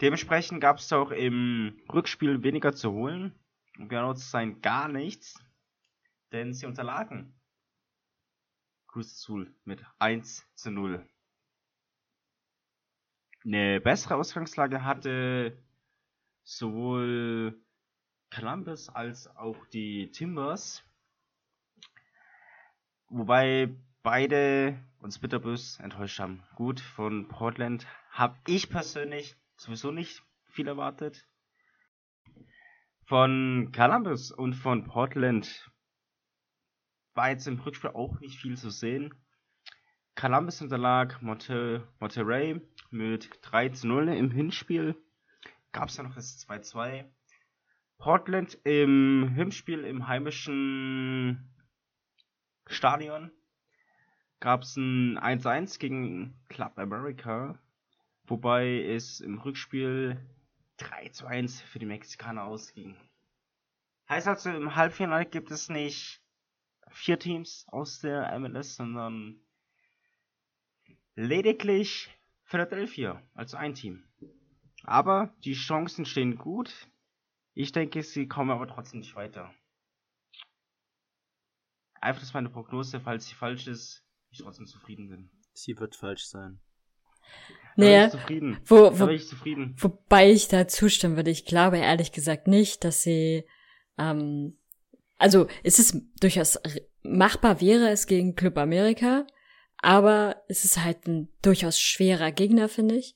Dementsprechend 0.00 0.60
gab 0.60 0.78
es 0.78 0.92
auch 0.92 1.10
im 1.10 1.82
Rückspiel 1.92 2.42
weniger 2.42 2.74
zu 2.74 2.92
holen. 2.92 3.34
Um 3.78 3.88
genau 3.88 4.14
zu 4.14 4.26
sein, 4.26 4.60
gar 4.60 4.88
nichts. 4.88 5.42
Denn 6.32 6.54
sie 6.54 6.66
unterlagen 6.66 7.34
Cruz 8.86 9.12
Azul 9.12 9.54
mit 9.64 9.84
1 10.00 10.44
zu 10.54 10.70
0. 10.70 11.08
Eine 13.44 13.80
bessere 13.80 14.16
Ausgangslage 14.16 14.84
hatte 14.84 15.56
sowohl 16.42 17.56
Columbus 18.30 18.88
als 18.88 19.28
auch 19.36 19.64
die 19.66 20.10
Timbers. 20.10 20.82
Wobei 23.08 23.74
beide 24.02 24.78
uns 24.98 25.18
bitterbös 25.18 25.78
enttäuscht 25.78 26.18
haben. 26.18 26.42
Gut, 26.56 26.80
von 26.80 27.28
Portland 27.28 27.86
habe 28.10 28.36
ich 28.46 28.70
persönlich 28.70 29.36
sowieso 29.56 29.92
nicht 29.92 30.22
viel 30.44 30.66
erwartet. 30.66 31.28
Von 33.10 33.72
Columbus 33.72 34.30
und 34.30 34.54
von 34.54 34.84
Portland 34.84 35.68
war 37.14 37.30
jetzt 37.30 37.48
im 37.48 37.58
Rückspiel 37.58 37.90
auch 37.90 38.20
nicht 38.20 38.38
viel 38.38 38.56
zu 38.56 38.70
sehen. 38.70 39.12
Columbus 40.14 40.62
unterlag 40.62 41.20
Monte 41.20 41.88
Monterey 41.98 42.60
mit 42.90 43.30
3 43.42 43.70
zu 43.70 43.88
0 43.88 44.10
im 44.10 44.30
Hinspiel. 44.30 44.94
Gab 45.72 45.88
es 45.88 45.96
ja 45.96 46.04
noch 46.04 46.14
das 46.14 46.38
2-2. 46.46 47.10
Portland 47.98 48.56
im 48.62 49.32
Hinspiel 49.34 49.82
im 49.82 50.06
heimischen 50.06 51.52
Stadion 52.68 53.32
gab 54.38 54.62
es 54.62 54.76
ein 54.76 55.18
1-1 55.18 55.80
gegen 55.80 56.40
Club 56.48 56.78
America, 56.78 57.58
wobei 58.28 58.84
es 58.84 59.18
im 59.18 59.38
Rückspiel 59.38 60.24
3 60.80 61.10
zu 61.10 61.26
1 61.26 61.60
für 61.60 61.78
die 61.78 61.86
Mexikaner 61.86 62.44
ausging. 62.44 62.96
Heißt 64.08 64.26
also, 64.26 64.50
im 64.50 64.74
Halbfinale 64.74 65.26
gibt 65.26 65.50
es 65.50 65.68
nicht 65.68 66.22
vier 66.90 67.18
Teams 67.18 67.66
aus 67.68 68.00
der 68.00 68.36
MLS, 68.38 68.76
sondern 68.76 69.40
lediglich 71.14 72.10
Philadelphia, 72.44 73.22
also 73.34 73.56
ein 73.56 73.74
Team. 73.74 74.04
Aber 74.82 75.34
die 75.44 75.52
Chancen 75.52 76.06
stehen 76.06 76.36
gut. 76.36 76.88
Ich 77.54 77.72
denke, 77.72 78.02
sie 78.02 78.26
kommen 78.26 78.50
aber 78.50 78.66
trotzdem 78.66 79.00
nicht 79.00 79.14
weiter. 79.14 79.54
einfach 82.00 82.20
das 82.20 82.30
ist 82.30 82.34
meine 82.34 82.48
Prognose, 82.48 83.00
falls 83.00 83.28
sie 83.28 83.34
falsch 83.34 83.66
ist, 83.66 84.04
ich 84.30 84.38
trotzdem 84.38 84.66
zufrieden 84.66 85.08
bin. 85.08 85.30
Sie 85.52 85.78
wird 85.78 85.94
falsch 85.94 86.24
sein. 86.24 86.60
Naja, 87.76 88.06
ich 88.06 88.12
zufrieden. 88.12 88.58
wo, 88.66 88.98
wo, 88.98 89.08
ich 89.08 89.26
zufrieden. 89.26 89.74
wobei 89.78 90.30
ich 90.30 90.48
da 90.48 90.68
zustimmen 90.68 91.16
würde. 91.16 91.30
Ich 91.30 91.46
glaube 91.46 91.78
ehrlich 91.78 92.12
gesagt 92.12 92.46
nicht, 92.46 92.84
dass 92.84 93.02
sie, 93.02 93.44
ähm, 93.98 94.58
also 95.18 95.46
es 95.62 95.78
ist 95.78 95.96
durchaus 96.20 96.58
machbar 97.02 97.60
wäre 97.60 97.88
es 97.90 98.06
gegen 98.06 98.34
Club 98.34 98.58
Amerika, 98.58 99.26
aber 99.78 100.42
es 100.48 100.64
ist 100.64 100.82
halt 100.82 101.06
ein 101.06 101.28
durchaus 101.42 101.80
schwerer 101.80 102.32
Gegner, 102.32 102.68
finde 102.68 102.96
ich. 102.96 103.14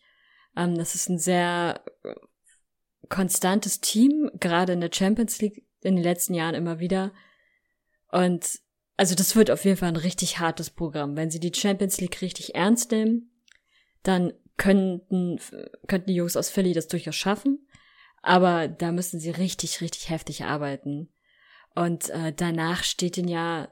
Ähm, 0.56 0.76
das 0.76 0.94
ist 0.94 1.08
ein 1.08 1.18
sehr 1.18 1.84
äh, 2.02 2.14
konstantes 3.08 3.80
Team, 3.80 4.30
gerade 4.40 4.72
in 4.72 4.80
der 4.80 4.90
Champions 4.92 5.40
League 5.40 5.64
in 5.82 5.96
den 5.96 6.04
letzten 6.04 6.34
Jahren 6.34 6.54
immer 6.54 6.78
wieder. 6.78 7.12
Und 8.10 8.60
also 8.96 9.14
das 9.14 9.36
wird 9.36 9.50
auf 9.50 9.64
jeden 9.64 9.76
Fall 9.76 9.88
ein 9.88 9.96
richtig 9.96 10.38
hartes 10.38 10.70
Programm. 10.70 11.16
Wenn 11.16 11.30
sie 11.30 11.40
die 11.40 11.52
Champions 11.54 12.00
League 12.00 12.22
richtig 12.22 12.54
ernst 12.54 12.92
nehmen, 12.92 13.30
dann 14.04 14.32
könnten, 14.56 15.40
könnten 15.88 16.06
die 16.06 16.14
Jungs 16.14 16.36
aus 16.36 16.50
Philly 16.50 16.72
das 16.72 16.86
durchaus 16.86 17.16
schaffen. 17.16 17.66
Aber 18.22 18.68
da 18.68 18.92
müssen 18.92 19.18
sie 19.18 19.30
richtig, 19.30 19.80
richtig 19.80 20.08
heftig 20.08 20.44
arbeiten. 20.44 21.12
Und 21.74 22.08
äh, 22.10 22.32
danach 22.32 22.84
steht 22.84 23.18
ihnen 23.18 23.28
ja, 23.28 23.68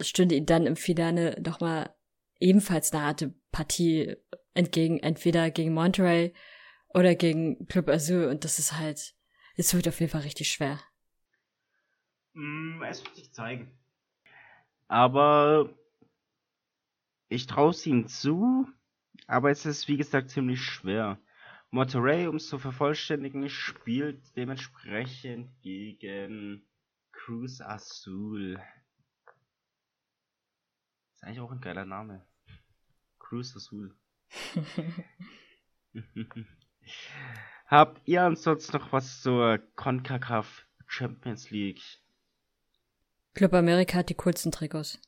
stünde 0.00 0.34
ihnen 0.34 0.46
dann 0.46 0.66
im 0.66 0.76
Finale 0.76 1.40
noch 1.40 1.60
mal 1.60 1.94
ebenfalls 2.40 2.92
eine 2.92 3.04
harte 3.04 3.34
Partie 3.52 4.16
entgegen, 4.54 4.98
entweder 4.98 5.50
gegen 5.50 5.72
Monterey 5.72 6.34
oder 6.88 7.14
gegen 7.14 7.66
Club 7.68 7.88
Azul. 7.88 8.26
Und 8.26 8.44
das 8.44 8.58
ist 8.58 8.76
halt, 8.76 9.14
es 9.56 9.72
wird 9.74 9.86
auf 9.88 10.00
jeden 10.00 10.10
Fall 10.10 10.22
richtig 10.22 10.50
schwer. 10.50 10.80
Mm, 12.32 12.82
es 12.82 13.04
wird 13.04 13.16
sich 13.16 13.32
zeigen. 13.32 13.78
Aber 14.88 15.72
ich 17.28 17.46
traue 17.46 17.70
es 17.70 17.86
ihm 17.86 18.08
zu, 18.08 18.66
aber 19.30 19.50
es 19.52 19.64
ist 19.64 19.86
wie 19.86 19.96
gesagt 19.96 20.30
ziemlich 20.30 20.60
schwer. 20.60 21.16
Monterey, 21.70 22.26
um 22.26 22.34
es 22.36 22.48
zu 22.48 22.58
vervollständigen, 22.58 23.48
spielt 23.48 24.20
dementsprechend 24.36 25.48
gegen 25.62 26.66
Cruz 27.12 27.60
Azul. 27.60 28.60
Ist 31.14 31.22
eigentlich 31.22 31.38
auch 31.38 31.52
ein 31.52 31.60
geiler 31.60 31.86
Name. 31.86 32.26
Cruz 33.20 33.54
Azul. 33.54 33.94
Habt 37.66 38.02
ihr 38.08 38.24
ansonsten 38.24 38.76
noch 38.78 38.92
was 38.92 39.22
zur 39.22 39.58
CONCACAF 39.76 40.66
Champions 40.88 41.50
League? 41.50 41.82
Club 43.34 43.54
Amerika 43.54 43.98
hat 43.98 44.08
die 44.08 44.14
coolsten 44.14 44.50
Trikots. 44.50 45.00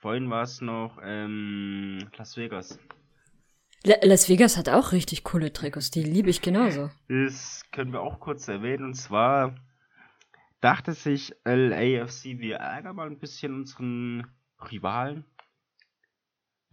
Vorhin 0.00 0.30
war 0.30 0.42
es 0.42 0.62
noch 0.62 0.98
ähm, 1.02 2.08
Las 2.16 2.36
Vegas. 2.38 2.78
La 3.84 3.96
Las 4.02 4.30
Vegas 4.30 4.56
hat 4.56 4.70
auch 4.70 4.92
richtig 4.92 5.24
coole 5.24 5.52
Trikots, 5.52 5.90
die 5.90 6.02
liebe 6.02 6.30
ich 6.30 6.40
genauso. 6.40 6.90
Das 7.08 7.64
können 7.70 7.92
wir 7.92 8.00
auch 8.00 8.18
kurz 8.18 8.48
erwähnen. 8.48 8.84
Und 8.84 8.94
zwar 8.94 9.54
dachte 10.62 10.94
sich 10.94 11.34
LAFC, 11.44 12.38
wir 12.38 12.56
ärgern 12.56 12.96
mal 12.96 13.08
ein 13.08 13.18
bisschen 13.18 13.54
unseren 13.54 14.26
Rivalen. 14.70 15.24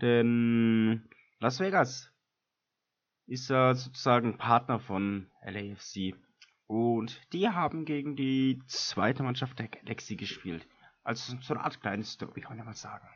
Denn 0.02 1.10
Las 1.40 1.60
Vegas 1.60 2.10
ist 3.26 3.50
ja 3.50 3.74
sozusagen 3.74 4.38
Partner 4.38 4.80
von 4.80 5.30
LAFC. 5.46 6.16
Und 6.66 7.22
die 7.34 7.50
haben 7.50 7.84
gegen 7.84 8.16
die 8.16 8.62
zweite 8.68 9.24
Mannschaft 9.24 9.60
der 9.60 9.68
Galaxy 9.68 10.16
gespielt. 10.16 10.66
Also 11.08 11.38
so 11.40 11.54
eine 11.54 11.64
Art 11.64 11.80
kleines 11.80 12.18
Derby, 12.18 12.42
kann 12.42 12.58
man 12.58 12.66
mal 12.66 12.74
sagen. 12.74 13.08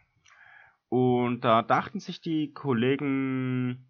Und 0.87 1.41
da 1.41 1.61
dachten 1.61 1.99
sich 1.99 2.21
die 2.21 2.53
Kollegen 2.53 3.85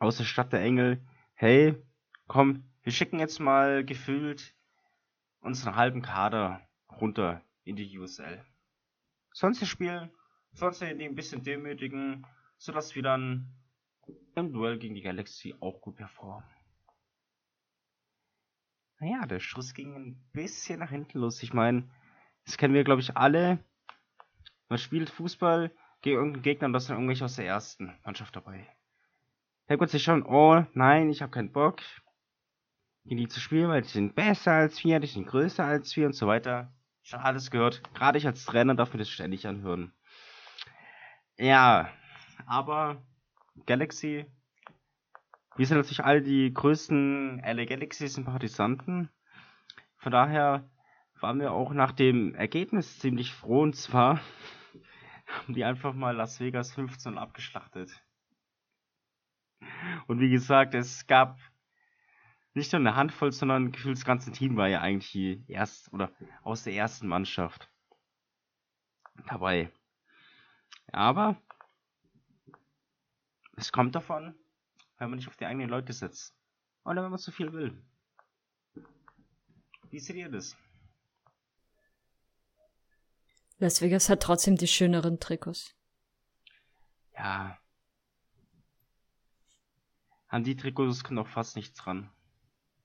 aus 0.00 0.16
der 0.16 0.24
Stadt 0.24 0.52
der 0.52 0.60
Engel, 0.60 1.00
hey, 1.34 1.80
komm, 2.26 2.64
wir 2.82 2.90
schicken 2.90 3.20
jetzt 3.20 3.38
mal 3.38 3.84
gefühlt 3.84 4.56
unseren 5.42 5.76
halben 5.76 6.02
Kader 6.02 6.60
runter 6.90 7.40
in 7.62 7.76
die 7.76 7.96
USL. 7.96 8.44
Sonst 9.32 9.64
spielen, 9.68 10.10
sonst 10.54 10.80
die 10.80 11.04
ein 11.04 11.14
bisschen 11.14 11.44
demütigen, 11.44 12.26
sodass 12.56 12.96
wir 12.96 13.04
dann 13.04 13.54
im 14.34 14.52
Duell 14.52 14.80
gegen 14.80 14.96
die 14.96 15.02
Galaxy 15.02 15.54
auch 15.60 15.80
gut 15.80 15.94
performen. 15.94 16.50
Naja, 18.98 19.24
der 19.24 19.38
Schuss 19.38 19.72
ging 19.72 19.94
ein 19.94 20.28
bisschen 20.32 20.80
nach 20.80 20.90
hinten 20.90 21.20
los. 21.20 21.44
Ich 21.44 21.54
meine, 21.54 21.88
das 22.48 22.56
kennen 22.56 22.72
wir, 22.72 22.82
glaube 22.82 23.02
ich, 23.02 23.14
alle. 23.14 23.62
Man 24.70 24.78
spielt 24.78 25.10
Fußball 25.10 25.70
gegen 26.00 26.16
irgendeinen 26.16 26.42
Gegner 26.42 26.66
und 26.66 26.72
da 26.72 26.80
sind 26.80 26.94
irgendwelche 26.94 27.26
aus 27.26 27.36
der 27.36 27.44
ersten 27.44 27.94
Mannschaft 28.06 28.34
dabei. 28.34 28.66
Denkt 29.68 29.82
man 29.82 29.90
sich 29.90 30.02
schon, 30.02 30.24
oh 30.24 30.64
nein, 30.72 31.10
ich 31.10 31.20
habe 31.20 31.30
keinen 31.30 31.52
Bock, 31.52 31.82
gegen 33.04 33.18
die 33.18 33.28
zu 33.28 33.38
spielen, 33.38 33.68
weil 33.68 33.82
die 33.82 33.88
sind 33.88 34.14
besser 34.14 34.52
als 34.52 34.82
wir, 34.82 34.98
die 34.98 35.08
sind 35.08 35.26
größer 35.26 35.62
als 35.62 35.94
wir 35.94 36.06
und 36.06 36.14
so 36.14 36.26
weiter. 36.26 36.72
Schon 37.02 37.20
alles 37.20 37.50
gehört. 37.50 37.82
Gerade 37.92 38.16
ich 38.16 38.26
als 38.26 38.46
Trainer 38.46 38.74
darf 38.74 38.94
mir 38.94 38.98
das 38.98 39.10
ständig 39.10 39.46
anhören. 39.46 39.92
Ja, 41.36 41.90
aber 42.46 43.02
Galaxy, 43.66 44.24
wir 45.56 45.66
sind 45.66 45.76
natürlich 45.76 46.02
alle 46.02 46.22
die 46.22 46.54
größten 46.54 47.42
LA 47.44 47.66
Galaxy-Sympathisanten. 47.66 49.10
Von 49.98 50.12
daher 50.12 50.70
waren 51.20 51.40
wir 51.40 51.52
auch 51.52 51.72
nach 51.72 51.92
dem 51.92 52.34
Ergebnis 52.34 52.98
ziemlich 52.98 53.32
froh 53.32 53.62
und 53.62 53.74
zwar 53.74 54.20
haben 55.26 55.54
die 55.54 55.64
einfach 55.64 55.94
mal 55.94 56.14
Las 56.14 56.40
Vegas 56.40 56.72
15 56.72 57.18
abgeschlachtet. 57.18 58.02
Und 60.06 60.20
wie 60.20 60.30
gesagt, 60.30 60.74
es 60.74 61.06
gab 61.06 61.38
nicht 62.54 62.72
nur 62.72 62.80
eine 62.80 62.96
Handvoll, 62.96 63.32
sondern 63.32 63.72
gefühlt 63.72 63.96
das 63.96 64.04
ganze 64.04 64.32
Team 64.32 64.56
war 64.56 64.68
ja 64.68 64.80
eigentlich 64.80 65.48
erst 65.48 65.92
oder 65.92 66.10
aus 66.42 66.64
der 66.64 66.74
ersten 66.74 67.08
Mannschaft 67.08 67.70
dabei. 69.26 69.70
Aber 70.92 71.40
es 73.56 73.72
kommt 73.72 73.94
davon, 73.94 74.34
wenn 74.98 75.10
man 75.10 75.18
nicht 75.18 75.28
auf 75.28 75.36
die 75.36 75.46
eigenen 75.46 75.68
Leute 75.68 75.92
setzt. 75.92 76.34
Oder 76.84 77.02
wenn 77.02 77.10
man 77.10 77.18
zu 77.18 77.32
viel 77.32 77.52
will. 77.52 77.84
Wie 79.90 79.98
seht 79.98 80.16
ihr 80.16 80.30
das? 80.30 80.56
Las 83.58 83.80
Vegas 83.82 84.08
hat 84.08 84.22
trotzdem 84.22 84.56
die 84.56 84.68
schöneren 84.68 85.18
Trikots. 85.20 85.74
Ja. 87.16 87.58
An 90.28 90.44
die 90.44 90.56
Trikots 90.56 91.02
kommt 91.02 91.18
auch 91.18 91.26
fast 91.28 91.56
nichts 91.56 91.78
dran. 91.78 92.10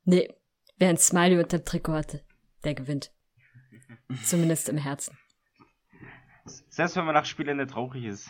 Nee, 0.06 0.34
wer 0.78 0.90
ein 0.90 0.98
Smiley 0.98 1.38
unter 1.38 1.60
dem 1.60 1.66
Trikot 1.66 1.94
hatte, 1.94 2.26
der 2.64 2.74
gewinnt. 2.74 3.12
Zumindest 4.24 4.70
im 4.70 4.78
Herzen. 4.78 5.18
Selbst 6.70 6.96
wenn 6.96 7.06
man 7.06 7.14
nach 7.14 7.26
Spielende 7.26 7.68
traurig 7.68 8.04
ist. 8.06 8.30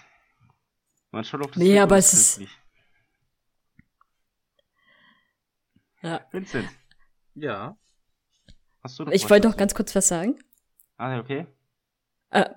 Man 1.11 1.23
schaut 1.23 1.41
auf 1.41 1.51
das 1.51 1.57
Nee, 1.57 1.69
Trikot 1.69 1.83
aber 1.83 1.97
es 1.97 2.13
ist-. 2.13 2.41
Ja. 6.01 6.27
Vincent, 6.31 6.67
Ja. 7.35 7.77
hast 8.83 8.99
du 8.99 9.05
noch 9.05 9.13
Ich 9.13 9.29
wollte 9.29 9.47
doch 9.47 9.55
ganz 9.55 9.73
kurz 9.73 9.95
was 9.95 10.07
sagen. 10.09 10.37
Ah, 10.97 11.17
okay. 11.17 11.47
Äh, 12.33 12.49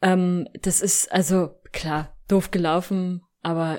ähm, 0.00 0.48
das 0.60 0.80
ist 0.80 1.12
also 1.12 1.60
klar 1.70 2.16
doof 2.28 2.50
gelaufen, 2.50 3.22
aber 3.42 3.78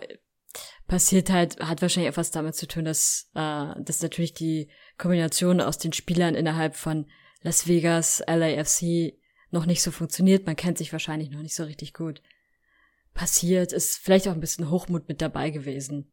passiert 0.88 1.30
halt, 1.30 1.60
hat 1.60 1.82
wahrscheinlich 1.82 2.10
etwas 2.10 2.32
damit 2.32 2.56
zu 2.56 2.68
tun, 2.68 2.86
dass, 2.86 3.30
äh, 3.34 3.74
dass 3.80 4.02
natürlich 4.02 4.34
die 4.34 4.70
Kombination 4.98 5.60
aus 5.60 5.80
den 5.80 5.92
Spielern 5.92 6.36
innerhalb 6.36 6.76
von 6.76 7.10
Las 7.42 7.68
Vegas, 7.68 8.24
LAFC 8.26 9.18
noch 9.50 9.66
nicht 9.66 9.82
so 9.82 9.92
funktioniert. 9.92 10.46
Man 10.46 10.56
kennt 10.56 10.78
sich 10.78 10.94
wahrscheinlich 10.94 11.30
noch 11.30 11.42
nicht 11.42 11.56
so 11.56 11.64
richtig 11.64 11.94
gut. 11.94 12.22
Passiert, 13.14 13.74
ist 13.74 13.98
vielleicht 13.98 14.28
auch 14.28 14.34
ein 14.34 14.40
bisschen 14.40 14.70
Hochmut 14.70 15.08
mit 15.08 15.22
dabei 15.22 15.50
gewesen. 15.50 16.12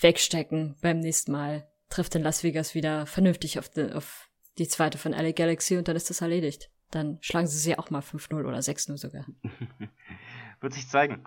Wegstecken 0.00 0.76
beim 0.80 1.00
nächsten 1.00 1.32
Mal. 1.32 1.68
Trifft 1.88 2.14
in 2.14 2.22
Las 2.22 2.44
Vegas 2.44 2.74
wieder 2.74 3.06
vernünftig 3.06 3.58
auf 3.58 3.68
die, 3.68 3.92
auf 3.92 4.28
die 4.58 4.68
zweite 4.68 4.98
von 4.98 5.12
LA 5.12 5.32
Galaxy 5.32 5.76
und 5.76 5.88
dann 5.88 5.96
ist 5.96 6.10
das 6.10 6.20
erledigt. 6.20 6.70
Dann 6.90 7.18
schlagen 7.20 7.46
sie 7.46 7.58
sie 7.58 7.78
auch 7.78 7.90
mal 7.90 8.00
5-0 8.00 8.44
oder 8.44 8.58
6-0 8.58 8.96
sogar. 8.96 9.26
Wird 10.60 10.72
sich 10.72 10.88
zeigen. 10.88 11.24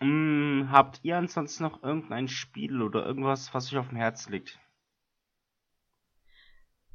Hm, 0.00 0.68
habt 0.70 1.00
ihr 1.02 1.16
ansonsten 1.18 1.64
noch 1.64 1.82
irgendein 1.82 2.28
Spiel 2.28 2.80
oder 2.82 3.04
irgendwas, 3.04 3.52
was 3.52 3.70
euch 3.72 3.78
auf 3.78 3.88
dem 3.88 3.96
Herzen 3.98 4.32
liegt? 4.32 4.58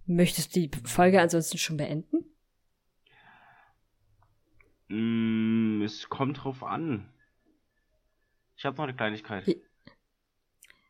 Möchtest 0.06 0.56
du 0.56 0.68
die 0.68 0.72
Folge 0.86 1.22
ansonsten 1.22 1.58
schon 1.58 1.78
beenden? 1.78 2.26
Hm, 4.90 5.82
es 5.84 6.10
kommt 6.10 6.44
drauf 6.44 6.64
an. 6.64 7.10
Ich 8.56 8.66
habe 8.66 8.78
noch 8.78 8.84
eine 8.84 8.96
Kleinigkeit. 8.96 9.46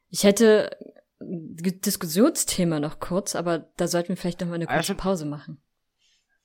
Ich 0.09 0.23
hätte 0.23 0.77
ein 1.19 1.55
Diskussionsthema 1.57 2.79
noch 2.79 2.99
kurz, 2.99 3.35
aber 3.35 3.59
da 3.77 3.87
sollten 3.87 4.09
wir 4.09 4.17
vielleicht 4.17 4.41
noch 4.41 4.47
mal 4.47 4.55
eine 4.55 4.67
Ah, 4.67 4.73
kurze 4.73 4.83
stimmt. 4.85 4.99
Pause 5.01 5.25
machen. 5.25 5.61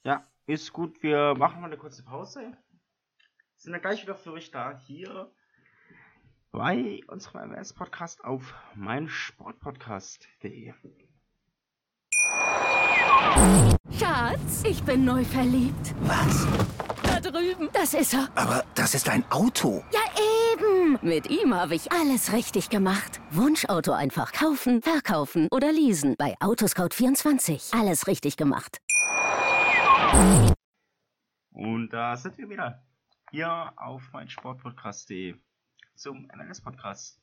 Ja, 0.05 0.27
ist 0.49 0.73
gut. 0.73 1.03
Wir 1.03 1.35
machen 1.37 1.61
mal 1.61 1.67
eine 1.67 1.77
kurze 1.77 2.03
Pause. 2.03 2.57
Sind 3.57 3.73
dann 3.73 3.83
gleich 3.83 4.03
wieder 4.03 4.15
für 4.15 4.33
euch 4.33 4.51
da 4.51 4.77
hier 4.79 5.31
bei 6.51 7.01
unserem 7.09 7.53
MS-Podcast 7.53 8.25
auf 8.25 8.55
meinsportpodcast.de. 8.75 10.73
Schatz, 13.99 14.63
ich 14.65 14.83
bin 14.85 15.05
neu 15.05 15.23
verliebt. 15.25 15.95
Was? 16.01 16.47
Da 17.03 17.21
drüben. 17.21 17.69
Das 17.73 17.93
ist 17.93 18.15
er. 18.15 18.29
Aber 18.35 18.65
das 18.75 18.95
ist 18.95 19.09
ein 19.11 19.31
Auto. 19.31 19.85
Ja, 19.93 20.01
eben. 20.55 20.99
Mit 21.03 21.29
ihm 21.29 21.55
habe 21.55 21.75
ich 21.75 21.93
alles 21.93 22.33
richtig 22.33 22.71
gemacht. 22.71 23.21
Wunschauto 23.31 23.93
einfach 23.93 24.33
kaufen, 24.33 24.81
verkaufen 24.81 25.49
oder 25.51 25.73
leasen. 25.73 26.15
Bei 26.17 26.37
Autoscout24. 26.39 27.79
Alles 27.79 28.07
richtig 28.07 28.37
gemacht. 28.37 28.81
Und 31.51 31.91
da 31.91 32.17
sind 32.17 32.39
wir 32.39 32.49
wieder. 32.49 32.83
Hier 33.31 33.73
auf 33.77 34.03
meinsportpodcast.de 34.13 35.35
zum 35.95 36.29
MLS-Podcast. 36.35 37.21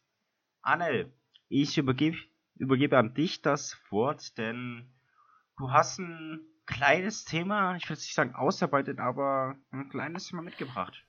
Anel, 0.61 1.13
ich 1.47 1.77
übergebe, 1.77 2.17
übergebe 2.55 2.97
an 2.97 3.13
dich 3.13 3.41
das 3.41 3.77
Wort, 3.89 4.37
denn 4.37 4.93
du 5.57 5.71
hast 5.71 5.99
ein 5.99 6.41
kleines 6.65 7.25
Thema, 7.25 7.75
ich 7.75 7.89
will 7.89 7.95
nicht 7.95 8.13
sagen 8.13 8.35
ausarbeitet, 8.35 8.99
aber 8.99 9.55
ein 9.71 9.89
kleines 9.89 10.27
Thema 10.27 10.41
mitgebracht. 10.41 11.05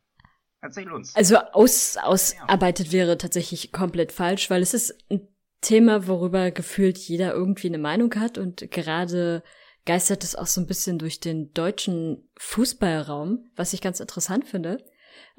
Erzähl 0.60 0.90
uns. 0.90 1.14
Also 1.14 1.36
aus, 1.38 1.96
ausarbeitet 1.96 2.92
wäre 2.92 3.18
tatsächlich 3.18 3.72
komplett 3.72 4.12
falsch, 4.12 4.50
weil 4.50 4.62
es 4.62 4.74
ist 4.74 4.94
ein 5.10 5.28
Thema, 5.60 6.06
worüber 6.06 6.50
gefühlt 6.50 6.98
jeder 6.98 7.32
irgendwie 7.32 7.68
eine 7.68 7.78
Meinung 7.78 8.14
hat 8.14 8.38
und 8.38 8.70
gerade 8.70 9.42
geistert 9.86 10.24
es 10.24 10.36
auch 10.36 10.46
so 10.46 10.60
ein 10.60 10.66
bisschen 10.66 10.98
durch 10.98 11.20
den 11.20 11.52
deutschen 11.54 12.28
Fußballraum, 12.36 13.50
was 13.56 13.72
ich 13.72 13.80
ganz 13.80 14.00
interessant 14.00 14.46
finde. 14.46 14.84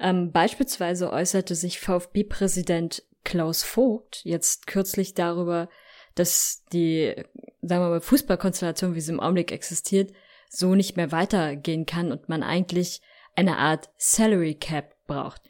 Ähm, 0.00 0.32
beispielsweise 0.32 1.12
äußerte 1.12 1.54
sich 1.54 1.78
VfB-Präsident 1.78 3.04
Klaus 3.24 3.62
Vogt 3.62 4.22
jetzt 4.24 4.66
kürzlich 4.66 5.14
darüber, 5.14 5.68
dass 6.14 6.64
die, 6.72 7.14
sagen 7.62 7.84
wir 7.84 7.90
mal, 7.90 8.00
Fußballkonstellation, 8.00 8.94
wie 8.94 9.00
sie 9.00 9.12
im 9.12 9.20
Augenblick 9.20 9.52
existiert, 9.52 10.12
so 10.48 10.74
nicht 10.74 10.96
mehr 10.96 11.12
weitergehen 11.12 11.86
kann 11.86 12.10
und 12.10 12.28
man 12.28 12.42
eigentlich 12.42 13.02
eine 13.36 13.58
Art 13.58 13.90
Salary 13.98 14.54
Cap 14.54 14.96
braucht. 15.06 15.42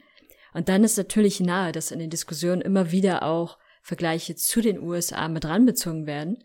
Und 0.53 0.67
dann 0.67 0.83
ist 0.83 0.97
natürlich 0.97 1.39
nahe, 1.39 1.71
dass 1.71 1.91
in 1.91 1.99
den 1.99 2.09
Diskussionen 2.09 2.61
immer 2.61 2.91
wieder 2.91 3.23
auch 3.23 3.57
Vergleiche 3.81 4.35
zu 4.35 4.61
den 4.61 4.79
USA 4.79 5.27
mit 5.27 5.45
ranbezogen 5.45 6.05
werden. 6.05 6.43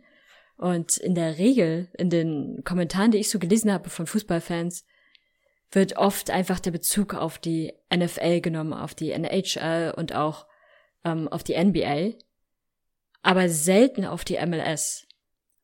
Und 0.57 0.97
in 0.97 1.15
der 1.15 1.39
Regel, 1.39 1.89
in 1.99 2.11
den 2.11 2.63
Kommentaren, 2.65 3.11
die 3.11 3.19
ich 3.19 3.31
so 3.31 3.39
gelesen 3.39 3.73
habe 3.73 3.91
von 3.91 4.07
Fußballfans, 4.07 4.85
wird 5.71 5.97
oft 5.97 6.31
einfach 6.31 6.61
der 6.61 6.71
Bezug 6.71 7.15
auf 7.15 7.39
die 7.39 7.73
NFL 7.95 8.41
genommen, 8.41 8.73
auf 8.73 8.95
die 8.95 9.11
NHL 9.11 9.93
und 9.97 10.15
auch 10.15 10.47
ähm, 11.05 11.29
auf 11.29 11.43
die 11.43 11.63
NBA, 11.63 12.13
aber 13.23 13.49
selten 13.49 14.05
auf 14.05 14.25
die 14.25 14.39
MLS. 14.45 15.07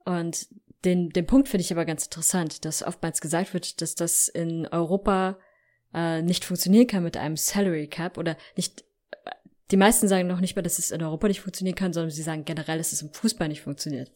Und 0.05 0.49
den, 0.85 1.11
den 1.11 1.27
Punkt 1.27 1.49
finde 1.49 1.63
ich 1.63 1.73
aber 1.73 1.85
ganz 1.85 2.07
interessant, 2.07 2.65
dass 2.65 2.83
oftmals 2.83 3.21
gesagt 3.21 3.53
wird, 3.55 3.81
dass 3.81 3.95
das 3.95 4.29
in 4.29 4.67
Europa 4.67 5.39
äh, 5.93 6.23
nicht 6.23 6.45
funktionieren 6.45 6.87
kann 6.87 7.05
mit 7.05 7.17
einem 7.17 7.37
Salary 7.37 7.87
Cap 7.87 8.19
oder 8.19 8.37
nicht. 8.57 8.85
Die 9.71 9.77
meisten 9.77 10.09
sagen 10.09 10.27
noch 10.27 10.41
nicht 10.41 10.57
mal, 10.57 10.63
dass 10.63 10.79
es 10.79 10.91
in 10.91 11.03
Europa 11.03 11.29
nicht 11.29 11.43
funktionieren 11.43 11.77
kann, 11.77 11.93
sondern 11.93 12.11
sie 12.11 12.23
sagen 12.23 12.45
generell, 12.45 12.79
dass 12.79 12.93
es 12.93 13.03
im 13.03 13.13
Fußball 13.13 13.49
nicht 13.49 13.61
funktioniert. 13.61 14.11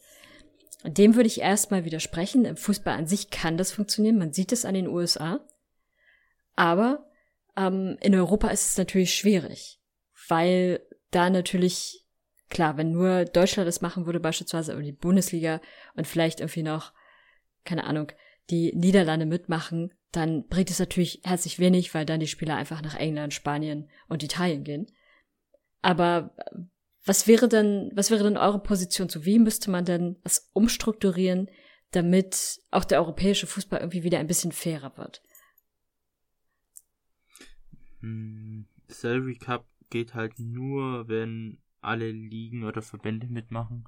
Dem 0.83 1.15
würde 1.15 1.27
ich 1.27 1.41
erstmal 1.41 1.85
widersprechen. 1.85 2.45
Im 2.45 2.57
Fußball 2.57 2.95
an 2.95 3.07
sich 3.07 3.29
kann 3.29 3.57
das 3.57 3.71
funktionieren. 3.71 4.17
Man 4.17 4.33
sieht 4.33 4.51
es 4.51 4.65
an 4.65 4.75
den 4.75 4.87
USA. 4.87 5.39
Aber 6.55 7.09
ähm, 7.57 7.97
in 8.01 8.15
Europa 8.15 8.49
ist 8.49 8.69
es 8.69 8.77
natürlich 8.77 9.15
schwierig, 9.15 9.79
weil 10.27 10.81
da 11.11 11.29
natürlich, 11.29 12.05
klar, 12.49 12.77
wenn 12.77 12.91
nur 12.91 13.25
Deutschland 13.25 13.67
das 13.67 13.81
machen 13.81 14.05
würde, 14.05 14.19
beispielsweise 14.19 14.73
oder 14.73 14.83
die 14.83 14.91
Bundesliga 14.91 15.61
und 15.95 16.07
vielleicht 16.07 16.39
irgendwie 16.39 16.63
noch, 16.63 16.93
keine 17.63 17.85
Ahnung, 17.85 18.11
die 18.49 18.73
Niederlande 18.75 19.25
mitmachen, 19.25 19.93
dann 20.11 20.47
bringt 20.47 20.69
es 20.69 20.79
natürlich 20.79 21.21
herzlich 21.23 21.59
wenig, 21.59 21.93
weil 21.93 22.05
dann 22.05 22.19
die 22.19 22.27
Spieler 22.27 22.55
einfach 22.55 22.81
nach 22.81 22.95
England, 22.95 23.33
Spanien 23.33 23.89
und 24.07 24.23
Italien 24.23 24.63
gehen. 24.63 24.87
Aber 25.81 26.35
was 27.05 27.27
wäre 27.27 27.47
denn, 27.47 27.91
was 27.93 28.09
wäre 28.09 28.23
denn 28.23 28.37
eure 28.37 28.61
Position 28.61 29.09
zu? 29.09 29.25
Wie 29.25 29.39
müsste 29.39 29.69
man 29.69 29.85
denn 29.85 30.17
das 30.23 30.49
umstrukturieren, 30.53 31.49
damit 31.91 32.59
auch 32.71 32.83
der 32.83 32.99
europäische 32.99 33.47
Fußball 33.47 33.79
irgendwie 33.79 34.03
wieder 34.03 34.19
ein 34.19 34.27
bisschen 34.27 34.51
fairer 34.51 34.97
wird? 34.97 35.21
Hm, 38.01 38.67
Salary 38.87 39.35
Cup 39.35 39.67
geht 39.89 40.15
halt 40.15 40.39
nur, 40.39 41.07
wenn 41.07 41.61
alle 41.81 42.11
Ligen 42.11 42.63
oder 42.63 42.81
Verbände 42.81 43.27
mitmachen. 43.27 43.87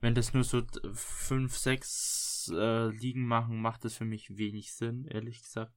Wenn 0.00 0.14
das 0.14 0.32
nur 0.32 0.44
so 0.44 0.62
fünf, 0.92 1.56
sechs 1.56 2.52
äh, 2.54 2.88
Ligen 2.88 3.26
machen, 3.26 3.60
macht 3.60 3.84
das 3.84 3.94
für 3.94 4.04
mich 4.04 4.36
wenig 4.36 4.72
Sinn, 4.74 5.06
ehrlich 5.06 5.42
gesagt. 5.42 5.72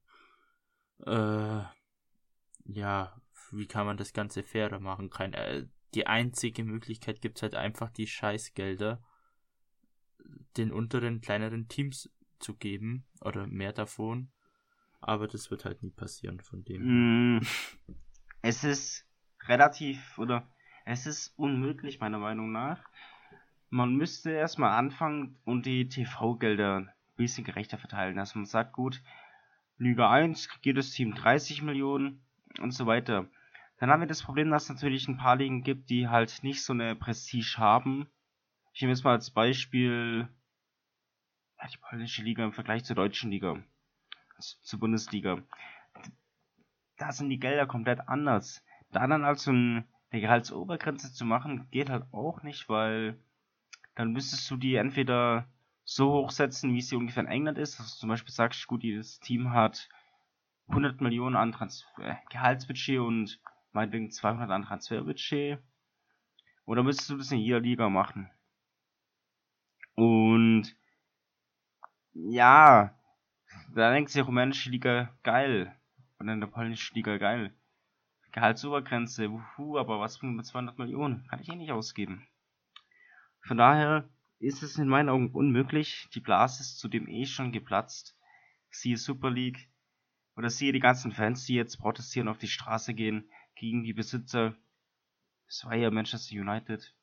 Äh, 1.04 1.62
ja, 2.64 3.20
wie 3.50 3.66
kann 3.66 3.86
man 3.86 3.96
das 3.96 4.12
Ganze 4.12 4.42
fairer 4.42 4.80
machen? 4.80 5.10
Kein, 5.10 5.32
äh, 5.32 5.66
die 5.94 6.06
einzige 6.06 6.64
Möglichkeit 6.64 7.20
gibt 7.20 7.38
es 7.38 7.42
halt 7.42 7.54
einfach 7.54 7.90
die 7.90 8.06
Scheißgelder 8.06 9.02
den 10.56 10.72
unteren, 10.72 11.20
kleineren 11.20 11.68
Teams 11.68 12.10
zu 12.38 12.54
geben 12.54 13.06
oder 13.20 13.46
mehr 13.46 13.72
davon 13.72 14.30
aber 15.00 15.28
das 15.28 15.50
wird 15.50 15.64
halt 15.64 15.82
nie 15.82 15.90
passieren 15.90 16.40
von 16.40 16.64
dem. 16.64 17.36
Mm, 17.36 17.40
es 18.42 18.64
ist 18.64 19.06
relativ, 19.46 20.18
oder 20.18 20.46
es 20.84 21.06
ist 21.06 21.38
unmöglich, 21.38 22.00
meiner 22.00 22.18
Meinung 22.18 22.52
nach. 22.52 22.82
Man 23.70 23.94
müsste 23.94 24.30
erstmal 24.30 24.76
anfangen 24.78 25.38
und 25.44 25.66
die 25.66 25.88
TV-Gelder 25.88 26.76
ein 26.76 26.92
bisschen 27.16 27.44
gerechter 27.44 27.78
verteilen. 27.78 28.16
Dass 28.16 28.34
man 28.34 28.46
sagt, 28.46 28.72
gut, 28.72 29.02
Liga 29.76 30.10
1 30.10 30.48
kriegt 30.48 30.66
jedes 30.66 30.90
Team 30.92 31.14
30 31.14 31.62
Millionen 31.62 32.22
und 32.60 32.72
so 32.72 32.86
weiter. 32.86 33.28
Dann 33.78 33.90
haben 33.90 34.00
wir 34.00 34.08
das 34.08 34.22
Problem, 34.22 34.50
dass 34.50 34.64
es 34.64 34.68
natürlich 34.70 35.06
ein 35.08 35.18
paar 35.18 35.36
Ligen 35.36 35.62
gibt, 35.62 35.88
die 35.90 36.08
halt 36.08 36.42
nicht 36.42 36.64
so 36.64 36.72
eine 36.72 36.96
Prestige 36.96 37.56
haben. 37.58 38.08
Ich 38.72 38.82
nehme 38.82 38.92
jetzt 38.92 39.04
mal 39.04 39.12
als 39.12 39.30
Beispiel 39.30 40.28
die 41.72 41.78
polnische 41.78 42.22
Liga 42.22 42.44
im 42.44 42.52
Vergleich 42.52 42.84
zur 42.84 42.96
deutschen 42.96 43.30
Liga 43.30 43.56
zur 44.40 44.78
Bundesliga. 44.78 45.42
Da 46.96 47.12
sind 47.12 47.28
die 47.28 47.40
Gelder 47.40 47.66
komplett 47.66 48.08
anders. 48.08 48.64
Da 48.90 49.06
dann 49.06 49.24
also 49.24 49.50
eine 49.50 49.84
Gehaltsobergrenze 50.10 51.12
zu 51.12 51.24
machen, 51.24 51.68
geht 51.70 51.90
halt 51.90 52.04
auch 52.12 52.42
nicht, 52.42 52.68
weil 52.68 53.18
dann 53.94 54.12
müsstest 54.12 54.50
du 54.50 54.56
die 54.56 54.76
entweder 54.76 55.48
so 55.84 56.12
hochsetzen, 56.12 56.74
wie 56.74 56.80
sie 56.80 56.96
ungefähr 56.96 57.24
in 57.24 57.28
England 57.28 57.58
ist, 57.58 57.78
dass 57.78 57.94
du 57.94 58.00
zum 58.00 58.08
Beispiel 58.08 58.32
sagst, 58.32 58.66
gut, 58.66 58.82
dieses 58.82 59.20
Team 59.20 59.50
hat 59.52 59.88
100 60.68 61.00
Millionen 61.00 61.36
an 61.36 61.52
Transfer 61.52 62.02
äh, 62.02 62.16
Gehaltsbudget 62.30 63.00
und 63.00 63.40
meinetwegen 63.78 64.10
200 64.10 64.50
an 64.50 64.64
Transferbudget. 64.64 65.60
Oder 66.64 66.82
müsstest 66.82 67.10
du 67.10 67.16
das 67.16 67.30
in 67.30 67.38
jeder 67.38 67.60
Liga 67.60 67.88
machen? 67.88 68.28
Und 69.94 70.74
ja, 72.12 72.92
da 73.74 73.92
denkt 73.92 74.10
sich 74.10 74.26
rumänische 74.26 74.70
Liga 74.70 75.16
geil. 75.22 75.74
Und 76.18 76.26
dann 76.26 76.40
der 76.40 76.48
polnische 76.48 76.92
Liga 76.94 77.18
geil. 77.18 77.54
Gehaltsobergrenze, 78.32 79.30
wuhu, 79.30 79.78
aber 79.78 80.00
was 80.00 80.18
bringt 80.18 80.36
mit 80.36 80.46
200 80.46 80.76
Millionen? 80.78 81.24
Kann 81.28 81.40
ich 81.40 81.48
eh 81.48 81.54
nicht 81.54 81.70
ausgeben. 81.70 82.26
Von 83.42 83.58
daher 83.58 84.08
ist 84.40 84.64
es 84.64 84.76
in 84.76 84.88
meinen 84.88 85.08
Augen 85.08 85.30
unmöglich. 85.30 86.08
Die 86.14 86.20
Blase 86.20 86.62
ist 86.62 86.80
zudem 86.80 87.06
eh 87.06 87.26
schon 87.26 87.52
geplatzt. 87.52 88.18
Siehe 88.70 88.96
Super 88.96 89.30
League. 89.30 89.70
Oder 90.36 90.50
siehe 90.50 90.72
die 90.72 90.80
ganzen 90.80 91.12
Fans, 91.12 91.44
die 91.44 91.54
jetzt 91.54 91.76
protestieren, 91.76 92.28
auf 92.28 92.38
die 92.38 92.48
Straße 92.48 92.92
gehen 92.94 93.30
gegen 93.58 93.84
die 93.84 93.92
Besitzer. 93.92 94.54
Es 95.46 95.64
war 95.64 95.74
ja 95.74 95.90
Manchester 95.90 96.36
United. 96.36 96.94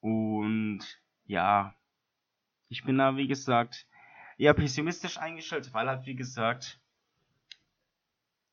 Und 0.00 0.80
ja, 1.24 1.74
ich 2.68 2.84
bin 2.84 2.98
da, 2.98 3.16
wie 3.16 3.28
gesagt, 3.28 3.86
eher 4.36 4.54
pessimistisch 4.54 5.18
eingestellt, 5.18 5.72
weil 5.72 5.88
halt, 5.88 6.06
wie 6.06 6.16
gesagt, 6.16 6.78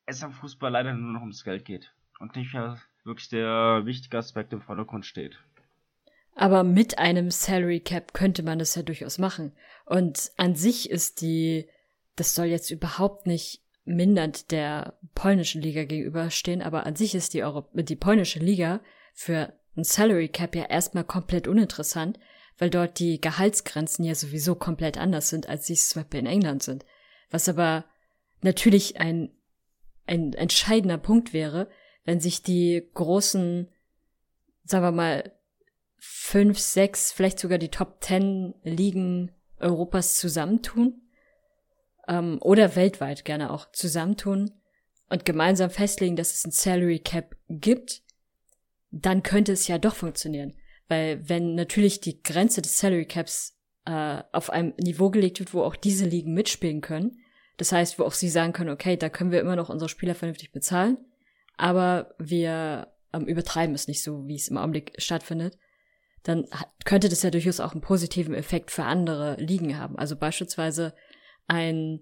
es 0.06 0.22
am 0.22 0.32
Fußball 0.32 0.70
leider 0.70 0.94
nur 0.94 1.12
noch 1.12 1.20
ums 1.20 1.44
Geld 1.44 1.64
geht 1.64 1.92
und 2.18 2.36
nicht 2.36 2.54
mehr 2.54 2.80
wirklich 3.04 3.28
der 3.28 3.82
wichtige 3.84 4.18
Aspekt 4.18 4.52
im 4.52 4.62
Vordergrund 4.62 5.04
steht. 5.06 5.38
Aber 6.34 6.62
mit 6.64 6.98
einem 6.98 7.30
Salary 7.30 7.80
Cap 7.80 8.14
könnte 8.14 8.42
man 8.42 8.58
das 8.58 8.74
ja 8.74 8.82
durchaus 8.82 9.18
machen. 9.18 9.52
Und 9.84 10.32
an 10.36 10.54
sich 10.54 10.88
ist 10.88 11.20
die, 11.20 11.68
das 12.16 12.34
soll 12.34 12.46
jetzt 12.46 12.70
überhaupt 12.70 13.26
nicht 13.26 13.61
mindernd 13.84 14.50
der 14.50 14.98
polnischen 15.14 15.60
Liga 15.60 15.84
gegenüberstehen, 15.84 16.62
aber 16.62 16.86
an 16.86 16.96
sich 16.96 17.14
ist 17.14 17.34
die, 17.34 17.42
Euro 17.42 17.68
die 17.74 17.96
polnische 17.96 18.38
Liga 18.38 18.80
für 19.12 19.52
ein 19.76 19.84
Salary 19.84 20.28
Cap 20.28 20.54
ja 20.54 20.64
erstmal 20.64 21.04
komplett 21.04 21.48
uninteressant, 21.48 22.18
weil 22.58 22.70
dort 22.70 22.98
die 22.98 23.20
Gehaltsgrenzen 23.20 24.04
ja 24.04 24.14
sowieso 24.14 24.54
komplett 24.54 24.98
anders 24.98 25.28
sind, 25.28 25.48
als 25.48 25.66
sie 25.66 25.74
Swap 25.74 26.14
in 26.14 26.26
England 26.26 26.62
sind. 26.62 26.84
Was 27.30 27.48
aber 27.48 27.84
natürlich 28.42 29.00
ein, 29.00 29.30
ein 30.06 30.32
entscheidender 30.34 30.98
Punkt 30.98 31.32
wäre, 31.32 31.68
wenn 32.04 32.20
sich 32.20 32.42
die 32.42 32.88
großen, 32.94 33.68
sagen 34.64 34.84
wir 34.84 34.92
mal, 34.92 35.32
fünf, 35.98 36.58
sechs, 36.58 37.12
vielleicht 37.12 37.38
sogar 37.38 37.58
die 37.58 37.70
Top 37.70 38.00
Ten 38.00 38.54
Ligen 38.62 39.32
Europas 39.58 40.16
zusammentun 40.16 41.01
ähm, 42.08 42.38
oder 42.40 42.76
weltweit 42.76 43.24
gerne 43.24 43.50
auch 43.50 43.70
zusammentun 43.72 44.50
und 45.08 45.24
gemeinsam 45.24 45.70
festlegen, 45.70 46.16
dass 46.16 46.32
es 46.32 46.44
ein 46.44 46.52
Salary 46.52 46.98
Cap 46.98 47.36
gibt, 47.48 48.02
dann 48.90 49.22
könnte 49.22 49.52
es 49.52 49.68
ja 49.68 49.78
doch 49.78 49.94
funktionieren. 49.94 50.54
Weil 50.88 51.28
wenn 51.28 51.54
natürlich 51.54 52.00
die 52.00 52.22
Grenze 52.22 52.62
des 52.62 52.78
Salary 52.78 53.06
Caps 53.06 53.58
äh, 53.84 54.22
auf 54.32 54.50
einem 54.50 54.74
Niveau 54.78 55.10
gelegt 55.10 55.38
wird, 55.38 55.54
wo 55.54 55.62
auch 55.62 55.76
diese 55.76 56.06
Ligen 56.06 56.34
mitspielen 56.34 56.80
können, 56.80 57.18
das 57.56 57.72
heißt, 57.72 57.98
wo 57.98 58.04
auch 58.04 58.12
sie 58.12 58.28
sagen 58.28 58.52
können, 58.52 58.70
okay, 58.70 58.96
da 58.96 59.08
können 59.08 59.30
wir 59.30 59.40
immer 59.40 59.56
noch 59.56 59.68
unsere 59.68 59.88
Spieler 59.88 60.14
vernünftig 60.14 60.52
bezahlen, 60.52 60.98
aber 61.56 62.14
wir 62.18 62.88
ähm, 63.12 63.26
übertreiben 63.26 63.74
es 63.74 63.88
nicht 63.88 64.02
so, 64.02 64.26
wie 64.26 64.36
es 64.36 64.48
im 64.48 64.56
Augenblick 64.56 64.92
stattfindet, 64.98 65.58
dann 66.22 66.46
könnte 66.84 67.08
das 67.08 67.22
ja 67.22 67.30
durchaus 67.30 67.60
auch 67.60 67.72
einen 67.72 67.80
positiven 67.80 68.34
Effekt 68.34 68.70
für 68.70 68.84
andere 68.84 69.36
Ligen 69.36 69.78
haben. 69.78 69.98
Also 69.98 70.16
beispielsweise 70.16 70.94
ein, 71.46 72.00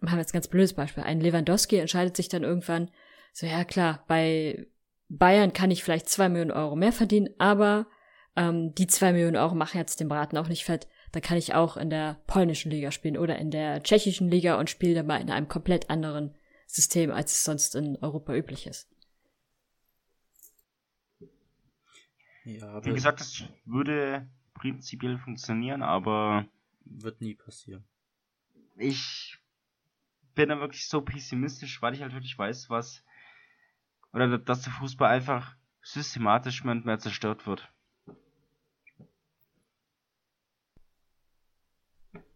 machen 0.00 0.16
wir 0.16 0.20
jetzt 0.20 0.32
ein 0.32 0.38
ganz 0.38 0.48
blödes 0.48 0.74
Beispiel, 0.74 1.02
ein 1.02 1.20
Lewandowski 1.20 1.78
entscheidet 1.78 2.16
sich 2.16 2.28
dann 2.28 2.42
irgendwann, 2.42 2.90
so 3.32 3.46
ja 3.46 3.64
klar, 3.64 4.04
bei 4.08 4.66
Bayern 5.08 5.52
kann 5.52 5.70
ich 5.70 5.84
vielleicht 5.84 6.08
zwei 6.08 6.28
Millionen 6.28 6.50
Euro 6.50 6.76
mehr 6.76 6.92
verdienen, 6.92 7.28
aber 7.38 7.86
ähm, 8.34 8.74
die 8.74 8.86
zwei 8.86 9.12
Millionen 9.12 9.36
Euro 9.36 9.54
machen 9.54 9.78
jetzt 9.78 10.00
den 10.00 10.08
Braten 10.08 10.36
auch 10.36 10.48
nicht 10.48 10.64
fett. 10.64 10.88
Dann 11.12 11.22
kann 11.22 11.38
ich 11.38 11.54
auch 11.54 11.76
in 11.76 11.90
der 11.90 12.20
polnischen 12.26 12.70
Liga 12.70 12.90
spielen 12.90 13.16
oder 13.16 13.38
in 13.38 13.50
der 13.50 13.82
tschechischen 13.82 14.28
Liga 14.28 14.58
und 14.58 14.68
spiele 14.68 14.94
dann 14.94 15.06
mal 15.06 15.20
in 15.20 15.30
einem 15.30 15.48
komplett 15.48 15.88
anderen 15.88 16.34
System, 16.66 17.10
als 17.10 17.32
es 17.32 17.44
sonst 17.44 17.74
in 17.74 17.96
Europa 17.96 18.34
üblich 18.34 18.66
ist. 18.66 18.90
Ja, 22.44 22.84
Wie 22.84 22.92
gesagt, 22.92 23.20
das 23.20 23.44
würde 23.64 24.28
prinzipiell 24.54 25.18
funktionieren, 25.18 25.82
aber 25.82 26.46
wird 26.84 27.20
nie 27.20 27.34
passieren. 27.34 27.84
Ich 28.76 29.38
bin 30.34 30.50
da 30.50 30.60
wirklich 30.60 30.86
so 30.88 31.00
pessimistisch, 31.00 31.80
weil 31.80 31.94
ich 31.94 32.02
halt 32.02 32.12
wirklich 32.12 32.38
weiß, 32.38 32.68
was 32.70 33.02
oder 34.12 34.38
dass 34.38 34.62
der 34.62 34.72
Fußball 34.72 35.10
einfach 35.10 35.56
systematisch 35.82 36.64
mehr 36.64 36.72
und 36.72 36.84
mehr 36.84 36.98
zerstört 36.98 37.46
wird. 37.46 37.70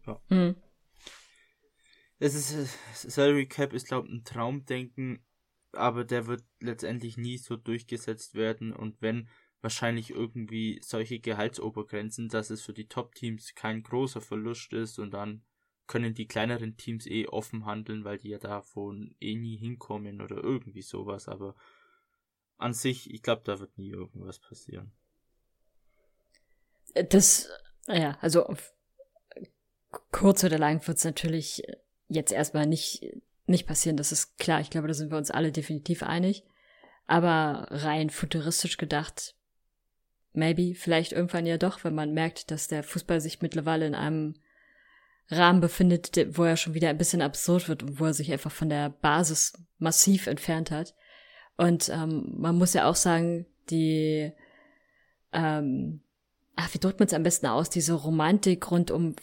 Ja. 0.05 0.21
Mhm. 0.29 0.55
Es 2.19 2.35
ist, 2.35 2.77
Salary 2.93 3.47
Cap 3.47 3.73
ist, 3.73 3.87
glaube 3.87 4.07
ich, 4.07 4.13
ein 4.13 4.23
Traumdenken, 4.23 5.25
aber 5.71 6.03
der 6.03 6.27
wird 6.27 6.43
letztendlich 6.59 7.17
nie 7.17 7.37
so 7.37 7.55
durchgesetzt 7.55 8.35
werden 8.35 8.73
und 8.73 9.01
wenn 9.01 9.27
wahrscheinlich 9.61 10.11
irgendwie 10.11 10.79
solche 10.83 11.19
Gehaltsobergrenzen, 11.19 12.29
dass 12.29 12.49
es 12.49 12.61
für 12.61 12.73
die 12.73 12.87
Top-Teams 12.87 13.55
kein 13.55 13.83
großer 13.83 14.21
Verlust 14.21 14.73
ist 14.73 14.99
und 14.99 15.11
dann 15.11 15.43
können 15.91 16.13
die 16.13 16.25
kleineren 16.25 16.77
Teams 16.77 17.05
eh 17.05 17.27
offen 17.27 17.65
handeln, 17.65 18.05
weil 18.05 18.17
die 18.17 18.29
ja 18.29 18.37
davon 18.39 19.13
eh 19.19 19.35
nie 19.35 19.57
hinkommen 19.57 20.21
oder 20.21 20.37
irgendwie 20.37 20.81
sowas, 20.81 21.27
aber 21.27 21.53
an 22.57 22.73
sich, 22.73 23.13
ich 23.13 23.21
glaube, 23.21 23.41
da 23.43 23.59
wird 23.59 23.77
nie 23.77 23.89
irgendwas 23.89 24.39
passieren. 24.39 24.93
Das, 27.09 27.49
ja, 27.87 28.17
also 28.21 28.55
kurz 30.11 30.45
oder 30.45 30.57
lang 30.57 30.87
wird 30.87 30.97
es 30.97 31.03
natürlich 31.03 31.61
jetzt 32.07 32.31
erstmal 32.31 32.67
nicht, 32.67 33.05
nicht 33.45 33.67
passieren, 33.67 33.97
das 33.97 34.13
ist 34.13 34.37
klar. 34.37 34.61
Ich 34.61 34.69
glaube, 34.69 34.87
da 34.87 34.93
sind 34.93 35.11
wir 35.11 35.17
uns 35.17 35.31
alle 35.31 35.51
definitiv 35.51 36.03
einig. 36.03 36.45
Aber 37.05 37.67
rein 37.69 38.09
futuristisch 38.09 38.77
gedacht, 38.77 39.35
maybe, 40.31 40.73
vielleicht 40.73 41.11
irgendwann 41.11 41.45
ja 41.45 41.57
doch, 41.57 41.83
wenn 41.83 41.95
man 41.95 42.13
merkt, 42.13 42.49
dass 42.49 42.69
der 42.69 42.83
Fußball 42.83 43.19
sich 43.19 43.41
mittlerweile 43.41 43.87
in 43.87 43.95
einem 43.95 44.35
Rahmen 45.31 45.61
befindet, 45.61 46.15
wo 46.37 46.43
er 46.43 46.57
schon 46.57 46.73
wieder 46.73 46.89
ein 46.89 46.97
bisschen 46.97 47.21
absurd 47.21 47.69
wird 47.69 47.83
und 47.83 47.99
wo 47.99 48.05
er 48.05 48.13
sich 48.13 48.31
einfach 48.31 48.51
von 48.51 48.69
der 48.69 48.89
Basis 48.89 49.53
massiv 49.77 50.27
entfernt 50.27 50.71
hat. 50.71 50.93
Und 51.57 51.89
ähm, 51.89 52.33
man 52.37 52.57
muss 52.57 52.73
ja 52.73 52.89
auch 52.89 52.95
sagen, 52.95 53.45
die, 53.69 54.31
ähm, 55.31 56.01
ach, 56.55 56.73
wie 56.73 56.79
drückt 56.79 56.99
man 56.99 57.07
es 57.07 57.13
am 57.13 57.23
besten 57.23 57.47
aus, 57.47 57.69
diese 57.69 57.93
Romantik 57.93 58.69
rund 58.71 58.91
um 58.91 59.15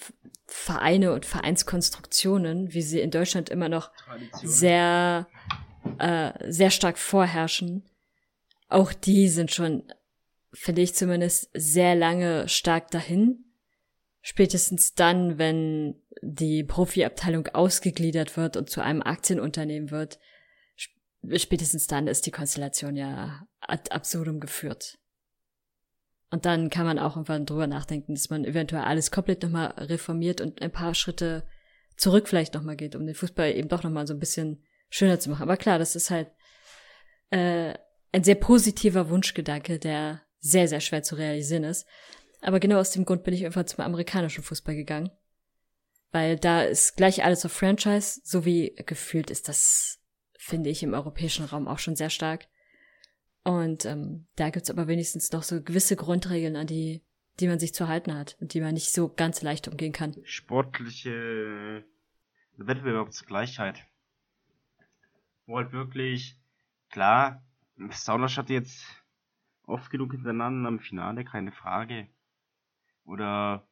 Vereine 0.47 1.13
und 1.13 1.27
Vereinskonstruktionen, 1.27 2.73
wie 2.73 2.83
sie 2.83 3.01
in 3.01 3.11
Deutschland 3.11 3.51
immer 3.51 3.69
noch 3.69 3.91
Tradition. 3.97 4.51
sehr, 4.51 5.27
äh, 5.99 6.33
sehr 6.51 6.71
stark 6.71 6.99
vorherrschen, 6.99 7.85
auch 8.69 8.93
die 8.93 9.29
sind 9.29 9.51
schon 9.51 9.85
finde 10.53 10.83
ich 10.83 10.95
zumindest, 10.95 11.51
sehr 11.55 11.95
lange 11.95 12.49
stark 12.49 12.91
dahin. 12.91 13.45
Spätestens 14.31 14.95
dann, 14.95 15.39
wenn 15.39 16.03
die 16.21 16.63
Profiabteilung 16.63 17.49
ausgegliedert 17.49 18.37
wird 18.37 18.59
und 18.59 18.69
zu 18.69 18.83
einem 18.83 19.01
Aktienunternehmen 19.01 19.91
wird, 19.91 20.19
spätestens 21.35 21.87
dann 21.87 22.07
ist 22.07 22.27
die 22.27 22.31
Konstellation 22.31 22.95
ja 22.95 23.49
ad 23.61 23.91
absurdum 23.91 24.39
geführt. 24.39 24.99
Und 26.31 26.45
dann 26.45 26.69
kann 26.69 26.85
man 26.85 26.99
auch 26.99 27.17
irgendwann 27.17 27.47
drüber 27.47 27.67
nachdenken, 27.67 28.17
dass 28.17 28.29
man 28.29 28.45
eventuell 28.45 28.83
alles 28.83 29.11
komplett 29.11 29.43
nochmal 29.45 29.69
reformiert 29.79 30.43
und 30.43 30.61
ein 30.61 30.73
paar 30.73 30.95
Schritte 30.95 31.49
zurück 31.97 32.29
vielleicht 32.29 32.53
nochmal 32.53 32.77
geht, 32.77 32.97
um 32.97 33.07
den 33.07 33.15
Fußball 33.15 33.53
eben 33.53 33.71
doch 33.71 33.83
nochmal 33.83 34.07
so 34.07 34.13
ein 34.13 34.21
bisschen 34.21 34.63
schöner 34.91 35.19
zu 35.19 35.31
machen. 35.31 35.45
Aber 35.45 35.57
klar, 35.57 35.79
das 35.79 35.97
ist 35.97 36.11
halt 36.11 36.29
äh, 37.31 37.73
ein 38.13 38.25
sehr 38.25 38.35
positiver 38.35 39.09
Wunschgedanke, 39.09 39.79
der 39.79 40.21
sehr, 40.39 40.69
sehr 40.69 40.81
schwer 40.81 41.03
zu 41.03 41.15
realisieren 41.15 41.65
ist. 41.65 41.87
Aber 42.41 42.61
genau 42.61 42.79
aus 42.79 42.91
dem 42.91 43.05
Grund 43.05 43.25
bin 43.25 43.35
ich 43.35 43.43
irgendwann 43.43 43.67
zum 43.67 43.85
amerikanischen 43.85 44.45
Fußball 44.45 44.75
gegangen. 44.75 45.11
Weil 46.11 46.39
da 46.39 46.63
ist 46.63 46.97
gleich 46.97 47.25
alles 47.25 47.45
auf 47.45 47.53
Franchise, 47.53 48.21
so 48.25 48.45
wie 48.45 48.75
gefühlt 48.87 49.31
ist 49.31 49.49
das, 49.49 50.01
finde 50.39 50.71
ich, 50.71 50.83
im 50.83 50.95
europäischen 50.95 51.45
Raum 51.45 51.69
auch 51.69 51.79
schon 51.79 51.97
sehr 51.97 52.11
stark. 52.11 52.47
Und 53.45 53.85
ähm, 53.85 54.27
da 54.37 54.51
gibt's 54.51 54.71
aber 54.71 54.89
wenigstens 54.89 55.33
noch 55.33 55.43
so 55.43 55.63
gewisse 55.63 55.97
Grundregeln, 55.97 56.57
an 56.57 56.67
die, 56.67 57.03
die 57.41 57.49
man 57.49 57.59
sich 57.59 57.75
zu 57.75 57.89
halten 57.89 58.15
hat 58.15 58.37
und 58.41 58.55
die 58.55 58.61
man 58.61 58.75
nicht 58.75 58.93
so 58.93 59.09
ganz 59.09 59.43
leicht 59.43 59.69
umgehen 59.69 59.93
kann. 59.93 60.17
Sportliche 60.25 61.85
Wettbewerbsgleichheit. 62.57 63.85
Wo 65.47 65.57
halt 65.57 65.73
wirklich, 65.73 66.37
klar, 66.91 67.43
Saunasch 67.91 68.37
hat 68.37 68.51
jetzt 68.51 68.85
oft 69.67 69.91
genug 69.91 70.13
hintereinander 70.13 70.69
im 70.69 70.81
Finale, 70.81 71.25
keine 71.25 71.53
Frage. 71.53 72.09
Oder 73.09 73.67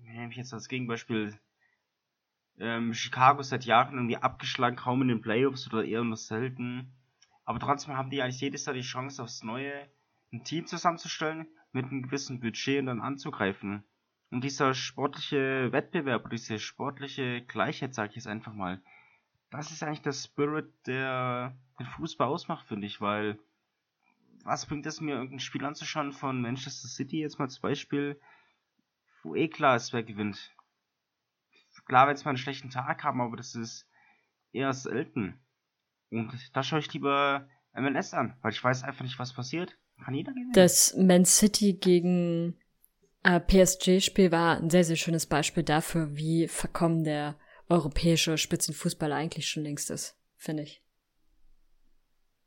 nehme 0.00 0.30
ich 0.30 0.38
jetzt 0.38 0.54
als 0.54 0.68
Gegenbeispiel 0.68 1.38
ähm, 2.58 2.94
Chicago 2.94 3.42
seit 3.42 3.66
Jahren 3.66 3.94
irgendwie 3.94 4.16
abgeschlagen, 4.16 4.76
kaum 4.76 5.02
in 5.02 5.08
den 5.08 5.20
Playoffs 5.20 5.68
oder 5.68 5.84
eher 5.84 6.02
nur 6.02 6.16
selten. 6.16 6.90
Aber 7.44 7.60
trotzdem 7.60 7.96
haben 7.96 8.10
die 8.10 8.22
eigentlich 8.22 8.40
jedes 8.40 8.64
Jahr 8.64 8.74
die 8.74 8.80
Chance 8.80 9.22
aufs 9.22 9.42
Neue, 9.42 9.88
ein 10.32 10.42
Team 10.44 10.66
zusammenzustellen 10.66 11.46
mit 11.72 11.84
einem 11.84 12.02
gewissen 12.02 12.40
Budget 12.40 12.80
und 12.80 12.86
dann 12.86 13.02
anzugreifen. 13.02 13.84
Und 14.30 14.42
dieser 14.42 14.72
sportliche 14.72 15.70
Wettbewerb, 15.70 16.28
diese 16.30 16.58
sportliche 16.58 17.42
Gleichheit, 17.42 17.94
sage 17.94 18.10
ich 18.10 18.16
jetzt 18.16 18.26
einfach 18.26 18.54
mal, 18.54 18.82
das 19.50 19.70
ist 19.70 19.82
eigentlich 19.82 20.02
der 20.02 20.12
Spirit, 20.12 20.72
der 20.86 21.56
den 21.78 21.86
Fußball 21.86 22.28
ausmacht, 22.28 22.66
finde 22.66 22.86
ich, 22.86 23.00
weil 23.00 23.38
was 24.44 24.66
bringt 24.66 24.86
es 24.86 25.00
mir, 25.00 25.14
irgendein 25.14 25.40
Spiel 25.40 25.64
anzuschauen 25.64 26.12
von 26.12 26.40
Manchester 26.40 26.88
City, 26.88 27.20
jetzt 27.20 27.38
mal 27.38 27.46
als 27.46 27.60
Beispiel, 27.60 28.20
wo 29.22 29.34
eh 29.34 29.48
klar 29.48 29.76
ist, 29.76 29.92
wer 29.92 30.02
gewinnt. 30.02 30.54
Klar, 31.86 32.06
wenn 32.06 32.14
es 32.14 32.24
mal 32.24 32.32
einen 32.32 32.38
schlechten 32.38 32.70
Tag 32.70 33.02
haben, 33.04 33.20
aber 33.20 33.36
das 33.36 33.54
ist 33.54 33.88
eher 34.52 34.72
selten. 34.74 35.40
Und 36.10 36.32
da 36.54 36.62
schaue 36.62 36.80
ich 36.80 36.92
lieber 36.92 37.48
MLS 37.74 38.14
an, 38.14 38.36
weil 38.42 38.52
ich 38.52 38.62
weiß 38.62 38.82
einfach 38.82 39.04
nicht, 39.04 39.18
was 39.18 39.32
passiert. 39.32 39.78
Kann 40.04 40.14
jeder 40.14 40.32
gewinnen. 40.32 40.52
Das 40.52 40.94
Man 40.96 41.24
City 41.24 41.74
gegen 41.74 42.58
äh, 43.22 43.40
PSG-Spiel 43.40 44.30
war 44.30 44.58
ein 44.58 44.70
sehr, 44.70 44.84
sehr 44.84 44.96
schönes 44.96 45.26
Beispiel 45.26 45.62
dafür, 45.62 46.16
wie 46.16 46.46
verkommen 46.48 47.04
der 47.04 47.38
europäische 47.68 48.38
Spitzenfußball 48.38 49.12
eigentlich 49.12 49.48
schon 49.48 49.64
längst 49.64 49.90
ist, 49.90 50.16
finde 50.36 50.62
ich. 50.62 50.82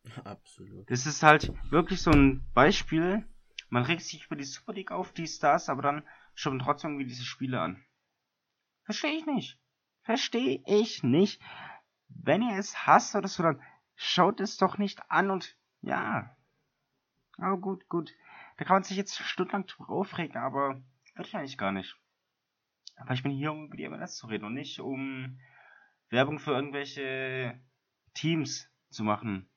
Absolut. 0.23 0.89
Das 0.89 1.05
ist 1.05 1.23
halt 1.23 1.51
wirklich 1.71 2.01
so 2.01 2.11
ein 2.11 2.43
Beispiel. 2.53 3.25
Man 3.69 3.83
regt 3.83 4.01
sich 4.01 4.25
über 4.25 4.35
die 4.35 4.43
Super 4.43 4.73
League 4.73 4.91
auf, 4.91 5.13
die 5.13 5.27
Stars, 5.27 5.69
aber 5.69 5.81
dann 5.81 6.03
schaut 6.35 6.53
man 6.53 6.65
trotzdem 6.65 6.91
irgendwie 6.91 7.07
diese 7.07 7.23
Spiele 7.23 7.61
an. 7.61 7.83
Verstehe 8.83 9.13
ich 9.13 9.25
nicht. 9.25 9.59
Verstehe 10.03 10.61
ich 10.65 11.03
nicht. 11.03 11.41
Wenn 12.09 12.41
ihr 12.41 12.57
es 12.57 12.85
hasst 12.85 13.15
oder 13.15 13.27
so, 13.27 13.43
dann 13.43 13.61
schaut 13.95 14.41
es 14.41 14.57
doch 14.57 14.77
nicht 14.77 15.09
an 15.09 15.29
und 15.29 15.55
ja. 15.81 16.35
Aber 17.37 17.57
gut, 17.57 17.87
gut. 17.87 18.11
Da 18.57 18.65
kann 18.65 18.75
man 18.75 18.83
sich 18.83 18.97
jetzt 18.97 19.17
stundenlang 19.17 19.65
drüber 19.65 19.89
aufregen, 19.89 20.37
aber 20.37 20.81
würde 21.15 21.27
ich 21.27 21.35
eigentlich 21.35 21.57
gar 21.57 21.71
nicht. 21.71 21.95
Aber 22.95 23.13
ich 23.13 23.23
bin 23.23 23.31
hier, 23.31 23.51
um 23.51 23.65
über 23.65 23.77
die 23.77 23.87
MLS 23.87 24.17
zu 24.17 24.27
reden 24.27 24.45
und 24.45 24.53
nicht 24.53 24.79
um 24.79 25.39
Werbung 26.09 26.39
für 26.39 26.51
irgendwelche 26.51 27.59
Teams 28.13 28.69
zu 28.89 29.03
machen. 29.03 29.50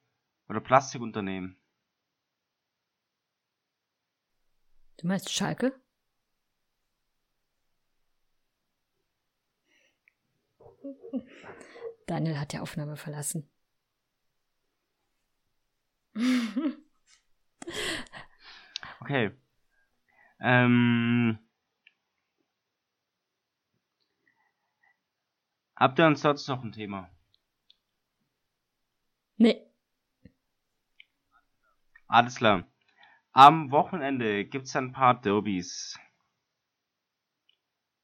Oder 0.49 0.61
Plastikunternehmen. 0.61 1.57
Du 4.99 5.07
meinst 5.07 5.31
Schalke? 5.33 5.73
Daniel 12.07 12.39
hat 12.39 12.53
die 12.53 12.59
Aufnahme 12.59 12.97
verlassen. 12.97 13.49
Okay. 19.01 19.33
Ähm. 20.41 21.39
Habt 25.77 25.99
ihr 25.99 26.07
uns 26.07 26.23
sonst 26.23 26.49
noch 26.49 26.65
ein 26.65 26.73
Thema? 26.73 27.11
Nee. 29.37 29.74
Alles 32.07 32.37
klar. 32.37 32.67
Am 33.33 33.71
Wochenende 33.71 34.45
gibt's 34.45 34.77
ein 34.77 34.93
paar 34.93 35.21
Derbys. 35.21 35.99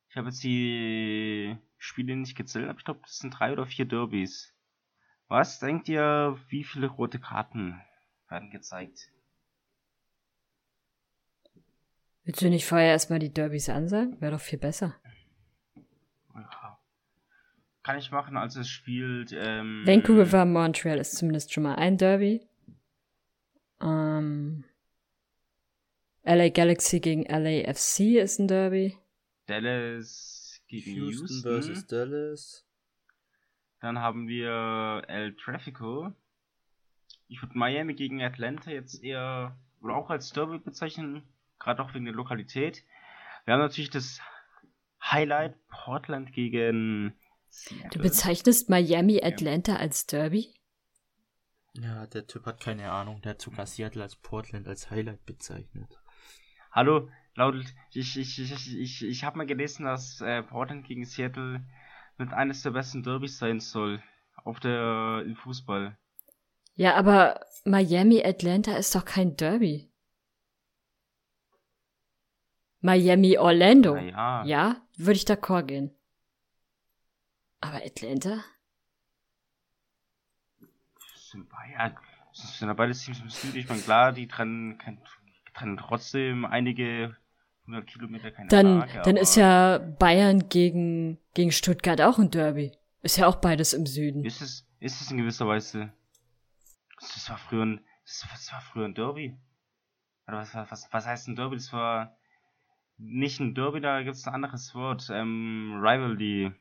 Ich 0.08 0.16
habe 0.16 0.28
jetzt 0.28 0.42
die 0.42 1.56
Spiele 1.78 2.16
nicht 2.16 2.36
gezählt, 2.36 2.68
aber 2.68 2.78
ich 2.78 2.84
glaube, 2.84 3.00
das 3.02 3.18
sind 3.18 3.30
drei 3.30 3.52
oder 3.52 3.66
vier 3.66 3.84
Derbys. 3.84 4.52
Was 5.28 5.60
denkt 5.60 5.88
ihr, 5.88 6.36
wie 6.48 6.64
viele 6.64 6.88
rote 6.88 7.20
Karten 7.20 7.80
werden 8.28 8.50
gezeigt? 8.50 9.12
Willst 12.24 12.42
du 12.42 12.48
nicht 12.48 12.66
vorher 12.66 12.88
erstmal 12.88 13.20
die 13.20 13.32
Derbys 13.32 13.68
ansagen? 13.68 14.20
Wäre 14.20 14.32
doch 14.32 14.40
viel 14.40 14.58
besser. 14.58 14.96
Ja. 16.34 16.78
Kann 17.82 17.98
ich 17.98 18.10
machen, 18.10 18.36
also 18.36 18.60
es 18.60 18.68
spielt. 18.68 19.32
Ähm, 19.32 19.84
Vancouver, 19.86 20.44
Montreal 20.44 20.98
ist 20.98 21.16
zumindest 21.16 21.52
schon 21.52 21.62
mal 21.62 21.76
ein 21.76 21.96
Derby. 21.96 22.46
Ähm, 23.80 24.64
LA 26.24 26.48
Galaxy 26.50 27.00
gegen 27.00 27.24
LAFC 27.24 28.18
ist 28.20 28.38
ein 28.38 28.48
Derby. 28.48 28.96
Dallas 29.46 30.60
gegen 30.68 30.92
Houston, 30.96 31.28
Houston. 31.28 31.42
versus 31.42 31.86
Dallas. 31.86 32.66
Dann 33.80 33.98
haben 33.98 34.28
wir 34.28 35.02
El 35.08 35.34
Trafico. 35.36 36.12
Ich 37.28 37.40
würde 37.42 37.56
Miami 37.56 37.94
gegen 37.94 38.22
Atlanta 38.22 38.70
jetzt 38.70 39.02
eher 39.02 39.56
oder 39.80 39.94
auch 39.96 40.10
als 40.10 40.30
Derby 40.32 40.58
bezeichnen, 40.58 41.22
gerade 41.58 41.82
auch 41.82 41.94
wegen 41.94 42.04
der 42.04 42.14
Lokalität. 42.14 42.84
Wir 43.44 43.54
haben 43.54 43.60
natürlich 43.60 43.90
das 43.90 44.20
Highlight 45.02 45.54
Portland 45.68 46.32
gegen 46.34 47.14
Du 47.14 47.14
Seattle. 47.48 48.02
bezeichnest 48.02 48.68
Miami 48.68 49.20
Atlanta 49.22 49.76
als 49.76 50.06
Derby? 50.06 50.54
Ja, 51.74 52.06
der 52.06 52.26
Typ 52.26 52.46
hat 52.46 52.60
keine 52.60 52.90
Ahnung. 52.90 53.22
Der 53.22 53.30
hat 53.30 53.40
sogar 53.40 53.66
Seattle 53.66 54.02
als 54.02 54.16
Portland 54.16 54.66
als 54.66 54.90
Highlight 54.90 55.24
bezeichnet. 55.24 55.98
Hallo, 56.72 57.08
laut 57.34 57.54
ich 57.92 58.16
ich 58.16 58.38
ich 58.38 58.76
ich, 58.76 59.02
ich, 59.02 59.24
habe 59.24 59.38
mal 59.38 59.46
gelesen, 59.46 59.84
dass 59.84 60.20
äh, 60.20 60.42
Portland 60.42 60.86
gegen 60.86 61.04
Seattle 61.04 61.64
mit 62.18 62.32
eines 62.32 62.62
der 62.62 62.70
besten 62.70 63.02
Derbys 63.02 63.38
sein 63.38 63.60
soll 63.60 64.02
auf 64.44 64.60
der 64.60 65.22
im 65.24 65.36
Fußball. 65.36 65.96
Ja, 66.74 66.94
aber 66.94 67.40
Miami 67.64 68.24
Atlanta 68.24 68.76
ist 68.76 68.94
doch 68.94 69.04
kein 69.04 69.36
Derby. 69.36 69.90
Miami 72.80 73.36
Orlando. 73.36 73.94
Naja. 73.94 74.44
Ja, 74.44 74.86
würde 74.96 75.16
ich 75.16 75.24
d'accord 75.24 75.64
gehen. 75.64 75.94
Aber 77.60 77.84
Atlanta? 77.84 78.42
Das 81.12 81.34
Bayern. 81.88 81.96
Das 82.32 82.58
sind 82.58 82.68
ja 82.68 82.74
beide 82.74 82.92
Teams 82.92 83.20
im 83.20 83.28
Süden. 83.28 83.58
Ich 83.58 83.68
meine, 83.68 83.80
klar, 83.80 84.12
die 84.12 84.28
trennen, 84.28 84.78
trennen 85.54 85.76
trotzdem 85.76 86.44
einige 86.44 87.16
hundert 87.66 87.86
Kilometer 87.86 88.30
keine 88.30 88.48
Dann, 88.48 88.80
Frage, 88.80 89.02
dann 89.02 89.16
ist 89.16 89.36
ja 89.36 89.78
Bayern 89.78 90.48
gegen, 90.48 91.18
gegen 91.34 91.52
Stuttgart 91.52 92.00
auch 92.00 92.18
ein 92.18 92.30
Derby. 92.30 92.72
Ist 93.02 93.16
ja 93.16 93.26
auch 93.26 93.36
beides 93.36 93.72
im 93.72 93.86
Süden. 93.86 94.24
Ist 94.24 94.42
es, 94.42 94.66
ist 94.78 95.00
es 95.00 95.10
in 95.10 95.18
gewisser 95.18 95.46
Weise. 95.46 95.92
Das 97.00 97.28
war 97.30 97.38
früher 97.38 97.64
ein, 97.64 97.80
das 98.04 98.52
war, 98.52 98.60
früher 98.60 98.84
ein 98.84 98.94
Derby. 98.94 99.36
Oder 100.28 100.38
was, 100.38 100.54
was, 100.54 100.88
was 100.92 101.06
heißt 101.06 101.28
ein 101.28 101.36
Derby? 101.36 101.56
Das 101.56 101.72
war 101.72 102.16
nicht 102.98 103.40
ein 103.40 103.54
Derby, 103.54 103.80
da 103.80 104.02
gibt 104.02 104.16
es 104.16 104.26
ein 104.26 104.34
anderes 104.34 104.74
Wort. 104.74 105.08
Ähm, 105.10 105.80
Rivalry. 105.80 106.52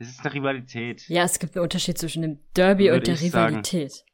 Das 0.00 0.08
ist 0.08 0.20
eine 0.20 0.32
Rivalität. 0.32 1.06
Ja, 1.10 1.24
es 1.24 1.38
gibt 1.38 1.54
einen 1.54 1.62
Unterschied 1.62 1.98
zwischen 1.98 2.22
dem 2.22 2.38
Derby 2.56 2.84
Würde 2.84 2.96
und 2.96 3.06
der 3.06 3.14
ich 3.14 3.30
sagen. 3.30 3.48
Rivalität. 3.48 4.06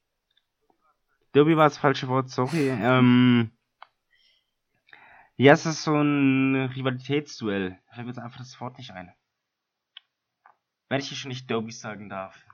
Derby 1.33 1.57
war 1.57 1.69
das 1.69 1.79
falsche 1.79 2.09
Wort, 2.09 2.29
sorry. 2.29 2.71
Ähm, 2.71 3.53
ja, 5.37 5.53
es 5.53 5.65
ist 5.65 5.85
so 5.85 5.95
ein 5.95 6.57
Rivalitätsduell. 6.75 7.79
Da 7.87 7.95
fällt 7.95 8.07
mir 8.07 8.13
jetzt 8.13 8.19
einfach 8.19 8.39
das 8.39 8.61
Wort 8.61 8.79
nicht 8.79 8.91
ein. 8.91 9.15
Wenn 10.89 10.99
ich 10.99 11.07
hier 11.09 11.17
schon 11.17 11.29
nicht 11.29 11.49
Derby 11.49 11.71
sagen 11.71 12.09
darf. 12.09 12.45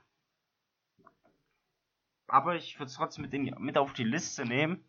Aber 2.27 2.55
ich 2.55 2.77
würde 2.77 2.89
es 2.89 2.93
trotzdem 2.93 3.23
mit, 3.23 3.33
in, 3.33 3.51
mit 3.57 3.79
auf 3.79 3.93
die 3.93 4.03
Liste 4.03 4.45
nehmen. 4.45 4.85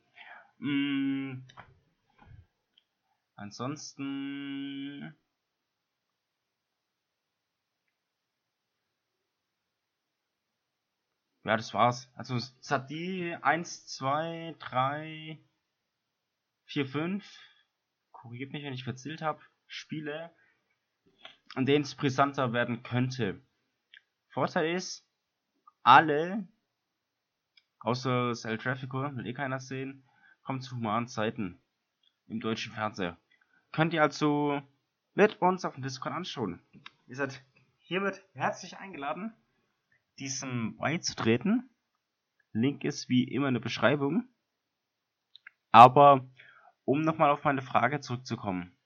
Mm, 0.59 1.47
ansonsten. 3.37 5.17
Ja, 11.45 11.59
das 11.59 11.75
war's. 11.75 12.11
Also 12.15 12.37
es 12.37 12.71
hat 12.71 12.89
die 12.89 13.37
1, 13.43 13.87
2, 13.87 14.57
3, 14.59 15.39
4, 16.65 16.87
5, 16.87 17.39
korrigiert 18.13 18.53
mich, 18.53 18.65
wenn 18.65 18.73
ich 18.73 18.85
verzählt 18.85 19.21
habe, 19.21 19.43
Spiele, 19.67 20.35
an 21.55 21.67
denen 21.67 21.85
es 21.85 21.95
brisanter 21.95 22.55
werden 22.55 22.83
könnte. 22.83 23.43
Vorteil 24.31 24.75
ist, 24.75 25.07
alle, 25.83 26.49
außer 27.81 28.29
das 28.29 28.47
El 28.47 28.57
Trafico, 28.57 29.03
will 29.15 29.27
eh 29.27 29.35
keiner 29.35 29.61
sehen, 29.61 30.03
kommen 30.45 30.63
zu 30.63 30.77
humanen 30.77 31.09
Zeiten 31.09 31.61
im 32.27 32.41
deutschen 32.41 32.73
Fernseher. 32.73 33.19
Könnt 33.71 33.93
ihr 33.93 34.03
also 34.03 34.63
mit 35.13 35.43
uns 35.43 35.67
auf 35.67 35.75
dem 35.75 35.83
Discord 35.83 36.15
anschauen. 36.15 36.63
Ihr 37.07 37.17
seid 37.17 37.45
hiermit 37.81 38.25
herzlich 38.33 38.79
eingeladen 38.79 39.35
diesem 40.19 40.77
beizutreten. 40.77 41.71
Link 42.53 42.85
ist 42.85 43.09
wie 43.09 43.25
immer 43.25 43.49
in 43.49 43.55
der 43.55 43.61
Beschreibung. 43.61 44.29
Aber 45.73 46.29
um 46.85 47.01
nochmal 47.01 47.31
auf 47.31 47.45
meine 47.45 47.63
Frage 47.63 48.01
zurückzukommen. 48.01 48.77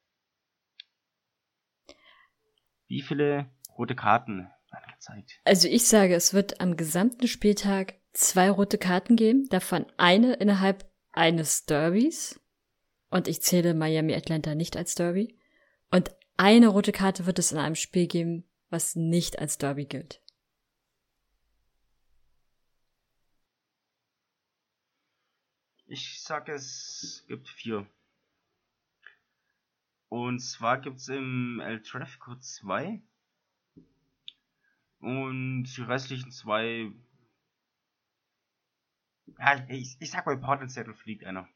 Wie 2.86 3.02
viele 3.02 3.50
rote 3.76 3.94
Karten 3.94 4.48
werden 4.70 4.92
gezeigt? 4.94 5.40
Also 5.44 5.68
ich 5.68 5.86
sage, 5.86 6.14
es 6.14 6.32
wird 6.32 6.60
am 6.60 6.76
gesamten 6.76 7.28
Spieltag 7.28 7.94
zwei 8.12 8.50
rote 8.50 8.78
Karten 8.78 9.16
geben, 9.16 9.48
davon 9.50 9.86
eine 9.98 10.34
innerhalb 10.34 10.90
eines 11.12 11.66
Derbys. 11.66 12.40
Und 13.10 13.28
ich 13.28 13.42
zähle 13.42 13.74
Miami 13.74 14.14
Atlanta 14.14 14.54
nicht 14.54 14.76
als 14.76 14.94
Derby. 14.94 15.38
Und 15.90 16.14
eine 16.36 16.68
rote 16.68 16.92
Karte 16.92 17.26
wird 17.26 17.38
es 17.38 17.52
in 17.52 17.58
einem 17.58 17.74
Spiel 17.74 18.06
geben, 18.06 18.48
was 18.70 18.96
nicht 18.96 19.38
als 19.38 19.58
Derby 19.58 19.86
gilt. 19.86 20.22
Ich 25.90 26.20
sag, 26.20 26.50
es 26.50 27.24
gibt 27.28 27.48
vier. 27.48 27.86
Und 30.10 30.40
zwar 30.40 30.78
gibt's 30.82 31.08
im 31.08 31.60
El 31.60 31.82
Trafico 31.82 32.36
zwei. 32.36 33.00
Und 35.00 35.64
die 35.64 35.82
restlichen 35.82 36.30
zwei. 36.30 36.92
Ja, 39.38 39.66
ich, 39.70 39.96
ich 39.98 40.10
sag 40.10 40.26
bei 40.26 40.36
Portland 40.36 40.70
Seattle 40.70 40.92
fliegt 40.92 41.24
einer. 41.24 41.48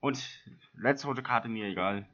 Und 0.00 0.18
letzte 0.74 1.06
rote 1.06 1.22
Karte 1.22 1.48
mir 1.48 1.66
egal. 1.66 2.08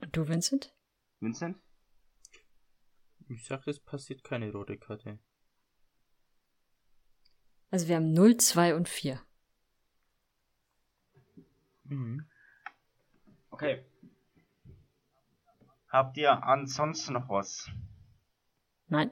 Und 0.00 0.14
du, 0.14 0.28
Vincent? 0.28 0.74
Vincent? 1.20 1.56
Ich 3.28 3.46
sag, 3.46 3.66
es 3.66 3.80
passiert 3.80 4.22
keine 4.22 4.52
rote 4.52 4.76
Karte. 4.76 5.18
Also 7.70 7.88
wir 7.88 7.96
haben 7.96 8.12
0, 8.12 8.36
2 8.36 8.74
und 8.74 8.88
4. 8.88 9.20
Mhm. 11.84 12.26
Okay. 13.50 13.84
Habt 15.88 16.16
ihr 16.16 16.44
ansonsten 16.44 17.14
noch 17.14 17.28
was? 17.28 17.70
Nein. 18.88 19.10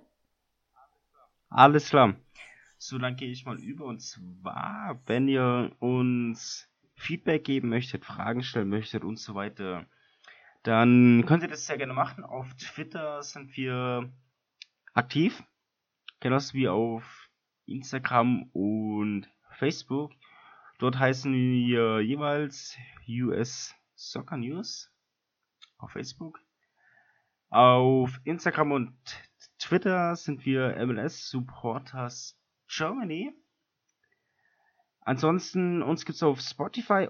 Alles 1.48 1.88
klar. 1.88 2.14
So, 2.78 2.98
dann 2.98 3.16
gehe 3.16 3.30
ich 3.30 3.44
mal 3.44 3.59
über. 3.59 3.84
Und 3.84 4.00
zwar, 4.00 5.00
wenn 5.06 5.28
ihr 5.28 5.72
uns 5.80 6.68
Feedback 6.94 7.44
geben 7.44 7.68
möchtet, 7.68 8.04
Fragen 8.04 8.42
stellen 8.42 8.68
möchtet 8.68 9.04
und 9.04 9.18
so 9.18 9.34
weiter, 9.34 9.86
dann 10.62 11.24
könnt 11.26 11.42
ihr 11.42 11.48
das 11.48 11.66
sehr 11.66 11.78
gerne 11.78 11.94
machen. 11.94 12.24
Auf 12.24 12.54
Twitter 12.54 13.22
sind 13.22 13.56
wir 13.56 14.12
aktiv, 14.94 15.42
genauso 16.20 16.54
wie 16.54 16.68
auf 16.68 17.27
Instagram 17.68 18.44
und 18.52 19.28
Facebook. 19.50 20.12
Dort 20.78 20.98
heißen 20.98 21.32
wir 21.32 22.00
jeweils 22.00 22.76
US 23.08 23.74
Soccer 23.94 24.36
News 24.36 24.90
auf 25.76 25.92
Facebook. 25.92 26.40
Auf 27.50 28.20
Instagram 28.24 28.72
und 28.72 28.94
Twitter 29.58 30.14
sind 30.16 30.44
wir 30.44 30.76
MLS 30.86 31.30
Supporters 31.30 32.38
Germany. 32.68 33.32
Ansonsten, 35.00 35.82
uns 35.82 36.04
gibt's 36.04 36.22
auf 36.22 36.40
Spotify. 36.40 37.08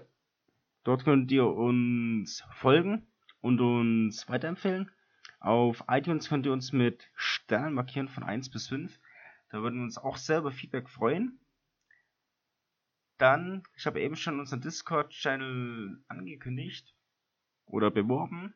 Dort 0.83 1.03
könnt 1.03 1.31
ihr 1.31 1.45
uns 1.45 2.43
folgen 2.51 3.05
und 3.41 3.59
uns 3.59 4.27
weiterempfehlen. 4.29 4.89
Auf 5.41 5.83
iTunes 5.89 6.29
könnt 6.29 6.45
ihr 6.45 6.53
uns 6.53 6.71
mit 6.71 7.09
Sternen 7.15 7.73
markieren 7.73 8.07
von 8.07 8.23
1 8.23 8.49
bis 8.49 8.67
5. 8.67 8.99
Da 9.49 9.61
würden 9.61 9.79
wir 9.79 9.83
uns 9.83 9.97
auch 9.97 10.17
selber 10.17 10.51
Feedback 10.51 10.89
freuen. 10.89 11.39
Dann, 13.17 13.63
ich 13.75 13.85
habe 13.85 13.99
eben 14.01 14.15
schon 14.15 14.39
unseren 14.39 14.61
Discord-Channel 14.61 16.03
angekündigt 16.07 16.95
oder 17.65 17.91
beworben. 17.91 18.53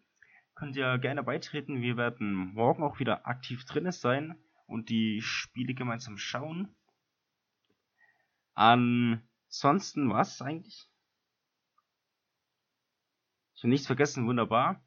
Könnt 0.56 0.76
ihr 0.76 0.98
gerne 1.00 1.24
beitreten. 1.24 1.82
Wir 1.82 1.98
werden 1.98 2.54
morgen 2.54 2.84
auch 2.84 3.00
wieder 3.00 3.28
aktiv 3.28 3.66
drin 3.66 3.92
sein 3.92 4.38
und 4.68 4.90
die 4.90 5.22
Spiele 5.22 5.74
gemeinsam 5.74 6.18
schauen. 6.18 6.76
Ansonsten 8.54 10.10
was 10.12 10.42
eigentlich? 10.42 10.88
Ich 13.56 13.64
habe 13.64 13.70
nichts 13.70 13.88
vergessen, 13.88 14.28
wunderbar. 14.28 14.86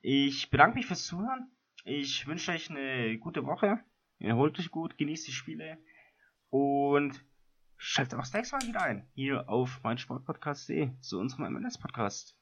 Ich 0.00 0.48
bedanke 0.50 0.76
mich 0.76 0.86
fürs 0.86 1.06
Zuhören. 1.06 1.50
Ich 1.84 2.26
wünsche 2.26 2.52
euch 2.52 2.70
eine 2.70 3.18
gute 3.18 3.44
Woche. 3.44 3.84
Erholt 4.20 4.58
euch 4.58 4.70
gut, 4.70 4.98
genießt 4.98 5.26
die 5.26 5.32
Spiele 5.32 5.78
und 6.50 7.24
schaltet 7.78 8.14
auch 8.14 8.22
das 8.22 8.32
nächste 8.34 8.56
Mal 8.56 8.66
wieder 8.66 8.82
ein. 8.82 9.08
Hier 9.14 9.48
auf 9.48 9.80
meinsportpodcast.de 9.82 10.90
zu 11.00 11.18
unserem 11.18 11.52
MLS-Podcast. 11.54 12.36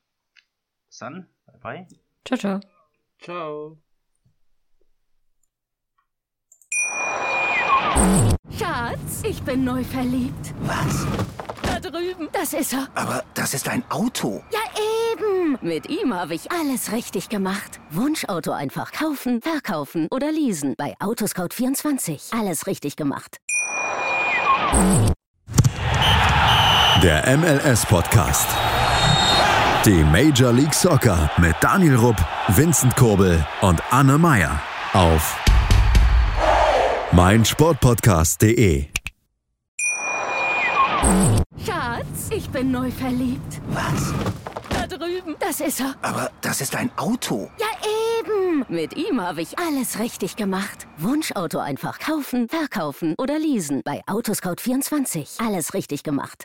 Bis 0.89 0.99
dann, 0.99 1.29
bye 1.47 1.59
bye. 1.61 1.89
Ciao, 2.25 2.39
ciao. 2.39 2.61
Ciao. 3.21 3.79
Schatz, 8.59 9.23
ich 9.25 9.41
bin 9.43 9.65
neu 9.65 9.85
verliebt. 9.85 10.55
Was? 10.61 11.07
Da 11.63 11.79
drüben. 11.79 12.29
Das 12.33 12.53
ist 12.53 12.73
er. 12.73 12.89
Aber 12.95 13.25
das 13.35 13.55
ist 13.55 13.69
ein 13.69 13.89
Auto. 13.91 14.43
Ja, 14.51 14.61
Mit 15.63 15.89
ihm 15.89 16.15
habe 16.15 16.35
ich 16.35 16.51
alles 16.53 16.93
richtig 16.93 17.29
gemacht. 17.29 17.81
Wunschauto 17.91 18.53
einfach 18.53 18.93
kaufen, 18.93 19.41
verkaufen 19.41 20.09
oder 20.11 20.31
leasen. 20.31 20.75
Bei 20.77 20.95
Autoscout24. 21.01 22.39
Alles 22.39 22.67
richtig 22.67 22.97
gemacht. 22.97 23.39
Der 27.03 27.37
MLS-Podcast. 27.39 28.49
Die 29.85 30.05
Major 30.05 30.53
League 30.53 30.75
Soccer 30.75 31.31
mit 31.39 31.55
Daniel 31.61 31.97
Rupp, 31.97 32.17
Vincent 32.49 32.95
Kurbel 32.97 33.45
und 33.61 33.81
Anne 33.91 34.19
Meyer 34.19 34.61
auf 34.93 35.37
meinsportpodcast.de. 37.13 38.98
Schatz, 41.65 42.31
ich 42.31 42.49
bin 42.51 42.71
neu 42.71 42.91
verliebt. 42.91 43.61
Was? 43.69 44.13
Da 44.71 44.87
drüben. 44.87 45.37
Das 45.41 45.61
ist 45.61 45.81
er. 45.81 45.95
Aber 46.03 46.31
das 46.41 46.61
ist 46.61 46.75
ein 46.77 46.91
Auto. 46.97 47.51
Ja, 47.59 47.67
eben. 48.21 48.65
Mit 48.69 48.97
ihm 48.97 49.21
habe 49.21 49.43
ich 49.43 49.59
alles 49.59 49.99
richtig 49.99 50.37
gemacht. 50.37 50.87
Wunschauto 50.99 51.59
einfach 51.59 51.99
kaufen, 51.99 52.49
verkaufen 52.49 53.15
oder 53.19 53.39
leasen. 53.39 53.83
Bei 53.85 54.03
Autoscout24. 54.07 55.45
Alles 55.45 55.75
richtig 55.75 56.03
gemacht. 56.03 56.45